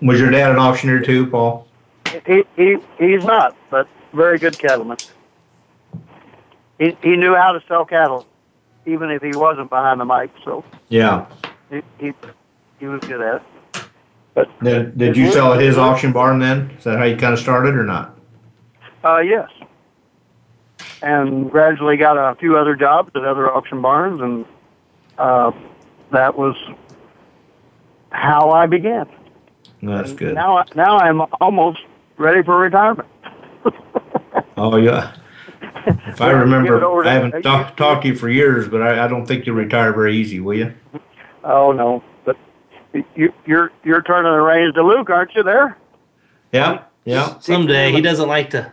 Was 0.00 0.18
your 0.18 0.30
dad 0.30 0.50
an 0.50 0.58
auctioneer 0.58 1.00
too, 1.00 1.26
Paul? 1.26 1.68
He 2.26 2.44
he 2.56 2.78
he's 2.98 3.24
not, 3.24 3.54
but 3.70 3.86
very 4.14 4.38
good 4.38 4.58
cattleman. 4.58 4.96
He 6.78 6.96
he 7.02 7.16
knew 7.16 7.34
how 7.34 7.52
to 7.52 7.62
sell 7.68 7.84
cattle, 7.84 8.24
even 8.86 9.10
if 9.10 9.20
he 9.20 9.32
wasn't 9.36 9.68
behind 9.68 10.00
the 10.00 10.06
mic. 10.06 10.30
So 10.46 10.64
Yeah. 10.88 11.26
he 11.70 11.82
he, 11.98 12.12
he 12.84 12.88
was 12.88 13.00
good 13.00 13.22
at 13.22 13.42
it. 14.36 14.48
Did, 14.62 14.98
did 14.98 15.16
you 15.16 15.32
sell 15.32 15.54
at 15.54 15.60
his 15.60 15.78
auction 15.78 16.12
barn 16.12 16.38
then? 16.38 16.70
Is 16.76 16.84
that 16.84 16.98
how 16.98 17.04
you 17.04 17.16
kind 17.16 17.32
of 17.32 17.38
started 17.40 17.74
or 17.74 17.84
not? 17.84 18.18
Uh, 19.02 19.20
yes. 19.20 19.48
And 21.00 21.50
gradually 21.50 21.96
got 21.96 22.18
a 22.18 22.34
few 22.34 22.58
other 22.58 22.76
jobs 22.76 23.10
at 23.14 23.24
other 23.24 23.50
auction 23.50 23.80
barns, 23.80 24.20
and 24.20 24.44
uh, 25.16 25.52
that 26.10 26.36
was 26.36 26.56
how 28.10 28.50
I 28.50 28.66
began. 28.66 29.06
That's 29.82 30.12
good. 30.12 30.34
Now, 30.34 30.58
I- 30.58 30.64
now 30.74 30.98
I'm 30.98 31.22
almost 31.40 31.80
ready 32.18 32.42
for 32.42 32.58
retirement. 32.58 33.08
Oh 34.56 34.76
yeah. 34.76 35.16
If 35.86 36.20
I 36.20 36.28
Well, 36.32 36.44
give 36.44 36.64
it 36.64 36.70
remember, 36.72 37.04
I 37.04 37.12
haven't 37.12 37.42
talked 37.42 37.76
talked 37.76 38.02
to 38.02 38.08
you 38.08 38.14
for 38.16 38.28
years, 38.28 38.68
but 38.68 38.82
I, 38.82 39.04
I 39.04 39.08
don't 39.08 39.26
think 39.26 39.46
you'll 39.46 39.56
retire 39.56 39.92
very 39.92 40.16
easy, 40.16 40.38
will 40.38 40.54
you? 40.56 40.72
Oh 41.42 41.72
no, 41.72 42.02
but 42.02 42.02
you, 42.02 42.13
you're 43.46 43.72
you're 43.84 44.02
turning 44.02 44.32
the 44.32 44.38
reins 44.40 44.74
to 44.74 44.82
Luke, 44.82 45.10
aren't 45.10 45.34
you? 45.34 45.42
There. 45.42 45.76
Yeah. 46.52 46.82
Yeah. 47.04 47.38
Someday 47.40 47.92
he 47.92 48.00
doesn't 48.00 48.28
like 48.28 48.50
to. 48.50 48.72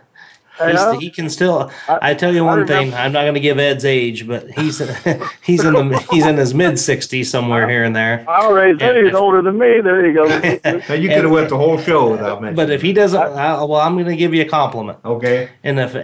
I 0.60 0.70
He's, 0.70 1.00
he 1.00 1.10
can 1.10 1.30
still. 1.30 1.70
I- 1.88 2.10
I 2.10 2.14
tell 2.14 2.32
you 2.34 2.44
one 2.44 2.60
remember- 2.60 2.72
thing. 2.90 2.94
I'm 2.94 3.10
not 3.12 3.22
going 3.22 3.34
to 3.34 3.40
give 3.40 3.58
Ed's 3.58 3.84
age, 3.86 4.28
but 4.28 4.50
he's 4.50 4.78
he's 5.42 5.64
in 5.64 5.72
the 5.72 6.06
he's 6.10 6.26
in 6.26 6.36
his 6.36 6.52
mid 6.54 6.74
60s 6.74 7.24
somewhere 7.26 7.68
here 7.68 7.84
and 7.84 7.96
there. 7.96 8.24
I 8.28 8.42
already 8.42 8.78
said 8.78 8.96
Yeah. 8.96 9.04
he's 9.04 9.14
older 9.14 9.40
than 9.42 9.58
me. 9.58 9.80
There 9.80 10.06
you 10.06 10.12
go. 10.14 10.24
Now 10.88 10.94
you 10.94 11.08
could 11.08 11.24
have 11.24 11.30
went 11.30 11.48
the 11.48 11.56
whole 11.56 11.78
show 11.78 12.10
without 12.10 12.42
me. 12.42 12.52
But 12.52 12.70
if 12.70 12.82
he 12.82 12.92
doesn't, 12.92 13.20
I, 13.20 13.54
well, 13.64 13.80
I'm 13.80 13.94
going 13.94 14.06
to 14.06 14.16
give 14.16 14.34
you 14.34 14.42
a 14.42 14.48
compliment. 14.48 14.98
okay. 15.04 15.48
And 15.64 15.80
if 15.80 15.96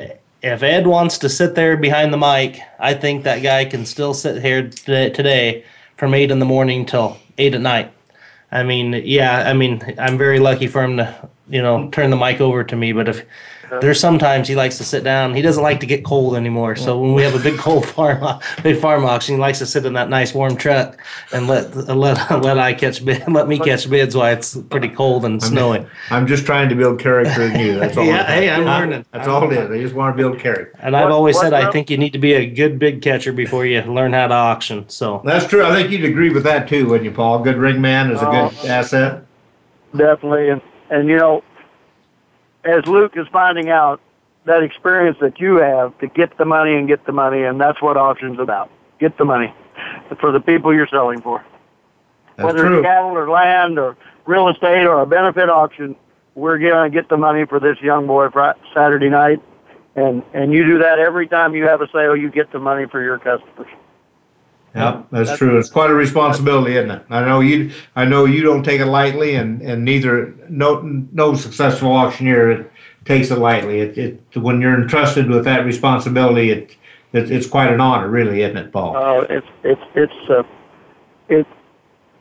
if 0.42 0.62
Ed 0.62 0.86
wants 0.86 1.18
to 1.18 1.28
sit 1.28 1.54
there 1.54 1.76
behind 1.76 2.12
the 2.12 2.16
mic, 2.18 2.60
I 2.80 2.94
think 2.94 3.24
that 3.24 3.42
guy 3.42 3.64
can 3.66 3.84
still 3.84 4.14
sit 4.14 4.40
here 4.42 4.68
today, 4.70 5.10
today 5.10 5.64
from 5.96 6.14
eight 6.14 6.30
in 6.30 6.38
the 6.38 6.44
morning 6.46 6.86
till 6.86 7.18
eight 7.36 7.54
at 7.54 7.60
night. 7.60 7.92
I 8.50 8.62
mean, 8.62 8.94
yeah, 9.04 9.48
I 9.48 9.52
mean, 9.52 9.82
I'm 9.98 10.16
very 10.16 10.38
lucky 10.38 10.66
for 10.66 10.82
him 10.82 10.96
to, 10.96 11.28
you 11.48 11.60
know, 11.60 11.88
turn 11.90 12.10
the 12.10 12.16
mic 12.16 12.40
over 12.40 12.64
to 12.64 12.76
me. 12.76 12.92
But 12.92 13.08
if 13.08 13.24
there's 13.80 14.00
sometimes 14.00 14.48
he 14.48 14.54
likes 14.54 14.78
to 14.78 14.84
sit 14.84 15.04
down, 15.04 15.34
he 15.34 15.42
doesn't 15.42 15.62
like 15.62 15.80
to 15.80 15.86
get 15.86 16.04
cold 16.04 16.36
anymore. 16.36 16.76
So 16.76 16.98
when 17.00 17.14
we 17.14 17.22
have 17.22 17.34
a 17.34 17.38
big 17.42 17.58
cold 17.66 17.86
farm, 17.86 18.40
big 18.62 18.80
farm 18.80 19.04
auction, 19.04 19.34
he 19.36 19.40
likes 19.40 19.58
to 19.58 19.66
sit 19.66 19.84
in 19.86 19.92
that 19.94 20.08
nice 20.08 20.34
warm 20.34 20.56
truck 20.56 20.98
and 21.32 21.46
let 21.46 21.74
let 21.76 22.30
let 22.42 22.58
I 22.58 22.74
catch 22.74 23.04
bid, 23.04 23.26
let 23.30 23.48
me 23.48 23.58
catch 23.58 23.88
bids 23.88 24.14
while 24.16 24.32
it's 24.32 24.56
pretty 24.56 24.88
cold 24.88 25.24
and 25.24 25.42
snowing. 25.42 25.86
I'm 26.10 26.26
just 26.26 26.46
trying 26.46 26.68
to 26.70 26.74
build 26.74 26.98
character 27.00 27.42
in 27.42 27.58
you. 27.60 27.78
That's 27.78 27.96
all. 27.96 28.04
Yeah, 28.04 28.24
hey, 28.26 28.50
I'm 28.50 28.64
learning. 28.64 29.04
That's 29.12 29.28
all 29.28 29.50
it 29.50 29.56
is. 29.56 29.70
I 29.70 29.78
just 29.80 29.94
want 29.94 30.16
to 30.16 30.22
build 30.22 30.38
character. 30.38 30.78
And 30.80 30.96
I've 30.96 31.04
What- 31.04 31.12
always 31.12 31.34
what 31.36 31.42
said 31.42 31.52
I 31.54 31.70
think 31.70 31.90
you 31.90 31.98
need 31.98 32.12
to 32.14 32.18
be 32.18 32.32
a 32.34 32.46
good 32.46 32.78
bid 32.78 33.02
catcher 33.02 33.32
before 33.32 33.66
you 33.66 33.80
learn 33.82 34.12
how 34.12 34.26
to 34.28 34.34
auction. 34.34 34.88
So 34.88 35.22
That's 35.24 35.46
true. 35.46 35.64
I 35.64 35.74
think 35.74 35.90
you'd 35.90 36.04
agree 36.04 36.30
with 36.30 36.44
that 36.44 36.68
too, 36.68 36.86
wouldn't 36.86 37.04
you, 37.04 37.10
Paul? 37.10 37.40
Good 37.40 37.56
ring 37.56 37.80
man 37.80 38.10
is 38.10 38.20
a 38.22 38.24
good 38.24 38.34
Oh. 38.64 38.68
asset. 38.68 39.22
Definitely, 39.96 40.50
and 40.50 40.60
and 40.90 41.08
you 41.08 41.16
know, 41.18 41.42
as 42.68 42.86
Luke 42.86 43.12
is 43.16 43.26
finding 43.32 43.70
out, 43.70 44.00
that 44.44 44.62
experience 44.62 45.16
that 45.20 45.40
you 45.40 45.56
have 45.56 45.96
to 45.98 46.06
get 46.06 46.36
the 46.38 46.44
money 46.44 46.74
and 46.74 46.86
get 46.88 47.04
the 47.06 47.12
money, 47.12 47.42
and 47.42 47.60
that's 47.60 47.80
what 47.80 47.96
auction's 47.96 48.38
about. 48.38 48.70
Get 48.98 49.16
the 49.18 49.24
money 49.24 49.52
for 50.20 50.32
the 50.32 50.40
people 50.40 50.74
you're 50.74 50.88
selling 50.88 51.20
for. 51.20 51.44
That's 52.36 52.46
Whether 52.46 52.66
true. 52.66 52.78
it's 52.78 52.86
cattle 52.86 53.10
or 53.10 53.28
land 53.28 53.78
or 53.78 53.96
real 54.26 54.48
estate 54.48 54.86
or 54.86 55.00
a 55.00 55.06
benefit 55.06 55.48
auction, 55.48 55.96
we're 56.34 56.58
going 56.58 56.90
to 56.90 56.94
get 56.94 57.08
the 57.08 57.16
money 57.16 57.46
for 57.46 57.58
this 57.58 57.80
young 57.80 58.06
boy 58.06 58.28
Fri 58.30 58.52
Saturday 58.74 59.08
night, 59.08 59.42
and 59.96 60.22
and 60.32 60.52
you 60.52 60.64
do 60.64 60.78
that 60.78 60.98
every 60.98 61.26
time 61.26 61.54
you 61.54 61.64
have 61.64 61.80
a 61.80 61.88
sale. 61.90 62.16
You 62.16 62.30
get 62.30 62.52
the 62.52 62.58
money 62.58 62.86
for 62.86 63.02
your 63.02 63.18
customers. 63.18 63.70
Yeah, 64.74 65.02
that's 65.10 65.36
true. 65.36 65.58
It's 65.58 65.70
quite 65.70 65.90
a 65.90 65.94
responsibility, 65.94 66.76
isn't 66.76 66.90
it? 66.90 67.02
I 67.10 67.24
know 67.24 67.40
you. 67.40 67.72
I 67.96 68.04
know 68.04 68.26
you 68.26 68.42
don't 68.42 68.62
take 68.62 68.80
it 68.80 68.86
lightly, 68.86 69.34
and 69.34 69.62
and 69.62 69.84
neither 69.84 70.34
no 70.48 70.80
no 71.12 71.34
successful 71.34 71.92
auctioneer 71.92 72.70
takes 73.04 73.30
it 73.30 73.38
lightly. 73.38 73.80
It, 73.80 73.98
it 73.98 74.36
when 74.36 74.60
you're 74.60 74.80
entrusted 74.80 75.28
with 75.28 75.44
that 75.44 75.64
responsibility, 75.64 76.50
it, 76.50 76.76
it 77.12 77.30
it's 77.30 77.46
quite 77.46 77.72
an 77.72 77.80
honor, 77.80 78.08
really, 78.08 78.42
isn't 78.42 78.56
it, 78.56 78.72
Paul? 78.72 78.96
Uh, 78.96 79.20
it's 79.22 79.46
it's 79.64 79.82
it's 79.94 80.30
uh, 80.30 80.42
it 81.28 81.46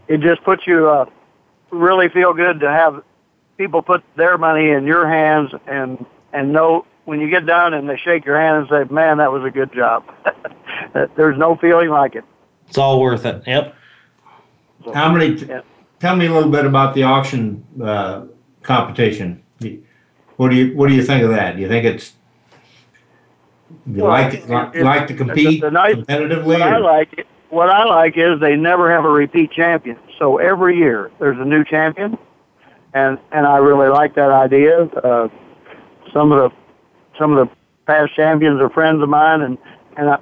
it 0.08 0.22
just 0.22 0.44
puts 0.44 0.66
you 0.66 0.90
uh, 0.90 1.06
really 1.70 2.10
feel 2.10 2.34
good 2.34 2.62
to 2.62 2.72
have 2.72 3.04
people 3.58 3.82
put 3.82 4.04
their 4.16 4.38
money 4.38 4.70
in 4.70 4.86
your 4.86 5.08
hands 5.08 5.52
and 5.68 6.06
and 6.32 6.54
know 6.54 6.86
when 7.06 7.20
you 7.20 7.30
get 7.30 7.46
done 7.46 7.74
and 7.74 7.90
they 7.90 7.98
shake 7.98 8.26
your 8.26 8.40
hand 8.40 8.58
and 8.58 8.70
say, 8.70 8.94
"Man, 8.94 9.18
that 9.18 9.32
was 9.32 9.44
a 9.44 9.52
good 9.52 9.74
job." 9.74 10.04
There's 11.16 11.38
no 11.38 11.56
feeling 11.58 11.90
like 11.90 12.16
it. 12.16 12.24
It's 12.68 12.78
all 12.78 13.02
worth 13.02 13.26
it. 13.26 13.44
Yep. 13.48 13.76
How 14.94 15.12
many? 15.12 15.34
Yeah. 15.36 15.62
Tell 16.00 16.16
me 16.16 16.28
a 16.28 16.34
little 16.34 16.52
bit 16.52 16.66
about 16.66 16.94
the 16.94 17.04
auction 17.04 17.66
uh, 17.84 18.26
competition. 18.64 19.42
What 20.38 20.50
do 20.50 20.56
you 20.56 20.76
What 20.78 20.88
do 20.90 20.96
you 20.96 21.04
think 21.04 21.24
of 21.24 21.30
that? 21.32 21.56
Do 21.56 21.62
you 21.62 21.68
think 21.68 21.86
it's 21.86 22.14
you 23.86 24.04
Well, 24.04 24.12
like 24.12 24.34
it- 24.34 24.46
to, 24.46 24.54
like, 24.54 24.76
it- 24.76 24.84
like 24.84 25.08
to 25.08 25.14
compete 25.14 25.62
the 25.62 25.72
nice- 25.72 25.96
competitively? 25.96 26.46
What 26.46 26.62
I 26.62 26.76
or- 26.76 26.80
like 26.80 27.26
what 27.50 27.70
I 27.70 27.86
like 27.86 28.18
is 28.18 28.40
they 28.40 28.56
never 28.56 28.92
have 28.92 29.06
a 29.06 29.10
repeat 29.10 29.52
champion. 29.52 29.98
So 30.20 30.38
every 30.38 30.78
year 30.78 31.12
there's 31.20 31.40
a 31.40 31.46
new 31.46 31.64
champion, 31.64 32.18
and 32.94 33.18
and 33.32 33.48
I 33.48 33.58
really 33.58 33.88
like 33.90 34.14
that 34.16 34.32
idea. 34.32 34.84
Uh, 34.84 35.28
some 36.14 36.32
of 36.32 36.38
the 36.52 36.56
some 37.18 37.36
of 37.36 37.48
the 37.48 37.56
past 37.88 38.14
champions 38.16 38.62
are 38.62 38.70
friends 38.70 39.02
of 39.02 39.10
mine, 39.10 39.42
and 39.42 39.58
and 39.98 40.10
I 40.12 40.18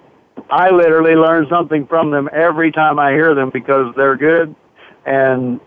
I 0.50 0.70
literally 0.70 1.16
learn 1.16 1.48
something 1.50 1.88
from 1.88 2.12
them 2.12 2.30
every 2.32 2.72
time 2.72 3.00
I 3.00 3.12
hear 3.12 3.34
them 3.34 3.50
because 3.50 3.94
they're 3.96 4.18
good 4.18 4.56
and 5.06 5.60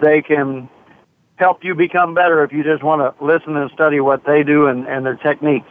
they 0.00 0.22
can 0.22 0.68
help 1.36 1.64
you 1.64 1.74
become 1.74 2.14
better 2.14 2.44
if 2.44 2.52
you 2.52 2.62
just 2.62 2.82
want 2.82 3.00
to 3.00 3.24
listen 3.24 3.56
and 3.56 3.70
study 3.72 4.00
what 4.00 4.24
they 4.24 4.42
do 4.42 4.66
and, 4.66 4.86
and 4.86 5.04
their 5.04 5.16
techniques. 5.16 5.68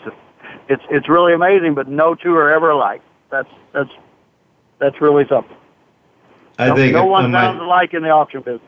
It's 0.70 0.84
it's 0.90 1.10
really 1.10 1.34
amazing, 1.34 1.74
but 1.76 1.88
no 1.88 2.16
two 2.16 2.36
are 2.36 2.52
ever 2.52 2.70
alike. 2.70 3.02
That's 3.30 3.50
that's 3.74 3.90
that's 4.80 5.00
really 5.02 5.26
something. 5.28 5.56
I 6.60 6.68
no, 6.68 6.76
think 6.76 6.94
no 6.94 7.06
one 7.06 7.32
sounds 7.32 7.62
alike 7.62 7.94
in 7.94 8.04
the 8.04 8.10
auction 8.10 8.42
business. 8.42 8.62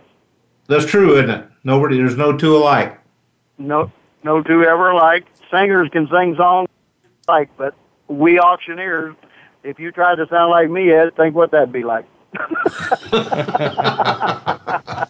that's 0.67 0.85
true, 0.85 1.15
isn't 1.15 1.29
it? 1.29 1.47
Nobody, 1.63 1.97
there's 1.97 2.17
no 2.17 2.35
two 2.35 2.55
alike. 2.57 2.99
No 3.57 3.91
no 4.23 4.41
two 4.41 4.63
ever 4.63 4.89
alike. 4.89 5.25
Singers 5.51 5.89
can 5.91 6.07
sing 6.07 6.35
songs 6.35 6.69
like, 7.27 7.49
but 7.57 7.75
we 8.07 8.39
auctioneers, 8.39 9.15
if 9.63 9.79
you 9.79 9.91
tried 9.91 10.15
to 10.15 10.27
sound 10.27 10.51
like 10.51 10.69
me, 10.69 10.91
Ed, 10.91 11.15
think 11.15 11.35
what 11.35 11.51
that'd 11.51 11.71
be 11.71 11.83
like. 11.83 12.05
uh, 12.35 12.39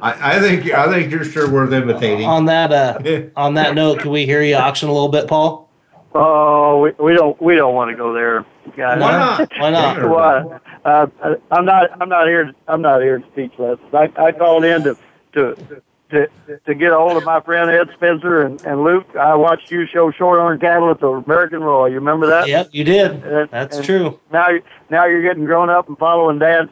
I, 0.00 0.02
I 0.02 0.40
think 0.40 0.70
I 0.70 0.88
think 0.92 1.10
you're 1.10 1.24
sure 1.24 1.50
worth 1.50 1.72
imitating. 1.72 2.26
On 2.26 2.44
that 2.46 2.72
uh, 2.72 3.22
on 3.36 3.54
that 3.54 3.74
note, 3.74 3.98
can 4.00 4.10
we 4.12 4.26
hear 4.26 4.42
you 4.42 4.54
auction 4.54 4.88
a 4.88 4.92
little 4.92 5.08
bit, 5.08 5.26
Paul? 5.26 5.68
oh, 6.14 6.80
we, 6.80 6.92
we 7.04 7.14
don't 7.14 7.40
we 7.40 7.56
don't 7.56 7.74
want 7.74 7.90
to 7.90 7.96
go 7.96 8.12
there, 8.12 8.44
guys. 8.76 9.00
Why 9.00 9.12
not? 9.12 9.52
Why 9.58 9.70
not? 9.70 10.08
Why? 10.08 10.58
Uh, 10.84 11.06
I'm 11.50 11.64
not. 11.64 11.90
I'm 12.00 12.08
not 12.08 12.26
here. 12.26 12.52
I'm 12.68 12.82
not 12.82 13.02
here 13.02 13.18
to 13.18 13.26
teach 13.34 13.58
lessons. 13.58 13.92
I, 13.92 14.10
I 14.16 14.32
called 14.32 14.64
in 14.64 14.82
to 14.84 14.96
to 15.32 15.82
to 16.10 16.28
to 16.66 16.74
get 16.74 16.92
a 16.92 16.96
hold 16.96 17.16
of 17.16 17.24
my 17.24 17.40
friend 17.40 17.70
Ed 17.70 17.88
Spencer 17.94 18.42
and, 18.42 18.60
and 18.62 18.84
Luke. 18.84 19.06
I 19.18 19.34
watched 19.34 19.70
you 19.70 19.86
show 19.86 20.10
short 20.10 20.16
shorthorn 20.38 20.60
cattle 20.60 20.90
at 20.90 21.00
the 21.00 21.08
American 21.08 21.60
Royal. 21.60 21.88
You 21.88 21.96
remember 21.96 22.26
that? 22.26 22.48
Yep, 22.48 22.68
you 22.72 22.84
did. 22.84 23.10
And- 23.24 23.50
That's 23.50 23.76
and 23.76 23.84
true. 23.84 24.20
Now, 24.32 24.48
now 24.90 25.06
you're 25.06 25.22
getting 25.22 25.44
grown 25.44 25.70
up 25.70 25.88
and 25.88 25.98
following 25.98 26.38
Dad's 26.38 26.70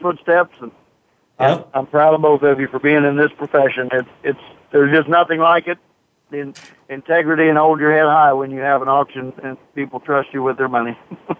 footsteps, 0.00 0.54
and 0.60 0.70
I'm, 1.38 1.58
Yep. 1.58 1.68
I'm 1.74 1.86
proud 1.86 2.14
of 2.14 2.22
both 2.22 2.42
of 2.42 2.60
you 2.60 2.68
for 2.68 2.78
being 2.78 3.04
in 3.04 3.16
this 3.16 3.32
profession. 3.36 3.88
It's 3.92 4.08
it's 4.22 4.40
there's 4.72 4.92
just 4.94 5.08
nothing 5.08 5.40
like 5.40 5.66
it. 5.68 5.78
In 6.30 6.52
integrity 6.90 7.48
and 7.48 7.56
hold 7.56 7.80
your 7.80 7.90
head 7.90 8.04
high 8.04 8.34
when 8.34 8.50
you 8.50 8.60
have 8.60 8.82
an 8.82 8.88
auction 8.88 9.32
and 9.42 9.56
people 9.74 9.98
trust 9.98 10.28
you 10.34 10.42
with 10.42 10.58
their 10.58 10.68
money. 10.68 10.98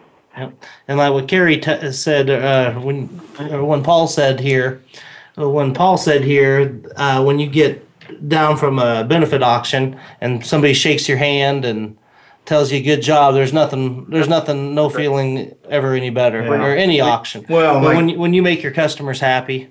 And 0.87 0.99
like 0.99 1.13
what 1.13 1.27
Kerry 1.27 1.59
t- 1.59 1.93
said 1.93 2.31
uh, 2.31 2.75
when 2.75 3.21
or 3.51 3.65
when 3.65 3.83
Paul 3.83 4.07
said 4.07 4.39
here, 4.39 4.83
uh, 4.85 4.99
when 5.39 5.73
Paul 5.75 5.97
said 5.97 6.23
here, 6.25 6.81
uh, 6.97 7.23
when 7.23 7.39
you 7.39 7.47
get 7.49 7.85
down 8.29 8.57
from 8.57 8.79
a 8.79 9.05
benefit 9.05 9.43
auction 9.43 9.99
and 10.21 10.45
somebody 10.45 10.75
shakes 10.75 11.09
your 11.09 11.19
hand 11.19 11.65
and 11.65 11.97
tells 12.47 12.73
you 12.73 12.83
good 12.83 13.03
job, 13.03 13.35
there's 13.35 13.53
nothing, 13.53 14.07
there's 14.09 14.29
nothing, 14.29 14.75
no 14.75 14.89
feeling 14.89 15.55
ever 15.69 15.93
any 15.95 16.11
better 16.11 16.43
Yeah. 16.43 16.65
or 16.65 16.75
any 16.75 17.01
auction. 17.01 17.45
Well, 17.49 17.75
but 17.81 17.85
like- 17.85 17.97
when 17.97 18.09
you, 18.09 18.19
when 18.19 18.35
you 18.35 18.43
make 18.43 18.63
your 18.63 18.73
customers 18.73 19.21
happy, 19.21 19.69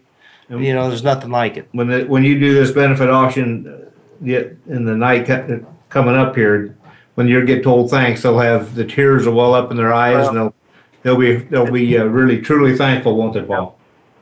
you 0.49 0.73
know, 0.73 0.87
there's 0.87 1.03
nothing 1.03 1.29
like 1.31 1.57
it. 1.57 1.67
when 1.73 1.87
the, 1.87 2.05
when 2.05 2.23
you 2.23 2.39
do 2.39 2.53
this 2.53 2.71
benefit 2.71 3.09
auction, 3.09 3.67
uh, 3.67 3.89
yet 4.21 4.53
in 4.67 4.85
the 4.85 4.95
night 4.95 5.27
coming 5.89 6.15
up 6.15 6.35
here, 6.35 6.73
when 7.15 7.27
you 7.27 7.43
get 7.45 7.63
told 7.63 7.89
thanks, 7.89 8.21
they'll 8.21 8.39
have 8.39 8.73
the 8.75 8.85
tears 8.85 9.25
will 9.25 9.33
well 9.33 9.53
up 9.53 9.71
in 9.71 9.77
their 9.77 9.91
eyes, 9.93 10.27
and 10.27 10.37
they'll 10.37 10.53
they'll 11.03 11.17
be 11.17 11.35
they'll 11.35 11.69
be 11.71 11.97
uh, 11.97 12.05
really 12.05 12.39
truly 12.39 12.77
thankful, 12.77 13.17
won't 13.17 13.33
they, 13.33 13.41
Paul? 13.41 13.76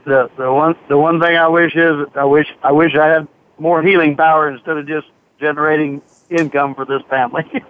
The 0.05 0.29
the 0.37 0.51
one 0.51 0.75
the 0.87 0.97
one 0.97 1.19
thing 1.19 1.35
I 1.37 1.47
wish 1.47 1.75
is 1.75 2.07
I 2.15 2.23
wish 2.25 2.47
I 2.63 2.71
wish 2.71 2.95
I 2.95 3.07
had 3.07 3.27
more 3.59 3.81
healing 3.83 4.15
power 4.15 4.49
instead 4.49 4.77
of 4.77 4.87
just 4.87 5.07
generating 5.39 6.01
income 6.29 6.73
for 6.75 6.85
this 6.85 7.01
family. 7.09 7.43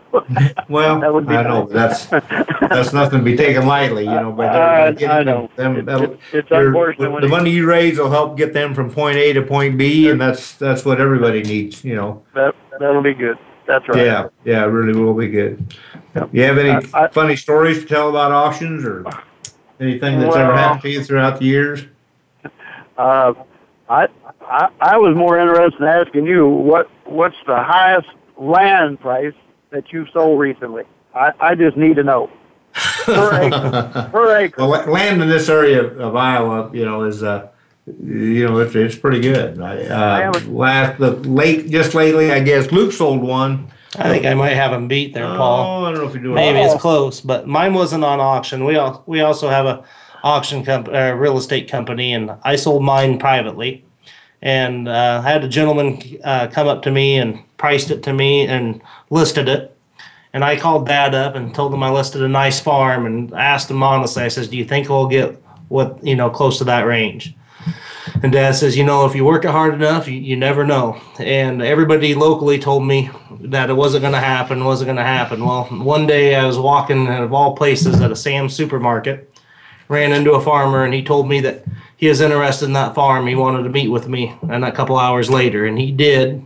Well, 0.69 1.01
That 1.01 1.13
would 1.13 1.27
be 1.27 1.35
I 1.35 1.43
know 1.43 1.65
that's 1.67 2.05
that's 2.05 2.93
nothing 2.93 3.19
to 3.19 3.25
be 3.25 3.35
taken 3.35 3.67
lightly, 3.67 4.05
you 4.05 4.11
know. 4.11 4.31
But 4.31 4.55
uh, 4.55 4.59
uh, 4.59 4.93
I- 5.11 5.19
I 5.19 5.23
know. 5.23 5.49
them- 5.57 5.87
It- 5.89 6.19
it's 6.31 6.49
unfortunate 6.51 7.11
when 7.11 7.21
The 7.21 7.27
money 7.27 7.49
you 7.51 7.67
raise 7.67 7.99
will 7.99 8.09
help 8.09 8.37
get 8.37 8.53
them 8.53 8.73
from 8.73 8.89
point 8.89 9.17
A 9.17 9.33
to 9.33 9.41
point 9.41 9.77
B, 9.77 10.09
and 10.09 10.19
that's 10.19 10.53
that's 10.55 10.85
what 10.85 11.01
everybody 11.01 11.43
needs, 11.43 11.83
you 11.83 11.95
know. 11.95 12.23
that 12.33 12.55
that'll 12.79 13.01
be 13.01 13.13
good. 13.13 13.37
That's 13.67 13.87
right. 13.89 14.05
Yeah, 14.05 14.27
yeah, 14.45 14.63
it 14.63 14.67
really 14.67 14.97
will 14.99 15.13
be 15.13 15.27
good. 15.27 15.75
You 16.31 16.43
have 16.43 16.57
any 16.57 16.69
I- 16.71 17.03
I- 17.05 17.07
funny 17.09 17.35
stories 17.35 17.79
to 17.81 17.85
tell 17.85 18.09
about 18.09 18.31
auctions 18.31 18.85
or 18.85 19.05
anything 19.81 20.19
that's 20.19 20.35
ever 20.35 20.55
happened 20.55 20.81
to 20.83 20.89
you 20.89 21.03
throughout 21.03 21.39
the 21.39 21.45
years? 21.45 21.85
Uh, 22.97 23.33
I, 23.89 24.07
I 24.41 24.69
I 24.79 24.97
was 24.97 25.15
more 25.15 25.39
interested 25.39 25.81
in 25.81 25.87
asking 25.87 26.25
you 26.25 26.47
what 26.47 26.89
what's 27.05 27.35
the 27.45 27.55
highest 27.55 28.07
land 28.37 28.99
price 28.99 29.33
that 29.69 29.91
you've 29.91 30.09
sold 30.11 30.39
recently. 30.39 30.83
I, 31.13 31.31
I 31.39 31.55
just 31.55 31.77
need 31.77 31.95
to 31.97 32.03
know 32.03 32.29
per 32.73 33.41
acre. 33.41 34.09
per 34.11 34.37
acre. 34.37 34.67
Well, 34.67 34.89
land 34.89 35.21
in 35.21 35.29
this 35.29 35.49
area 35.49 35.83
of 35.83 36.15
Iowa, 36.15 36.71
you 36.73 36.85
know, 36.85 37.03
is 37.03 37.23
uh, 37.23 37.49
you 37.85 38.47
know, 38.47 38.59
it's 38.59 38.75
it's 38.75 38.95
pretty 38.95 39.19
good. 39.19 39.59
Uh, 39.59 40.31
last 40.47 40.99
the 40.99 41.11
late 41.11 41.69
just 41.69 41.93
lately, 41.93 42.31
I 42.31 42.39
guess 42.39 42.71
Luke 42.71 42.91
sold 42.91 43.21
one. 43.21 43.71
I 43.97 44.09
think 44.09 44.25
I 44.25 44.33
might 44.33 44.53
have 44.53 44.73
him 44.73 44.89
beat 44.89 45.13
there, 45.13 45.25
Paul. 45.25 45.83
Oh, 45.83 45.85
I 45.85 45.91
don't 45.91 46.01
know 46.01 46.07
if 46.07 46.13
you're 46.13 46.23
doing 46.23 46.35
Maybe 46.35 46.59
it's 46.59 46.81
close, 46.81 47.21
but 47.21 47.47
mine 47.47 47.73
wasn't 47.73 48.03
on 48.03 48.19
auction. 48.19 48.65
We 48.65 48.75
all 48.75 49.03
we 49.05 49.21
also 49.21 49.49
have 49.49 49.65
a 49.65 49.83
auction 50.25 50.65
comp- 50.65 50.89
uh, 50.89 51.13
real 51.13 51.37
estate 51.37 51.69
company, 51.69 52.13
and 52.13 52.31
I 52.43 52.57
sold 52.57 52.83
mine 52.83 53.19
privately. 53.19 53.85
And 54.41 54.87
uh, 54.89 55.21
I 55.23 55.31
had 55.31 55.43
a 55.43 55.47
gentleman 55.47 56.01
uh, 56.23 56.47
come 56.47 56.67
up 56.67 56.81
to 56.83 56.91
me 56.91 57.17
and 57.17 57.39
priced 57.57 57.91
it 57.91 58.03
to 58.03 58.13
me 58.13 58.45
and 58.45 58.81
listed 59.09 59.47
it. 59.47 59.77
And 60.33 60.43
I 60.43 60.57
called 60.57 60.87
Dad 60.87 61.15
up 61.15 61.35
and 61.35 61.55
told 61.55 61.73
him 61.73 61.81
I 61.81 61.89
listed 61.89 62.21
a 62.21 62.27
nice 62.27 62.59
farm 62.59 63.05
and 63.05 63.33
asked 63.33 63.71
him 63.71 63.81
honestly. 63.81 64.23
I 64.23 64.27
says, 64.27 64.49
"Do 64.49 64.57
you 64.57 64.65
think 64.65 64.89
we'll 64.89 65.07
get 65.07 65.41
what 65.69 66.03
you 66.03 66.15
know 66.15 66.29
close 66.29 66.57
to 66.57 66.65
that 66.65 66.85
range?" 66.85 67.33
And 68.21 68.33
Dad 68.33 68.55
says, 68.55 68.77
"You 68.77 68.83
know, 68.83 69.05
if 69.05 69.15
you 69.15 69.23
work 69.23 69.45
it 69.45 69.51
hard 69.51 69.73
enough, 69.73 70.07
you, 70.07 70.19
you 70.19 70.35
never 70.35 70.65
know." 70.65 70.99
And 71.19 71.61
everybody 71.61 72.13
locally 72.15 72.59
told 72.59 72.85
me 72.85 73.09
that 73.39 73.69
it 73.69 73.73
wasn't 73.73 74.01
going 74.01 74.13
to 74.13 74.19
happen, 74.19 74.65
wasn't 74.65 74.87
going 74.87 74.97
to 74.97 75.03
happen. 75.03 75.45
Well, 75.45 75.65
one 75.65 76.05
day 76.05 76.35
I 76.35 76.45
was 76.45 76.59
walking 76.59 77.07
out 77.07 77.23
of 77.23 77.33
all 77.33 77.55
places 77.55 78.01
at 78.01 78.11
a 78.11 78.15
Sam's 78.15 78.53
supermarket, 78.53 79.33
ran 79.87 80.11
into 80.13 80.31
a 80.33 80.41
farmer, 80.41 80.83
and 80.83 80.93
he 80.93 81.03
told 81.03 81.27
me 81.27 81.39
that 81.41 81.63
he 81.97 82.07
was 82.07 82.21
interested 82.21 82.65
in 82.65 82.73
that 82.73 82.95
farm. 82.95 83.27
He 83.27 83.35
wanted 83.35 83.63
to 83.63 83.69
meet 83.69 83.89
with 83.89 84.07
me, 84.07 84.33
and 84.49 84.65
a 84.65 84.71
couple 84.71 84.97
hours 84.97 85.29
later, 85.29 85.65
and 85.65 85.77
he 85.79 85.91
did, 85.91 86.43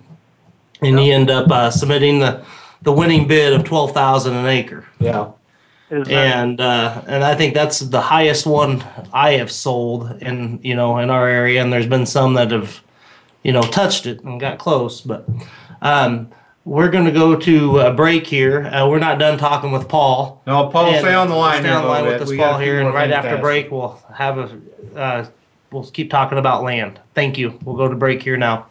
and 0.81 0.99
he 0.99 1.11
ended 1.11 1.35
up 1.35 1.49
uh, 1.51 1.71
submitting 1.71 2.19
the 2.19 2.45
the 2.81 2.91
winning 2.91 3.27
bid 3.27 3.53
of 3.53 3.63
twelve 3.63 3.91
thousand 3.93 4.35
an 4.35 4.45
acre 4.45 4.85
Yeah. 4.99 5.31
Is 5.91 6.07
that- 6.07 6.13
and 6.13 6.61
uh, 6.61 7.01
and 7.07 7.23
I 7.23 7.35
think 7.35 7.53
that's 7.53 7.79
the 7.79 7.99
highest 8.01 8.45
one 8.45 8.83
I 9.11 9.31
have 9.33 9.51
sold 9.51 10.21
in 10.21 10.59
you 10.63 10.75
know 10.75 10.97
in 10.99 11.09
our 11.09 11.27
area. 11.27 11.61
And 11.61 11.73
there's 11.73 11.87
been 11.87 12.05
some 12.05 12.35
that 12.35 12.51
have 12.51 12.81
you 13.43 13.51
know 13.51 13.61
touched 13.63 14.05
it 14.05 14.23
and 14.23 14.39
got 14.39 14.59
close, 14.59 15.01
but 15.01 15.27
um, 15.81 16.29
we're 16.69 16.89
going 16.89 17.05
to 17.05 17.11
go 17.11 17.35
to 17.35 17.79
a 17.79 17.91
break 17.91 18.27
here. 18.27 18.67
Uh, 18.67 18.87
we're 18.87 18.99
not 18.99 19.17
done 19.17 19.39
talking 19.39 19.71
with 19.71 19.87
Paul. 19.87 20.39
No, 20.45 20.67
Paul, 20.67 20.91
And 20.91 20.99
stay 20.99 21.15
on 21.15 21.27
the 21.27 21.35
line. 21.35 21.63
Stay 21.63 21.71
on 21.71 21.81
the 21.81 21.87
line 21.87 22.05
with 22.05 22.21
us, 22.21 22.29
We 22.29 22.37
got 22.37 22.49
a 22.49 22.51
Paul, 22.51 22.59
here, 22.59 22.79
and 22.79 22.93
right 22.93 23.09
after 23.09 23.29
to 23.29 23.35
ask. 23.35 23.41
break 23.41 23.71
we'll 23.71 23.99
have 24.13 24.37
a. 24.37 24.61
Uh, 24.95 25.25
we'll 25.71 25.85
keep 25.85 26.11
talking 26.11 26.37
about 26.37 26.61
land. 26.61 26.99
Thank 27.15 27.39
you. 27.39 27.57
We'll 27.63 27.75
go 27.75 27.87
to 27.87 27.95
break 27.95 28.21
here 28.21 28.37
now. 28.37 28.67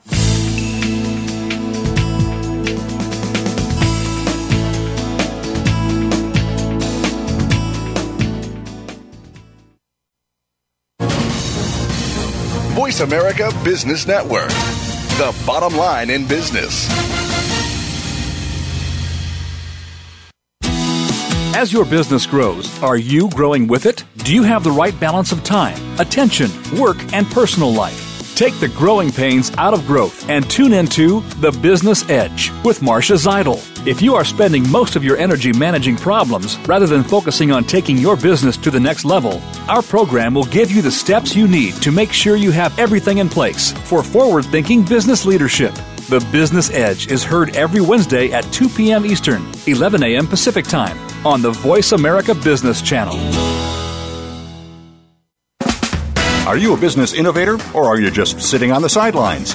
Voice 12.77 13.01
America 13.01 13.51
Business 13.65 14.07
Network, 14.07 14.51
the 15.19 15.37
bottom 15.45 15.77
line 15.77 16.11
in 16.11 16.29
business. 16.29 17.08
As 21.59 21.73
your 21.73 21.85
business 21.85 22.25
grows, 22.25 22.81
are 22.85 22.97
you 22.97 23.29
growing 23.31 23.67
with 23.67 23.85
it? 23.85 24.05
Do 24.19 24.33
you 24.33 24.45
have 24.45 24.63
the 24.63 24.71
right 24.71 24.95
balance 25.01 25.33
of 25.33 25.43
time, 25.43 25.77
attention, 25.99 26.53
work, 26.79 26.99
and 27.13 27.27
personal 27.33 27.73
life? 27.73 28.33
Take 28.37 28.61
the 28.61 28.69
growing 28.69 29.11
pains 29.11 29.51
out 29.59 29.75
of 29.75 29.85
growth 29.85 30.31
and 30.31 30.49
tune 30.49 30.73
into 30.73 31.21
The 31.41 31.51
Business 31.51 32.09
Edge 32.09 32.53
with 32.65 32.81
Marcia 32.81 33.15
Zidle. 33.15 33.59
If 33.89 34.01
you 34.01 34.15
are 34.15 34.25
spending 34.25 34.71
most 34.71 34.95
of 34.95 35.03
your 35.03 35.17
energy 35.17 35.53
managing 35.53 35.97
problems 35.97 36.57
rather 36.59 36.87
than 36.87 37.03
focusing 37.03 37.51
on 37.51 37.65
taking 37.65 37.99
your 37.99 38.15
business 38.15 38.57
to 38.59 38.71
the 38.71 38.79
next 38.79 39.05
level, 39.05 39.43
our 39.69 39.83
program 39.83 40.35
will 40.35 40.45
give 40.45 40.71
you 40.71 40.81
the 40.81 40.93
steps 40.93 41.35
you 41.35 41.49
need 41.49 41.75
to 41.83 41.91
make 41.91 42.13
sure 42.13 42.37
you 42.37 42.53
have 42.53 42.79
everything 42.79 43.19
in 43.19 43.29
place 43.29 43.73
for 43.89 44.05
forward 44.05 44.45
thinking 44.45 44.85
business 44.85 45.27
leadership. 45.27 45.75
The 46.09 46.25
Business 46.31 46.71
Edge 46.71 47.11
is 47.11 47.25
heard 47.25 47.57
every 47.57 47.81
Wednesday 47.81 48.31
at 48.31 48.45
2 48.53 48.69
p.m. 48.69 49.05
Eastern, 49.05 49.45
11 49.67 50.05
a.m. 50.05 50.29
Pacific 50.29 50.65
Time 50.65 51.08
on 51.25 51.43
the 51.43 51.51
Voice 51.51 51.93
America 51.93 52.35
Business 52.35 52.83
Channel. 52.83 53.17
Are 56.47 56.57
you 56.57 56.73
a 56.73 56.77
business 56.77 57.13
innovator 57.13 57.59
or 57.75 57.85
are 57.85 58.01
you 58.01 58.11
just 58.11 58.41
sitting 58.41 58.73
on 58.73 58.81
the 58.81 58.89
sidelines? 58.89 59.55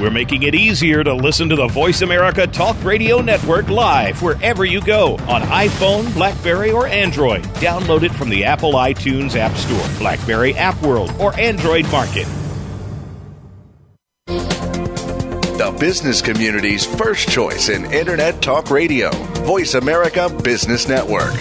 We're 0.00 0.10
making 0.10 0.44
it 0.44 0.54
easier 0.54 1.02
to 1.02 1.12
listen 1.12 1.48
to 1.48 1.56
the 1.56 1.66
Voice 1.66 2.02
America 2.02 2.46
Talk 2.46 2.76
Radio 2.84 3.20
Network 3.20 3.68
live 3.68 4.22
wherever 4.22 4.64
you 4.64 4.80
go 4.80 5.14
on 5.28 5.42
iPhone, 5.42 6.14
Blackberry, 6.14 6.70
or 6.70 6.86
Android. 6.86 7.42
Download 7.54 8.04
it 8.04 8.12
from 8.12 8.28
the 8.28 8.44
Apple 8.44 8.74
iTunes 8.74 9.34
App 9.34 9.56
Store, 9.56 9.98
Blackberry 9.98 10.54
App 10.54 10.80
World, 10.82 11.12
or 11.18 11.36
Android 11.38 11.90
Market. 11.90 12.28
The 15.58 15.76
business 15.80 16.22
community's 16.22 16.86
first 16.86 17.28
choice 17.28 17.68
in 17.68 17.92
Internet 17.92 18.40
Talk 18.40 18.70
Radio. 18.70 19.10
Voice 19.44 19.74
America 19.74 20.28
Business 20.44 20.86
Network. 20.86 21.34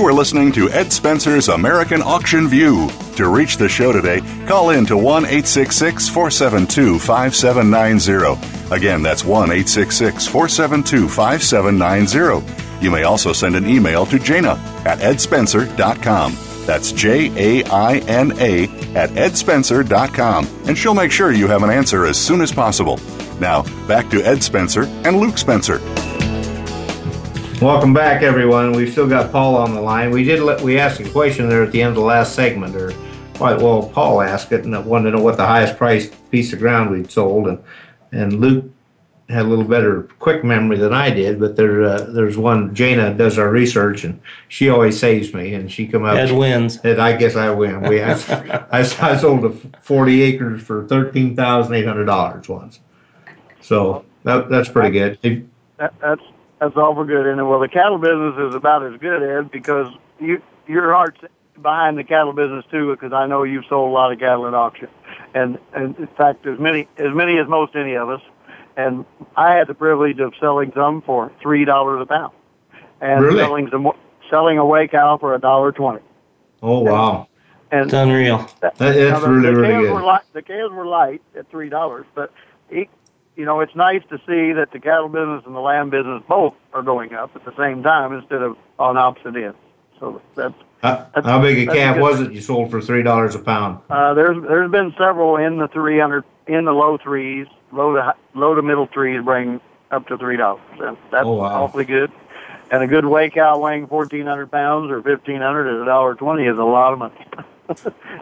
You 0.00 0.06
are 0.06 0.14
listening 0.14 0.50
to 0.52 0.70
Ed 0.70 0.90
Spencer's 0.94 1.48
American 1.48 2.00
Auction 2.00 2.48
View. 2.48 2.88
To 3.16 3.28
reach 3.28 3.58
the 3.58 3.68
show 3.68 3.92
today, 3.92 4.22
call 4.46 4.70
in 4.70 4.86
to 4.86 4.96
1 4.96 5.26
866 5.26 6.08
472 6.08 6.98
5790. 6.98 8.74
Again, 8.74 9.02
that's 9.02 9.26
1 9.26 9.50
866 9.50 10.26
472 10.26 11.06
5790. 11.06 12.82
You 12.82 12.90
may 12.90 13.02
also 13.02 13.34
send 13.34 13.56
an 13.56 13.68
email 13.68 14.06
to 14.06 14.18
Jaina 14.18 14.52
at 14.86 15.00
edspencer.com. 15.00 16.34
That's 16.64 16.92
J 16.92 17.60
A 17.60 17.64
I 17.66 17.98
N 17.98 18.32
A 18.38 18.64
at 18.96 19.10
edspencer.com, 19.10 20.48
and 20.66 20.78
she'll 20.78 20.94
make 20.94 21.12
sure 21.12 21.30
you 21.32 21.46
have 21.46 21.62
an 21.62 21.68
answer 21.68 22.06
as 22.06 22.16
soon 22.16 22.40
as 22.40 22.50
possible. 22.50 22.98
Now, 23.38 23.64
back 23.86 24.08
to 24.12 24.22
Ed 24.22 24.42
Spencer 24.42 24.84
and 25.04 25.20
Luke 25.20 25.36
Spencer. 25.36 25.78
Welcome 27.60 27.92
back, 27.92 28.22
everyone. 28.22 28.72
We've 28.72 28.90
still 28.90 29.06
got 29.06 29.30
Paul 29.30 29.54
on 29.54 29.74
the 29.74 29.82
line. 29.82 30.10
We 30.10 30.24
did 30.24 30.40
let 30.40 30.62
we 30.62 30.78
asked 30.78 30.98
a 30.98 31.10
question 31.10 31.46
there 31.46 31.62
at 31.62 31.72
the 31.72 31.82
end 31.82 31.90
of 31.90 31.96
the 31.96 32.00
last 32.00 32.34
segment, 32.34 32.74
or 32.74 32.94
well, 33.38 33.90
Paul 33.92 34.22
asked 34.22 34.50
it 34.52 34.64
and 34.64 34.86
wanted 34.86 35.10
to 35.10 35.18
know 35.18 35.22
what 35.22 35.36
the 35.36 35.46
highest 35.46 35.76
priced 35.76 36.30
piece 36.30 36.54
of 36.54 36.58
ground 36.58 36.88
we'd 36.88 37.10
sold, 37.10 37.48
and 37.48 37.62
and 38.12 38.40
Luke 38.40 38.64
had 39.28 39.44
a 39.44 39.48
little 39.48 39.66
better 39.66 40.04
quick 40.20 40.42
memory 40.42 40.78
than 40.78 40.94
I 40.94 41.10
did. 41.10 41.38
But 41.38 41.56
there 41.56 41.82
uh, 41.84 42.04
there's 42.04 42.38
one 42.38 42.74
Jaina 42.74 43.12
does 43.12 43.38
our 43.38 43.50
research, 43.50 44.04
and 44.04 44.22
she 44.48 44.70
always 44.70 44.98
saves 44.98 45.34
me, 45.34 45.52
and 45.52 45.70
she 45.70 45.86
come 45.86 46.06
out. 46.06 46.16
Ed 46.16 46.32
wins. 46.32 46.78
And 46.82 46.98
I 46.98 47.14
guess 47.14 47.36
I 47.36 47.50
win. 47.50 47.82
We 47.82 48.02
I, 48.02 48.12
I, 48.72 48.78
I 48.78 49.16
sold 49.18 49.44
a 49.44 49.50
40 49.82 50.22
acres 50.22 50.62
for 50.62 50.86
thirteen 50.86 51.36
thousand 51.36 51.74
eight 51.74 51.86
hundred 51.86 52.06
dollars 52.06 52.48
once, 52.48 52.80
so 53.60 54.06
that, 54.22 54.48
that's 54.48 54.70
pretty 54.70 54.92
good. 54.92 55.18
That, 55.76 55.92
that's 56.00 56.22
that's 56.60 56.76
awful 56.76 57.04
good. 57.04 57.26
And 57.26 57.48
well, 57.48 57.58
the 57.60 57.68
cattle 57.68 57.98
business 57.98 58.34
is 58.48 58.54
about 58.54 58.84
as 58.86 58.98
good, 59.00 59.22
Ed, 59.22 59.50
because 59.50 59.92
you 60.20 60.42
your 60.66 60.92
heart's 60.92 61.20
behind 61.60 61.98
the 61.98 62.04
cattle 62.04 62.32
business 62.32 62.64
too, 62.70 62.92
because 62.92 63.12
I 63.12 63.26
know 63.26 63.42
you've 63.42 63.66
sold 63.68 63.90
a 63.90 63.92
lot 63.92 64.12
of 64.12 64.18
cattle 64.18 64.46
at 64.46 64.54
auction, 64.54 64.88
and 65.34 65.58
and 65.74 65.96
in 65.98 66.06
fact, 66.08 66.46
as 66.46 66.58
many 66.58 66.88
as 66.98 67.14
many 67.14 67.38
as 67.38 67.48
most 67.48 67.74
any 67.76 67.94
of 67.96 68.08
us. 68.08 68.22
And 68.76 69.04
I 69.36 69.54
had 69.54 69.66
the 69.66 69.74
privilege 69.74 70.20
of 70.20 70.32
selling 70.40 70.72
some 70.74 71.02
for 71.02 71.32
three 71.42 71.64
dollars 71.64 72.00
a 72.02 72.06
pound, 72.06 72.32
and 73.00 73.22
Really? 73.24 73.38
selling 73.38 73.68
some 73.70 73.90
selling 74.30 74.58
a 74.58 74.64
weigh 74.64 74.88
cow 74.88 75.18
for 75.18 75.34
a 75.34 75.40
dollar 75.40 75.72
twenty. 75.72 76.00
oh 76.62 76.78
wow, 76.80 77.28
And 77.72 77.86
It's 77.86 77.92
unreal. 77.92 78.48
that, 78.60 78.76
that's 78.76 78.96
now, 78.96 79.18
the, 79.20 79.28
really 79.28 79.42
the 79.54 79.54
really 79.60 79.72
calves 79.72 79.86
good. 79.88 79.94
Were 79.94 80.02
light, 80.02 80.22
the 80.32 80.42
calves 80.42 80.72
were 80.72 80.86
light 80.86 81.20
at 81.36 81.50
three 81.50 81.68
dollars, 81.68 82.06
but 82.14 82.32
it, 82.70 82.88
you 83.40 83.46
know 83.46 83.60
it's 83.60 83.74
nice 83.74 84.02
to 84.10 84.18
see 84.18 84.52
that 84.52 84.68
the 84.70 84.78
cattle 84.78 85.08
business 85.08 85.42
and 85.46 85.54
the 85.54 85.60
lamb 85.60 85.88
business 85.88 86.22
both 86.28 86.54
are 86.74 86.82
going 86.82 87.14
up 87.14 87.34
at 87.34 87.42
the 87.46 87.56
same 87.56 87.82
time 87.82 88.12
instead 88.12 88.42
of 88.42 88.56
on 88.78 88.98
opposite 88.98 89.34
ends. 89.34 89.56
So 89.98 90.20
that's 90.36 90.54
How, 90.82 90.90
that's- 91.14 91.24
how 91.24 91.40
big 91.40 91.66
a 91.66 91.72
calf 91.72 91.98
was 91.98 92.20
it 92.20 92.32
you 92.32 92.42
sold 92.42 92.70
for 92.70 92.80
three 92.82 93.02
dollars 93.02 93.34
a 93.34 93.38
pound? 93.38 93.78
uh, 93.88 94.12
there's 94.12 94.36
there's 94.42 94.70
been 94.70 94.92
several 94.98 95.36
in 95.36 95.56
the 95.56 95.68
three 95.68 95.98
hundred 95.98 96.24
in 96.46 96.66
the 96.66 96.72
low 96.72 96.98
threes, 96.98 97.46
low 97.72 97.94
to 97.94 98.14
low 98.34 98.54
to 98.54 98.60
middle 98.62 98.86
threes, 98.92 99.22
bring 99.24 99.58
up 99.90 100.06
to 100.08 100.18
three 100.18 100.36
dollars. 100.36 100.60
That's 100.78 101.24
Oh, 101.26 101.32
wow. 101.36 101.64
awfully 101.64 101.86
good. 101.86 102.12
And 102.70 102.82
a 102.82 102.86
good 102.86 103.04
weigh 103.06 103.30
cow 103.30 103.58
weighing 103.58 103.86
fourteen 103.86 104.26
hundred 104.26 104.50
pounds 104.52 104.90
or 104.90 105.02
fifteen 105.02 105.40
hundred 105.40 105.66
at 105.74 105.82
a 105.82 105.84
dollar 105.86 106.14
twenty 106.14 106.44
is 106.46 106.58
a 106.58 106.62
lot 106.62 106.92
of 106.92 106.98
money. 107.00 107.26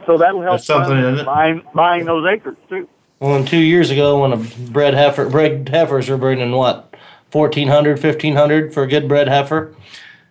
so 0.06 0.16
that'll 0.18 0.42
help 0.42 0.54
That's 0.54 0.66
something, 0.66 0.90
fund 1.02 1.18
it? 1.18 1.26
buying 1.26 1.62
buying 1.74 2.04
those 2.06 2.24
acres 2.32 2.56
too. 2.68 2.88
Well, 3.20 3.34
and 3.34 3.48
two 3.48 3.58
years 3.58 3.90
ago, 3.90 4.22
when 4.22 4.32
a 4.32 4.36
bred 4.36 4.94
heifer, 4.94 5.28
bred 5.28 5.68
heifers 5.68 6.08
were 6.08 6.16
bringing 6.16 6.52
what, 6.52 6.94
1400 7.32 8.02
1500 8.02 8.72
for 8.72 8.84
a 8.84 8.86
good 8.86 9.08
bred 9.08 9.28
heifer. 9.28 9.74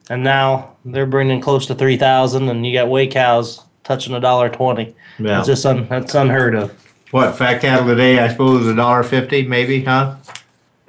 And 0.10 0.24
now 0.24 0.76
they're 0.86 1.06
bringing 1.06 1.42
close 1.42 1.66
to 1.68 1.76
3000 1.76 2.48
and 2.48 2.66
you 2.66 2.74
got 2.74 2.90
weigh 2.90 3.08
cows 3.08 3.64
touching 3.84 4.14
a 4.14 4.20
dollar 4.22 4.50
20. 4.50 4.96
Yeah. 5.20 5.40
It's 5.40 5.48
just 5.48 5.66
un, 5.66 5.88
that's 5.88 6.16
unheard 6.16 6.56
of. 6.56 6.72
What 7.12 7.38
fat 7.38 7.62
cattle 7.62 7.88
today? 7.88 8.20
I 8.20 8.28
suppose 8.28 8.68
a 8.68 8.76
dollar 8.76 9.02
fifty, 9.02 9.44
maybe, 9.44 9.84
huh? 9.84 10.18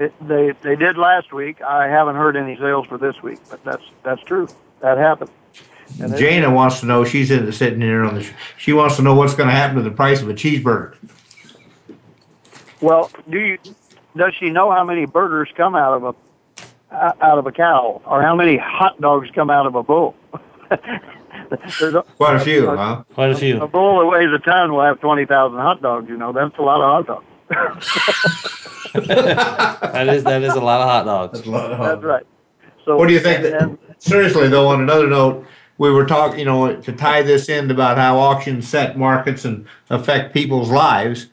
It, 0.01 0.12
they 0.26 0.53
they 0.62 0.74
did 0.74 0.99
last 0.99 1.32
week. 1.32 1.62
I 1.62 1.86
haven't 1.86 2.16
heard 2.16 2.36
any 2.36 2.57
sales 2.57 2.86
for 2.86 2.99
this 2.99 3.22
week, 3.22 3.38
but 3.49 3.62
that's 3.64 3.84
that's 4.03 4.22
true. 4.24 4.49
That 4.80 4.99
happened. 4.99 5.30
And 6.01 6.16
Jaina 6.16 6.51
wants 6.53 6.80
to 6.80 6.86
know. 6.86 7.05
She's 7.05 7.30
in 7.30 7.46
the, 7.46 7.53
sitting 7.53 7.80
here 7.80 8.05
on 8.05 8.16
the. 8.16 8.28
She 8.57 8.72
wants 8.72 8.96
to 8.96 9.03
know 9.03 9.14
what's 9.14 9.34
going 9.34 9.49
to 9.49 9.55
happen 9.55 9.76
to 9.76 9.82
the 9.82 9.92
price 9.92 10.20
of 10.20 10.28
a 10.28 10.34
cheeseburger. 10.34 10.96
Well, 12.80 13.10
do 13.28 13.38
you 13.38 13.58
does 14.16 14.34
she 14.38 14.50
know 14.50 14.70
how 14.70 14.84
many 14.84 15.06
burgers 15.06 15.48
come 15.56 15.74
out 15.74 15.94
of 15.94 16.04
a 16.04 16.14
uh, 16.94 17.12
out 17.20 17.38
of 17.38 17.46
a 17.46 17.52
cow, 17.52 18.00
or 18.06 18.22
how 18.22 18.34
many 18.34 18.56
hot 18.56 19.00
dogs 19.00 19.28
come 19.34 19.50
out 19.50 19.66
of 19.66 19.74
a 19.74 19.82
bull? 19.82 20.14
There's 21.80 21.94
a, 21.94 22.02
Quite 22.16 22.36
a 22.36 22.40
few, 22.40 22.66
huh? 22.66 23.04
Quite 23.14 23.30
a 23.30 23.34
few. 23.36 23.56
a 23.56 23.60
few. 23.60 23.68
bull 23.68 24.00
that 24.00 24.06
weighs 24.06 24.28
a 24.32 24.38
ton 24.38 24.72
will 24.72 24.82
have 24.82 25.00
twenty 25.00 25.24
thousand 25.26 25.58
hot 25.58 25.80
dogs. 25.82 26.08
You 26.08 26.16
know, 26.16 26.32
that's 26.32 26.56
a 26.58 26.62
lot 26.62 26.80
of 26.80 27.06
hot 27.06 27.24
dogs. 27.50 27.88
That 28.94 30.08
is 30.08 30.24
that 30.24 30.42
is 30.42 30.54
a 30.54 30.60
lot 30.60 30.80
of 30.80 30.88
hot 30.88 31.04
dogs. 31.04 31.42
that's 31.42 32.02
right. 32.02 32.24
So 32.84 32.96
What 32.96 33.08
do 33.08 33.12
you 33.14 33.20
think? 33.20 33.44
and- 33.44 33.54
That, 33.54 33.62
and- 33.62 33.78
seriously, 33.98 34.48
though, 34.48 34.68
on 34.68 34.80
another 34.80 35.06
note, 35.06 35.44
we 35.76 35.90
were 35.90 36.06
talking, 36.06 36.38
you 36.40 36.44
know, 36.46 36.74
to 36.80 36.92
tie 36.92 37.22
this 37.22 37.48
in 37.48 37.70
about 37.70 37.98
how 37.98 38.18
auctions 38.18 38.66
set 38.66 38.96
markets 38.98 39.44
and 39.44 39.66
affect 39.90 40.32
people's 40.32 40.70
lives. 40.70 41.26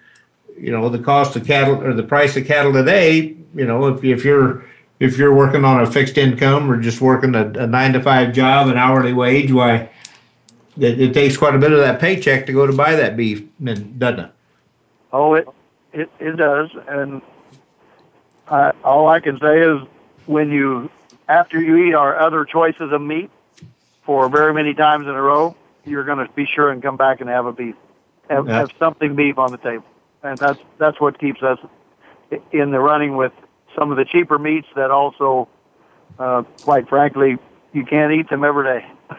You 0.58 0.72
know, 0.72 0.89
the 0.89 0.99
cost 0.99 1.36
of 1.36 1.45
cattle 1.45 1.84
or 1.84 1.93
the 1.93 2.03
price 2.03 2.36
of 2.38 2.45
cattle 2.45 2.74
today. 2.74 3.36
You 3.53 3.66
know, 3.66 3.88
if 3.88 4.03
if 4.03 4.24
you're 4.26 4.66
if 4.99 5.18
you're 5.18 5.34
working 5.36 5.66
on 5.66 5.82
a 5.82 5.86
fixed 5.86 6.18
income 6.18 6.72
or 6.72 6.80
just 6.80 7.01
working 7.01 7.36
a, 7.36 7.47
a 7.60 7.68
nine 7.68 7.93
to 7.93 8.01
five 8.01 8.34
job, 8.34 8.68
an 8.68 8.78
hourly 8.78 9.14
wage, 9.14 9.51
why 9.51 9.89
it, 10.78 10.99
it 10.99 11.14
takes 11.14 11.38
quite 11.38 11.56
a 11.56 11.60
bit 11.60 11.72
of 11.72 11.80
that 11.80 11.99
paycheck 11.99 12.45
to 12.45 12.53
go 12.53 12.66
to 12.66 12.74
buy 12.74 12.95
that 12.95 13.16
beef, 13.18 13.43
doesn't 13.64 14.20
it? 14.20 14.32
Oh, 15.12 15.34
it 15.34 15.47
it 15.93 16.10
it 16.20 16.38
does, 16.38 16.70
and 16.88 17.22
I, 18.49 18.72
all 18.84 19.08
I 19.08 19.20
can 19.20 19.39
say 19.39 19.62
is 19.62 19.82
when 20.26 20.51
you 20.51 20.89
after 21.28 21.60
you 21.62 21.78
eat 21.78 21.93
our 21.93 22.18
other 22.20 22.45
choices 22.45 22.91
of 22.91 23.01
meat 23.01 23.30
for 24.03 24.30
very 24.30 24.53
many 24.53 24.74
times 24.74 25.03
in 25.08 25.10
a 25.14 25.22
row, 25.22 25.56
you're 25.86 26.03
going 26.03 26.26
to 26.26 26.32
be 26.34 26.45
sure 26.45 26.70
and 26.72 26.82
come 26.82 26.97
back 26.97 27.22
and 27.22 27.30
have 27.30 27.45
a 27.45 27.51
beef, 27.53 27.76
have, 28.30 28.47
Yeah. 28.47 28.60
have 28.60 28.72
something 28.78 29.16
beef 29.16 29.39
on 29.39 29.51
the 29.51 29.58
table, 29.58 29.86
and 30.26 30.38
that's 30.38 30.59
that's 30.78 30.99
what 30.99 31.19
keeps 31.19 31.41
us 31.43 31.59
in 32.51 32.71
the 32.71 32.80
running 32.80 33.15
with 33.15 33.32
some 33.78 33.91
of 33.91 33.97
the 33.97 34.05
cheaper 34.05 34.39
meats 34.39 34.67
that 34.76 34.89
also, 34.89 35.47
uh, 36.17 36.43
quite 36.61 36.88
frankly, 36.89 37.38
you 37.73 37.86
can't 37.86 38.11
eat 38.11 38.30
them 38.30 38.43
every 38.43 38.63
day. 38.63 38.86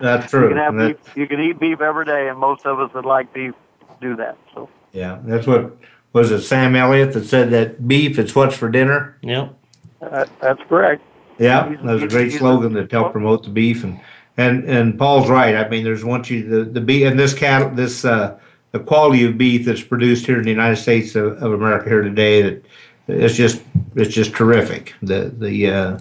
That's 0.00 0.30
true. 0.30 0.42
You 0.42 0.48
true. 0.48 0.54
can 0.54 0.58
have 0.58 0.74
And 0.76 0.96
beef, 1.04 1.16
you 1.16 1.26
can 1.26 1.40
eat 1.40 1.58
beef 1.58 1.80
every 1.80 2.04
day, 2.04 2.28
and 2.28 2.38
most 2.38 2.66
of 2.66 2.78
us 2.78 2.90
that 2.92 3.06
like 3.06 3.32
beef 3.32 3.54
do 4.00 4.14
that. 4.16 4.36
So. 4.52 4.68
yeah, 4.92 5.20
that's 5.24 5.46
what 5.46 5.74
was 6.12 6.30
it. 6.30 6.42
Sam 6.42 6.76
Elliott 6.76 7.14
that 7.14 7.24
said 7.24 7.50
that 7.50 7.88
beef 7.88 8.18
is 8.18 8.34
what's 8.34 8.54
for 8.54 8.68
dinner. 8.68 9.16
Yep. 9.22 9.54
That, 10.00 10.28
that's 10.40 10.60
correct. 10.68 11.02
Yeah, 11.38 11.68
He's- 11.70 11.80
that 11.82 11.92
was 11.94 12.02
a 12.02 12.08
great 12.08 12.32
slogan 12.32 12.76
a- 12.76 12.86
to 12.86 12.94
help 12.94 13.12
promote 13.12 13.44
the 13.44 13.48
beef 13.50 13.84
and 13.84 13.98
and 14.36 14.64
and 14.64 14.98
Paul's 14.98 15.30
right. 15.30 15.54
I 15.56 15.66
mean, 15.68 15.82
there's 15.84 16.04
once 16.04 16.28
you 16.28 16.46
the 16.46 16.64
the 16.64 16.80
beef 16.82 17.06
and 17.06 17.18
this 17.18 17.32
cattle 17.32 17.70
this 17.70 18.04
uh, 18.04 18.38
the 18.76 18.84
quality 18.84 19.24
of 19.24 19.38
beef 19.38 19.64
that's 19.64 19.82
produced 19.82 20.26
here 20.26 20.38
in 20.38 20.44
the 20.44 20.50
United 20.50 20.76
States 20.76 21.14
of, 21.14 21.42
of 21.42 21.52
America 21.52 21.88
here 21.88 22.02
today 22.02 22.42
that 22.42 22.64
it's 23.08 23.34
just 23.34 23.62
it's 23.94 24.12
just 24.12 24.34
terrific. 24.34 24.94
The 25.02 25.32
the 25.38 25.70
uh, 25.70 25.98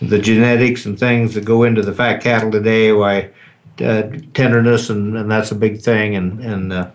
the 0.00 0.18
genetics 0.18 0.86
and 0.86 0.98
things 0.98 1.34
that 1.34 1.44
go 1.44 1.62
into 1.62 1.82
the 1.82 1.92
fat 1.92 2.22
cattle 2.22 2.50
today, 2.50 2.92
why 2.92 3.30
uh, 3.80 4.02
tenderness, 4.34 4.90
and, 4.90 5.16
and 5.16 5.30
that's 5.30 5.52
a 5.52 5.54
big 5.54 5.80
thing. 5.80 6.16
And 6.16 6.40
and 6.40 6.72
uh, 6.72 6.90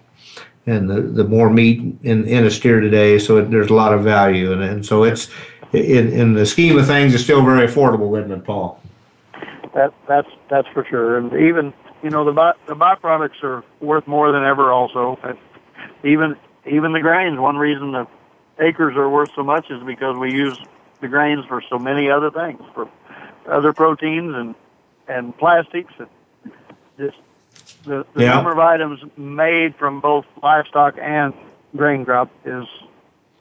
and 0.65 0.89
the, 0.89 1.01
the 1.01 1.23
more 1.23 1.49
meat 1.49 1.79
in, 2.03 2.27
in 2.27 2.45
a 2.45 2.51
steer 2.51 2.79
today, 2.79 3.17
so 3.17 3.37
it, 3.37 3.49
there's 3.49 3.69
a 3.69 3.73
lot 3.73 3.93
of 3.93 4.03
value, 4.03 4.51
and 4.51 4.61
and 4.61 4.85
so 4.85 5.03
it's 5.03 5.29
in 5.71 6.11
in 6.11 6.33
the 6.33 6.45
scheme 6.45 6.77
of 6.77 6.87
things, 6.87 7.13
it's 7.13 7.23
still 7.23 7.43
very 7.45 7.67
affordable, 7.67 8.19
it, 8.19 8.43
Paul? 8.43 8.81
That 9.73 9.93
that's 10.07 10.29
that's 10.49 10.67
for 10.73 10.85
sure. 10.89 11.17
And 11.17 11.31
even 11.33 11.73
you 12.03 12.09
know 12.09 12.25
the 12.25 12.31
by, 12.31 12.53
the 12.67 12.75
byproducts 12.75 13.43
are 13.43 13.63
worth 13.79 14.07
more 14.07 14.31
than 14.31 14.43
ever. 14.43 14.71
Also, 14.71 15.19
and 15.23 15.37
even 16.03 16.35
even 16.65 16.93
the 16.93 16.99
grains. 17.01 17.39
One 17.39 17.57
reason 17.57 17.91
the 17.91 18.07
acres 18.59 18.95
are 18.95 19.09
worth 19.09 19.29
so 19.35 19.43
much 19.43 19.69
is 19.69 19.81
because 19.83 20.17
we 20.17 20.31
use 20.31 20.57
the 21.01 21.07
grains 21.07 21.45
for 21.47 21.63
so 21.69 21.79
many 21.79 22.09
other 22.09 22.29
things, 22.31 22.61
for 22.73 22.87
other 23.47 23.73
proteins 23.73 24.35
and 24.35 24.55
and 25.07 25.37
plastics 25.37 25.93
and 25.97 26.07
just 26.97 27.17
the, 27.85 28.05
the 28.13 28.21
Yeah. 28.23 28.35
number 28.35 28.51
of 28.51 28.59
items 28.59 28.99
made 29.17 29.75
from 29.75 29.99
both 29.99 30.25
livestock 30.41 30.95
and 31.01 31.33
grain 31.75 32.05
crop 32.05 32.29
is 32.45 32.65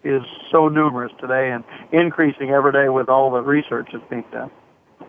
is 0.03 0.23
so 0.51 0.69
numerous 0.69 1.13
today 1.21 1.51
and 1.51 1.63
increasing 1.93 2.51
every 2.51 2.73
day 2.73 2.89
with 2.89 3.11
all 3.11 3.31
the 3.31 3.43
research 3.43 3.91
that's 3.93 4.03
being 4.09 4.25
done. 4.33 4.51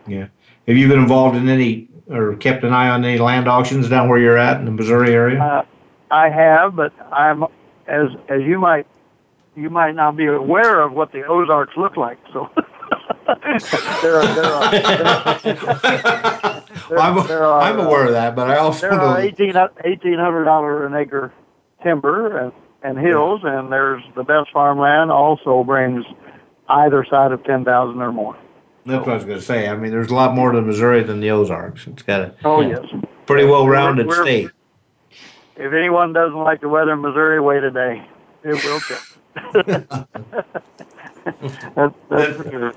Yeah. 0.06 0.26
Have 0.66 0.76
you 0.76 0.88
been 0.88 1.00
involved 1.00 1.36
in 1.36 1.48
any 1.48 1.88
or 2.08 2.36
kept 2.36 2.62
an 2.64 2.72
eye 2.72 2.88
on 2.88 3.04
any 3.04 3.18
land 3.18 3.48
auctions 3.48 3.88
down 3.88 4.08
where 4.08 4.18
you're 4.18 4.38
at 4.38 4.58
in 4.58 4.64
the 4.64 4.70
Missouri 4.70 5.12
area? 5.12 5.40
Uh, 5.40 5.64
I 6.10 6.28
have, 6.28 6.76
but 6.76 6.92
I'm 7.12 7.44
as 7.86 8.08
as 8.28 8.42
you 8.42 8.58
might 8.60 8.86
you 9.56 9.70
might 9.70 9.94
not 9.94 10.16
be 10.16 10.26
aware 10.26 10.80
of 10.82 10.92
what 10.92 11.12
the 11.12 11.24
Ozarks 11.24 11.76
look 11.76 11.96
like. 11.96 12.18
So 12.32 12.48
there 14.02 14.16
are 14.16 14.34
there 14.34 14.44
are 14.44 14.62
uh, 14.62 16.60
there, 16.88 16.98
I'm, 16.98 17.26
there 17.26 17.44
are, 17.44 17.60
I'm 17.60 17.80
uh, 17.80 17.84
aware 17.84 18.06
of 18.06 18.12
that, 18.12 18.36
but 18.36 18.50
I 18.50 18.58
also 18.58 18.90
there 18.90 19.00
are 19.00 19.18
uh, 19.18 19.20
eighteen 19.20 19.54
eighteen 19.84 20.18
hundred 20.18 20.44
dollar 20.44 20.86
an 20.86 20.94
acre 20.94 21.32
timber 21.82 22.38
and 22.38 22.52
and 22.82 22.98
hills, 22.98 23.40
and 23.44 23.72
there's 23.72 24.02
the 24.14 24.24
best 24.24 24.50
farmland 24.52 25.10
also 25.10 25.64
brings 25.64 26.04
either 26.68 27.04
side 27.08 27.32
of 27.32 27.42
ten 27.44 27.64
thousand 27.64 28.00
or 28.00 28.12
more. 28.12 28.36
That's 28.84 29.06
what 29.06 29.12
I 29.12 29.14
was 29.14 29.24
going 29.24 29.38
to 29.38 29.44
say. 29.44 29.68
I 29.68 29.76
mean, 29.76 29.92
there's 29.92 30.10
a 30.10 30.14
lot 30.14 30.34
more 30.34 30.50
to 30.50 30.60
Missouri 30.60 31.02
than 31.02 31.20
the 31.20 31.30
Ozarks. 31.30 31.86
It's 31.86 32.02
got 32.02 32.20
a 32.20 32.34
Oh 32.44 32.60
yes. 32.60 32.84
pretty 33.26 33.46
well-rounded 33.46 34.10
state. 34.12 34.50
If 35.56 35.72
anyone 35.72 36.12
doesn't 36.12 36.38
like 36.38 36.60
the 36.60 36.68
weather 36.68 36.92
in 36.94 37.00
Missouri, 37.00 37.40
wait 37.40 37.60
today. 37.60 38.04
It 38.42 38.64
will 38.64 38.80
change. 38.80 39.16
that's, 41.76 41.94
that's. 42.08 42.76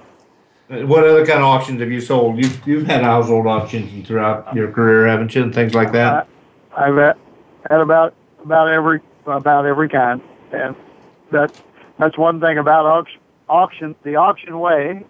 What 0.67 1.03
other 1.03 1.25
kind 1.25 1.39
of 1.39 1.45
auctions 1.45 1.79
have 1.79 1.91
you 1.91 2.01
sold? 2.01 2.37
You've 2.37 2.67
you've 2.67 2.87
had 2.87 3.03
household 3.03 3.47
auctions 3.47 4.07
throughout 4.07 4.55
your 4.55 4.71
career, 4.71 5.07
haven't 5.07 5.33
you, 5.35 5.43
and 5.43 5.53
things 5.53 5.73
like 5.73 5.91
that. 5.91 6.27
I've 6.75 6.95
had, 6.95 7.17
had 7.69 7.81
about 7.81 8.13
about 8.43 8.69
every 8.69 8.99
about 9.25 9.65
every 9.65 9.89
kind, 9.89 10.21
and 10.51 10.75
that 11.31 11.59
that's 11.97 12.17
one 12.17 12.39
thing 12.39 12.57
about 12.57 12.85
auction. 12.85 13.21
Auction 13.47 13.95
the 14.03 14.15
auction 14.15 14.59
way 14.59 15.05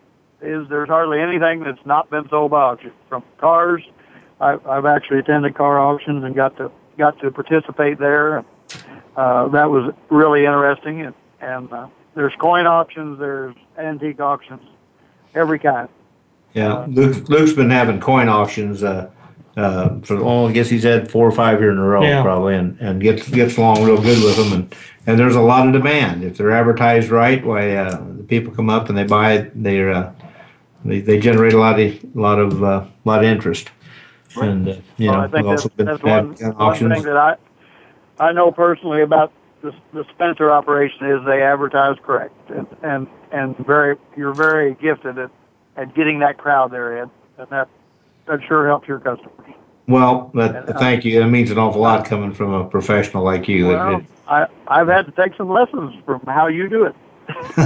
is 0.45 0.67
there's 0.69 0.89
hardly 0.89 1.19
anything 1.19 1.63
that's 1.63 1.85
not 1.85 2.09
been 2.09 2.27
sold 2.29 2.51
by 2.51 2.61
auction. 2.61 2.91
From 3.09 3.23
cars, 3.37 3.83
I, 4.39 4.57
I've 4.67 4.85
actually 4.85 5.19
attended 5.19 5.55
car 5.55 5.79
auctions 5.79 6.23
and 6.23 6.35
got 6.35 6.57
to 6.57 6.71
got 6.97 7.19
to 7.19 7.31
participate 7.31 7.99
there. 7.99 8.45
Uh, 9.15 9.47
that 9.49 9.69
was 9.69 9.93
really 10.09 10.45
interesting, 10.45 11.01
and, 11.01 11.15
and 11.39 11.71
uh, 11.71 11.87
there's 12.15 12.33
coin 12.39 12.65
auctions, 12.65 13.19
there's 13.19 13.55
antique 13.77 14.19
auctions, 14.19 14.61
every 15.33 15.59
kind. 15.59 15.87
Yeah, 16.53 16.85
Luke, 16.87 17.27
Luke's 17.29 17.53
been 17.53 17.69
having 17.69 17.99
coin 17.99 18.29
auctions 18.29 18.83
uh, 18.83 19.09
uh, 19.57 19.99
for 20.01 20.17
oh, 20.17 20.47
I 20.47 20.51
guess 20.51 20.69
he's 20.69 20.83
had 20.83 21.09
four 21.09 21.27
or 21.27 21.31
five 21.31 21.59
here 21.59 21.71
in 21.71 21.77
a 21.77 21.83
row 21.83 22.03
Yeah. 22.03 22.21
probably, 22.21 22.55
and, 22.55 22.79
and 22.79 23.01
gets 23.01 23.29
gets 23.29 23.57
along 23.57 23.83
real 23.83 24.01
good 24.01 24.23
with 24.23 24.35
them, 24.37 24.53
and 24.53 24.75
and 25.07 25.19
there's 25.19 25.35
a 25.35 25.41
lot 25.41 25.67
of 25.67 25.73
demand 25.73 26.23
if 26.23 26.37
they're 26.37 26.51
advertised 26.51 27.09
right. 27.09 27.45
Why 27.45 27.75
uh, 27.75 28.03
the 28.17 28.23
people 28.23 28.53
come 28.53 28.69
up 28.69 28.89
and 28.89 28.97
they 28.97 29.03
buy 29.03 29.33
it, 29.33 29.51
they're 29.63 29.91
uh, 29.91 30.13
they 30.85 31.01
they 31.01 31.19
generate 31.19 31.53
a 31.53 31.59
lot 31.59 31.79
of 31.79 31.79
a 31.79 31.99
lot 32.19 32.39
of 32.39 32.63
uh, 32.63 32.85
lot 33.03 33.19
of 33.19 33.25
interest, 33.25 33.71
and 34.37 34.69
uh, 34.69 34.75
you 34.97 35.09
Well, 35.09 35.17
know 35.17 35.23
I 35.23 35.27
think 35.27 35.47
that's, 35.47 35.67
been 35.69 35.85
that's 35.87 36.03
one, 36.03 36.35
one 36.55 36.75
thing 36.77 37.03
that 37.03 37.17
I 37.17 37.35
I 38.19 38.31
know 38.31 38.51
personally 38.51 39.01
about 39.01 39.31
the, 39.61 39.73
the 39.93 40.05
Spencer 40.13 40.51
operation 40.51 41.09
is 41.09 41.25
they 41.25 41.41
advertise 41.41 41.97
correct, 42.03 42.35
and 42.51 42.67
and, 42.83 43.07
and 43.31 43.57
very 43.57 43.97
you're 44.15 44.33
very 44.33 44.75
gifted 44.75 45.17
at, 45.17 45.31
at 45.75 45.95
getting 45.95 46.19
that 46.19 46.37
crowd 46.37 46.71
there, 46.71 46.99
Ed, 47.03 47.09
and 47.39 47.47
that 47.49 47.67
that 48.27 48.39
sure 48.47 48.67
helps 48.67 48.87
your 48.87 48.99
customers. 48.99 49.31
Well, 49.87 50.31
that, 50.33 50.79
thank 50.79 51.05
you. 51.05 51.19
That 51.19 51.27
means 51.29 51.51
an 51.51 51.59
awful 51.59 51.79
lot 51.81 52.05
coming 52.05 52.33
from 52.33 52.51
a 52.53 52.65
professional 52.65 53.23
like 53.23 53.47
you. 53.47 53.71
It- 53.71 53.75
Well, 53.75 53.97
it- 53.97 54.05
I 54.27 54.47
I've 54.67 54.87
had 54.87 55.05
to 55.05 55.11
take 55.11 55.35
some 55.35 55.49
lessons 55.49 55.93
from 56.05 56.21
how 56.25 56.47
you 56.47 56.67
do 56.67 56.85
it. 56.85 56.95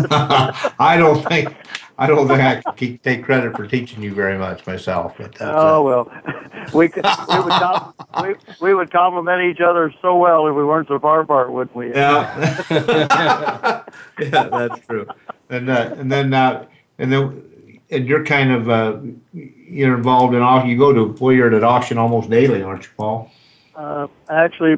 I 0.79 0.95
don't 0.97 1.25
think 1.27 1.53
I 1.99 2.07
don't 2.07 2.27
think 2.27 2.39
I 2.39 2.61
can 2.73 2.97
take 2.99 3.23
credit 3.23 3.55
for 3.55 3.67
teaching 3.67 4.01
you 4.01 4.13
very 4.13 4.37
much 4.37 4.65
myself. 4.65 5.15
But 5.17 5.33
that's, 5.35 5.51
Oh 5.53 5.83
well, 5.83 6.11
we 6.73 6.87
could, 6.87 7.05
we 7.05 7.39
would 7.39 7.51
com- 7.51 7.93
we, 8.23 8.35
we 8.61 8.73
would 8.73 8.89
compliment 8.89 9.43
each 9.43 9.59
other 9.59 9.93
so 10.01 10.17
well 10.17 10.47
if 10.47 10.55
we 10.55 10.63
weren't 10.63 10.87
so 10.87 10.97
far 10.97 11.19
apart, 11.21 11.51
wouldn't 11.51 11.75
we? 11.75 11.89
Yeah. 11.89 12.63
yeah, 12.71 13.83
that's 14.17 14.79
true. 14.87 15.07
And 15.49 15.69
uh, 15.69 15.95
and 15.97 16.09
then 16.09 16.33
uh, 16.33 16.65
and 16.97 17.11
then 17.11 17.43
and 17.89 18.07
you're 18.07 18.23
kind 18.23 18.51
of 18.51 18.69
uh, 18.69 18.97
you're 19.33 19.97
involved 19.97 20.33
in 20.35 20.41
auction. 20.41 20.69
You 20.69 20.77
go 20.77 20.93
to 20.93 21.33
you're 21.35 21.53
at 21.53 21.63
auction 21.63 21.97
almost 21.97 22.29
daily, 22.29 22.61
aren't 22.61 22.83
you, 22.83 22.91
Paul? 22.95 23.31
Uh, 23.75 24.07
actually, 24.29 24.77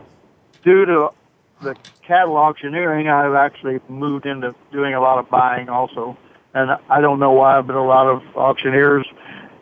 due 0.64 0.86
to 0.86 1.10
the 1.62 1.76
cattle 2.02 2.38
auctioneering, 2.38 3.10
I've 3.10 3.36
actually 3.36 3.80
moved 3.88 4.26
into 4.26 4.56
doing 4.72 4.94
a 4.94 5.02
lot 5.02 5.20
of 5.20 5.30
buying 5.30 5.70
also. 5.70 6.18
And 6.54 6.72
I 6.90 7.00
don't 7.00 7.20
know 7.20 7.32
why, 7.32 7.62
but 7.62 7.76
a 7.76 7.82
lot 7.82 8.08
of 8.08 8.24
auctioneers, 8.36 9.06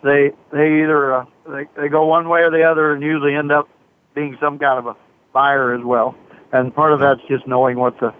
they 0.03 0.31
they 0.51 0.81
either 0.83 1.13
uh, 1.13 1.25
they 1.47 1.67
they 1.75 1.87
go 1.87 2.05
one 2.05 2.29
way 2.29 2.41
or 2.41 2.51
the 2.51 2.63
other, 2.63 2.93
and 2.93 3.03
usually 3.03 3.35
end 3.35 3.51
up 3.51 3.69
being 4.15 4.37
some 4.39 4.57
kind 4.57 4.79
of 4.79 4.87
a 4.87 4.95
buyer 5.31 5.73
as 5.73 5.83
well. 5.83 6.15
And 6.51 6.73
part 6.73 6.93
of 6.93 6.99
that's 6.99 7.21
just 7.27 7.45
knowing 7.45 7.77
what 7.77 7.99
the 7.99 8.13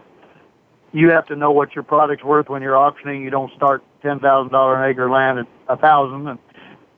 you 0.92 1.10
have 1.10 1.28
to 1.28 1.36
know 1.36 1.52
what 1.52 1.76
your 1.76 1.84
product's 1.84 2.24
worth 2.24 2.50
when 2.50 2.62
you're 2.62 2.78
auctioning. 2.78 3.24
You 3.24 3.30
don't 3.30 3.52
start 3.54 3.84
ten 4.02 4.20
thousand 4.20 4.52
dollar 4.52 4.84
an 4.84 4.90
acre 4.90 5.10
land 5.10 5.40
at 5.40 5.48
a 5.68 5.78
thousand, 5.78 6.28
and 6.28 6.40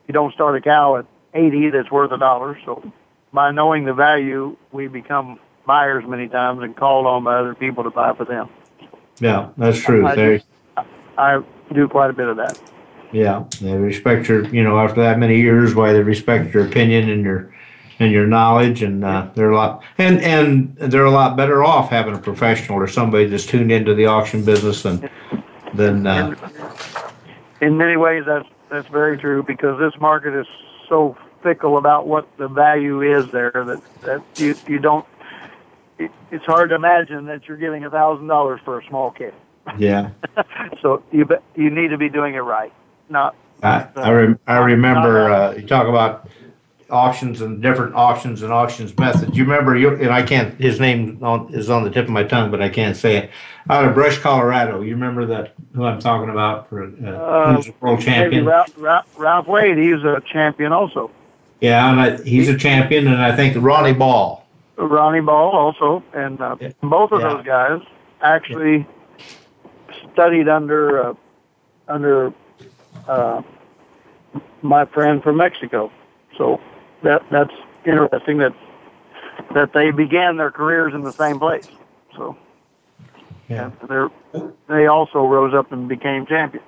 you 0.08 0.14
don't 0.14 0.34
start 0.34 0.56
a 0.58 0.62
cow 0.62 0.98
at 0.98 1.06
eighty 1.34 1.70
that's 1.70 1.90
worth 1.92 2.12
a 2.12 2.18
dollar. 2.18 2.60
So 2.66 2.92
by 3.32 3.52
knowing 3.52 3.86
the 3.86 3.94
value, 3.94 4.58
we 4.72 4.88
become 4.88 5.40
buyers 5.66 6.04
many 6.08 6.28
times 6.28 6.62
and 6.64 6.76
called 6.76 7.06
on 7.06 7.24
by 7.24 7.36
other 7.36 7.56
people 7.56 7.84
to 7.84 7.90
buy 7.90 8.14
for 8.14 8.26
them. 8.26 8.50
Yeah, 9.20 9.50
that's 9.58 9.80
true. 9.80 10.06
I 10.06 10.16
They, 10.16 10.44
I 11.18 11.42
do 11.74 11.88
quite 11.88 12.10
a 12.10 12.14
bit 12.14 12.28
of 12.28 12.38
that. 12.38 12.60
yeah, 13.12 13.44
they 13.62 13.76
respect 13.76 14.28
your. 14.28 14.46
You 14.48 14.64
know, 14.64 14.80
after 14.80 15.02
that 15.02 15.20
many 15.20 15.40
years, 15.40 15.76
why 15.76 15.94
they 15.94 16.02
respect 16.02 16.54
your 16.54 16.66
opinion 16.66 17.10
and 17.10 17.24
your 17.24 17.54
and 18.00 18.12
your 18.12 18.26
knowledge, 18.26 18.82
and 18.82 19.04
uh, 19.04 19.30
they're 19.36 19.52
a 19.52 19.56
lot 19.56 19.84
and 19.98 20.20
and 20.22 20.76
they're 20.78 21.06
a 21.06 21.12
lot 21.12 21.38
better 21.38 21.64
off 21.64 21.90
having 21.90 22.16
a 22.16 22.20
professional 22.20 22.80
or 22.80 22.88
somebody 22.88 23.26
that's 23.26 23.46
tuned 23.46 23.72
into 23.72 23.94
the 23.94 24.06
auction 24.06 24.44
business 24.44 24.82
than 24.84 25.10
than. 25.74 26.08
Uh, 26.08 26.36
In 27.62 27.78
many 27.78 27.98
ways, 27.98 28.24
that's 28.26 28.48
that's 28.70 28.88
very 28.88 29.18
true 29.18 29.44
because 29.44 29.78
this 29.80 30.00
market 30.02 30.34
is 30.34 30.48
so 30.90 31.16
fickle 31.44 31.78
about 31.78 32.08
what 32.08 32.28
the 32.38 32.48
value 32.48 33.02
is 33.02 33.30
there 33.32 33.52
that 33.54 33.82
that 34.02 34.22
you 34.38 34.56
you 34.68 34.80
don't. 34.80 35.06
It, 36.00 36.12
it's 36.32 36.46
hard 36.46 36.70
to 36.70 36.76
imagine 36.76 37.26
that 37.26 37.48
you're 37.48 37.58
getting 37.58 37.84
a 37.86 37.90
thousand 37.90 38.28
dollars 38.28 38.60
for 38.66 38.80
a 38.80 38.86
small 38.88 39.12
kid. 39.12 39.34
Yeah. 39.78 40.10
So 40.82 41.04
you 41.12 41.26
be, 41.26 41.36
you 41.56 41.70
need 41.70 41.90
to 41.90 41.98
be 41.98 42.10
doing 42.10 42.34
it 42.36 42.40
right, 42.40 42.74
not. 43.10 43.36
I, 43.62 43.88
I, 43.96 44.12
rem- 44.12 44.40
I 44.48 44.58
remember 44.58 45.30
uh, 45.30 45.54
you 45.54 45.68
talk 45.68 45.88
about 45.88 46.28
auctions 46.90 47.42
and 47.42 47.62
different 47.62 47.94
auctions 47.94 48.42
and 48.42 48.52
auctions 48.52 48.98
methods. 48.98 49.38
You 49.38 49.44
remember 49.44 49.76
you 49.76 49.90
and 49.96 50.10
I 50.12 50.24
can't. 50.24 50.60
His 50.60 50.80
name 50.80 51.20
on, 51.22 51.54
is 51.54 51.70
on 51.70 51.84
the 51.84 51.92
tip 51.92 52.06
of 52.06 52.10
my 52.12 52.24
tongue, 52.24 52.50
but 52.50 52.62
I 52.62 52.70
can't 52.70 52.98
say 52.98 53.18
it. 53.18 53.30
Out 53.70 53.86
of 53.86 53.94
Brush, 53.94 54.18
Colorado. 54.18 54.82
You 54.82 54.96
remember 54.96 55.26
that? 55.28 55.54
Who 55.76 55.86
I'm 55.86 56.00
talking 56.00 56.30
about 56.32 56.68
for 56.68 56.84
uh, 56.84 57.62
a 57.62 57.74
world 57.80 58.02
champion? 58.02 58.46
Ralph, 58.46 58.74
Ralph, 58.78 59.20
Ralph 59.20 59.48
Wade, 59.48 59.78
he's 59.78 60.04
a 60.04 60.22
champion 60.32 60.72
also. 60.72 61.12
Yeah, 61.60 61.92
and 61.92 62.02
I, 62.02 62.24
he's 62.24 62.50
a 62.50 62.58
champion, 62.58 63.08
and 63.08 63.22
I 63.22 63.36
think 63.36 63.56
Ronnie 63.60 63.94
Ball. 63.94 64.44
Ronnie 64.78 65.22
Ball 65.22 65.52
also, 65.52 66.04
and 66.14 66.42
uh, 66.42 66.56
Yeah. 66.60 66.72
both 66.82 67.12
of 67.12 67.22
Yeah. 67.22 67.34
those 67.34 67.46
guys 67.46 67.82
actually 68.22 68.88
studied 70.14 70.48
under 70.48 71.10
uh, 71.10 71.14
under 71.88 72.34
uh, 73.08 73.42
my 74.62 74.86
friend 74.86 75.22
from 75.24 75.38
Mexico. 75.38 75.92
So 76.38 76.60
that 77.04 77.24
that's 77.32 77.54
interesting 77.86 78.38
that 78.40 78.54
that 79.54 79.74
they 79.74 79.92
began 79.92 80.38
their 80.38 80.52
careers 80.52 80.94
in 80.94 81.02
the 81.04 81.12
same 81.12 81.40
place. 81.40 81.68
So 82.16 82.38
Yeah. 83.50 83.72
they 83.88 84.42
they 84.68 84.88
also 84.88 85.26
rose 85.26 85.54
up 85.54 85.72
and 85.72 85.88
became 85.88 86.26
champions. 86.26 86.66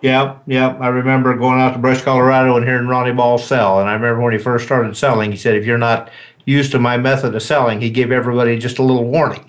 Yeah, 0.00 0.38
yeah. 0.46 0.76
I 0.80 0.88
remember 0.88 1.34
going 1.36 1.60
out 1.60 1.74
to 1.74 1.78
Brush, 1.78 2.02
Colorado, 2.02 2.56
and 2.56 2.66
hearing 2.66 2.88
Ronnie 2.88 3.12
Ball 3.12 3.38
sell. 3.38 3.78
And 3.80 3.88
I 3.88 3.92
remember 3.92 4.20
when 4.20 4.32
he 4.32 4.38
first 4.38 4.64
started 4.64 4.96
selling, 4.96 5.30
he 5.30 5.36
said, 5.36 5.54
"If 5.54 5.64
you're 5.64 5.78
not 5.78 6.10
used 6.44 6.72
to 6.72 6.80
my 6.80 6.96
method 6.96 7.34
of 7.34 7.42
selling," 7.42 7.80
he 7.80 7.88
gave 7.88 8.10
everybody 8.10 8.58
just 8.58 8.78
a 8.78 8.82
little 8.82 9.04
warning. 9.04 9.44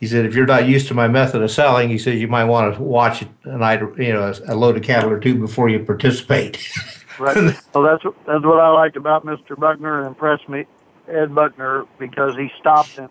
He 0.00 0.06
said, 0.06 0.24
"If 0.24 0.34
you're 0.34 0.46
not 0.46 0.66
used 0.66 0.88
to 0.88 0.94
my 0.94 1.08
method 1.08 1.42
of 1.42 1.50
selling," 1.50 1.88
he 1.88 1.98
said, 1.98 2.18
"you 2.18 2.28
might 2.28 2.44
want 2.44 2.74
to 2.74 2.82
watch 2.82 3.24
a 3.44 3.56
night, 3.56 3.80
you 3.98 4.12
know, 4.12 4.32
a 4.46 4.54
loaded 4.54 4.84
cattle 4.84 5.10
or 5.10 5.18
two 5.18 5.34
before 5.34 5.68
you 5.68 5.80
participate." 5.80 6.68
right. 7.18 7.36
Well, 7.74 7.84
that's 7.84 8.04
that's 8.26 8.44
what 8.44 8.60
I 8.60 8.68
liked 8.70 8.96
about 8.96 9.24
Mr. 9.24 9.58
Buckner 9.58 9.98
and 9.98 10.06
impressed 10.06 10.48
me, 10.48 10.66
Ed 11.08 11.34
Buckner, 11.34 11.84
because 11.98 12.36
he 12.36 12.50
stopped 12.58 12.98
and, 12.98 13.08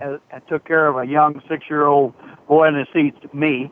and, 0.00 0.20
and 0.30 0.46
took 0.48 0.64
care 0.64 0.88
of 0.88 0.96
a 0.96 1.06
young 1.06 1.40
six-year-old 1.48 2.14
boy 2.48 2.68
in 2.68 2.74
his 2.74 2.88
seat, 2.92 3.34
me, 3.34 3.70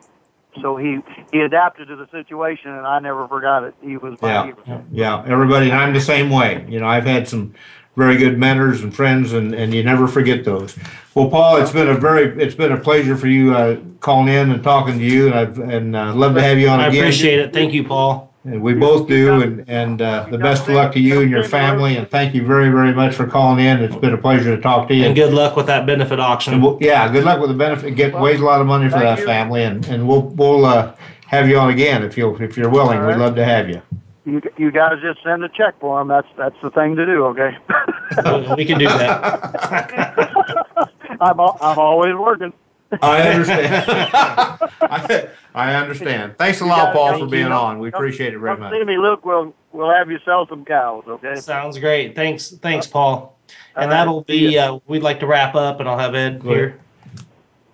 so 0.61 0.77
he 0.77 0.99
he 1.31 1.41
adapted 1.41 1.87
to 1.89 1.95
the 1.95 2.07
situation, 2.09 2.71
and 2.71 2.85
I 2.85 2.99
never 2.99 3.27
forgot 3.27 3.63
it. 3.63 3.75
He 3.81 3.97
was 3.97 4.17
yeah, 4.21 4.45
hero. 4.45 4.85
yeah. 4.91 5.25
Everybody, 5.27 5.71
I'm 5.71 5.93
the 5.93 6.01
same 6.01 6.29
way. 6.29 6.65
You 6.69 6.79
know, 6.79 6.87
I've 6.87 7.05
had 7.05 7.27
some 7.27 7.53
very 7.95 8.17
good 8.17 8.37
mentors 8.37 8.81
and 8.81 8.95
friends, 8.95 9.33
and, 9.33 9.53
and 9.53 9.73
you 9.73 9.83
never 9.83 10.07
forget 10.07 10.43
those. 10.45 10.75
Well, 11.13 11.29
Paul, 11.29 11.57
it's 11.57 11.71
been 11.71 11.87
a 11.87 11.95
very 11.95 12.41
it's 12.41 12.55
been 12.55 12.71
a 12.71 12.79
pleasure 12.79 13.15
for 13.15 13.27
you 13.27 13.53
uh, 13.53 13.77
calling 14.01 14.27
in 14.33 14.51
and 14.51 14.63
talking 14.63 14.99
to 14.99 15.05
you, 15.05 15.27
and 15.27 15.35
I've 15.35 15.59
and 15.59 15.95
uh, 15.95 16.13
love 16.13 16.35
to 16.35 16.41
have 16.41 16.57
you 16.59 16.67
on 16.67 16.79
I 16.79 16.87
again. 16.87 17.03
appreciate 17.03 17.39
it. 17.39 17.53
Thank 17.53 17.73
you, 17.73 17.83
Paul. 17.85 18.31
And 18.43 18.61
we 18.61 18.73
both 18.75 19.07
do, 19.07 19.41
and 19.41 19.63
and 19.67 20.01
uh, 20.01 20.27
the 20.29 20.37
best 20.37 20.67
of 20.67 20.75
luck 20.75 20.93
to 20.93 20.99
you 20.99 21.21
and 21.21 21.31
your 21.31 21.43
family, 21.43 21.95
and 21.97 22.07
thank 22.07 22.35
you 22.35 22.45
very 22.45 22.69
very 22.69 22.93
much 22.93 23.15
for 23.15 23.25
calling 23.25 23.65
in. 23.65 23.81
It's 23.81 23.95
been 23.95 24.13
a 24.13 24.17
pleasure 24.19 24.55
to 24.55 24.61
talk 24.61 24.87
to 24.89 24.93
you. 24.93 25.05
And 25.05 25.15
good 25.15 25.33
luck 25.33 25.55
with 25.55 25.65
that 25.65 25.87
benefit 25.87 26.13
And 26.13 26.21
auction. 26.21 26.61
we'll, 26.61 26.77
yeah, 26.79 27.11
good 27.11 27.23
luck 27.23 27.39
with 27.39 27.49
the 27.49 27.55
benefit. 27.55 27.95
Get 27.95 28.13
raise 28.13 28.39
a 28.39 28.45
lot 28.45 28.61
of 28.61 28.67
money 28.67 28.85
for 28.87 28.99
Thank 28.99 29.03
that 29.05 29.19
you. 29.19 29.25
family, 29.25 29.63
and, 29.63 29.83
and 29.87 30.07
we'll 30.07 30.21
we'll 30.21 30.63
uh, 30.65 30.93
have 31.25 31.49
you 31.49 31.57
on 31.57 31.71
again 31.71 32.03
if 32.03 32.17
you 32.19 32.35
if 32.35 32.55
you're 32.55 32.69
willing. 32.69 32.99
All 32.99 33.07
We'd 33.07 33.15
love 33.17 33.35
to 33.35 33.45
have 33.45 33.67
you. 33.67 33.81
You 34.25 34.41
you 34.57 34.71
guys 34.71 34.93
just 35.01 35.21
send 35.23 35.43
a 35.43 35.49
check 35.49 35.79
for 35.79 35.99
them. 35.99 36.07
That's 36.07 36.27
that's 36.35 36.55
the 36.63 36.71
thing 36.71 36.95
to 36.95 37.05
do. 37.05 37.25
Okay. 37.25 37.57
we 38.57 38.65
can 38.65 38.79
do 38.79 38.87
that. 38.87 40.65
I'm 41.21 41.39
al- 41.39 41.57
I'm 41.61 41.77
always 41.77 42.15
working. 42.15 42.51
I 43.01 43.21
understand. 43.21 43.85
I, 44.81 45.27
I 45.53 45.75
understand. 45.75 46.37
Thanks 46.37 46.61
a 46.61 46.65
lot, 46.65 46.93
Paul, 46.93 47.19
for 47.19 47.27
being 47.27 47.51
on. 47.51 47.79
We 47.79 47.89
appreciate 47.89 48.33
it 48.33 48.39
very 48.39 48.57
much. 48.57 48.73
see 48.73 48.83
me, 48.83 48.97
Luke. 48.97 49.25
We'll 49.25 49.53
we'll 49.71 49.91
have 49.91 50.09
you 50.09 50.19
sell 50.25 50.47
some 50.47 50.65
cows. 50.65 51.03
Okay. 51.07 51.35
Sounds 51.35 51.77
great. 51.77 52.15
Thanks, 52.15 52.51
thanks, 52.51 52.87
Paul. 52.87 53.37
And 53.75 53.85
All 53.85 53.89
right. 53.89 53.89
that'll 53.89 54.23
be. 54.23 54.57
Uh, 54.57 54.79
we'd 54.87 55.03
like 55.03 55.19
to 55.19 55.27
wrap 55.27 55.55
up, 55.55 55.79
and 55.79 55.87
I'll 55.89 55.97
have 55.97 56.15
Ed 56.15 56.41
here. 56.43 56.79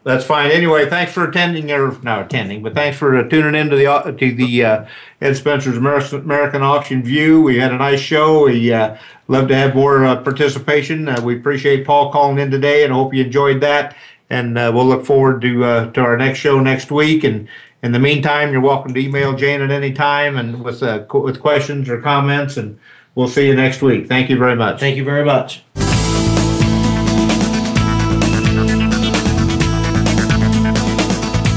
That's 0.03 0.25
fine. 0.25 0.49
Anyway, 0.49 0.89
thanks 0.89 1.13
for 1.13 1.29
attending, 1.29 1.71
or 1.71 1.95
not 2.01 2.25
attending, 2.25 2.63
but 2.63 2.73
thanks 2.73 2.97
for 2.97 3.15
uh, 3.15 3.23
tuning 3.29 3.53
in 3.53 3.69
to 3.69 3.75
the 3.75 3.85
au- 3.85 4.11
to 4.11 4.31
the 4.35 4.65
uh, 4.65 4.85
Ed 5.21 5.35
Spencer's 5.35 5.77
American, 5.77 6.63
Auction 6.63 7.03
View. 7.03 7.43
We 7.43 7.59
had 7.59 7.71
a 7.71 7.77
nice 7.77 7.99
show. 7.99 8.45
We 8.45 8.73
uh, 8.73 8.97
love 9.27 9.47
to 9.49 9.55
have 9.55 9.75
more 9.75 10.03
uh, 10.03 10.15
participation. 10.23 11.07
Uh, 11.07 11.21
we 11.23 11.37
appreciate 11.37 11.85
Paul 11.85 12.11
calling 12.11 12.39
in 12.39 12.49
today, 12.49 12.83
and 12.83 12.91
hope 12.91 13.13
you 13.13 13.23
enjoyed 13.23 13.61
that. 13.61 13.95
And 14.31 14.57
uh, 14.57 14.71
we'll 14.73 14.87
look 14.87 15.05
forward 15.05 15.39
to 15.41 15.63
uh, 15.63 15.91
to 15.91 16.01
our 16.01 16.17
next 16.17 16.39
show 16.39 16.59
next 16.59 16.89
week. 16.89 17.23
And 17.23 17.47
in 17.83 17.91
the 17.91 17.99
meantime, 17.99 18.51
you're 18.51 18.61
welcome 18.61 18.95
to 18.95 18.99
email 18.99 19.33
Jane 19.33 19.61
at 19.61 19.69
any 19.69 19.93
time 19.93 20.35
and 20.35 20.63
with 20.63 20.81
uh, 20.81 21.05
with 21.13 21.39
questions 21.39 21.89
or 21.89 22.01
comments. 22.01 22.57
And 22.57 22.79
we'll 23.13 23.27
see 23.27 23.45
you 23.45 23.55
next 23.55 23.83
week. 23.83 24.07
Thank 24.07 24.31
you 24.31 24.37
very 24.39 24.55
much. 24.55 24.79
Thank 24.79 24.97
you 24.97 25.03
very 25.03 25.25
much. 25.25 25.63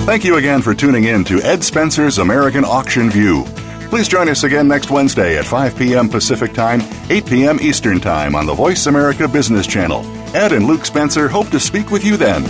Thank 0.04 0.22
you 0.22 0.36
again 0.36 0.60
for 0.60 0.74
tuning 0.74 1.04
in 1.04 1.24
to 1.24 1.40
Ed 1.40 1.64
Spencer's 1.64 2.18
American 2.18 2.62
Auction 2.62 3.08
View. 3.08 3.42
Please 3.88 4.06
join 4.06 4.28
us 4.28 4.44
again 4.44 4.68
next 4.68 4.90
Wednesday 4.90 5.38
at 5.38 5.46
5 5.46 5.78
p.m. 5.78 6.10
Pacific 6.10 6.52
Time, 6.52 6.82
8 7.08 7.24
p.m. 7.24 7.58
Eastern 7.58 8.00
Time 8.00 8.34
on 8.34 8.44
the 8.44 8.52
Voice 8.52 8.84
America 8.84 9.26
Business 9.26 9.66
Channel. 9.66 10.04
Ed 10.36 10.52
and 10.52 10.66
Luke 10.66 10.84
Spencer 10.84 11.26
hope 11.26 11.48
to 11.48 11.58
speak 11.58 11.90
with 11.90 12.04
you 12.04 12.18
then. 12.18 12.42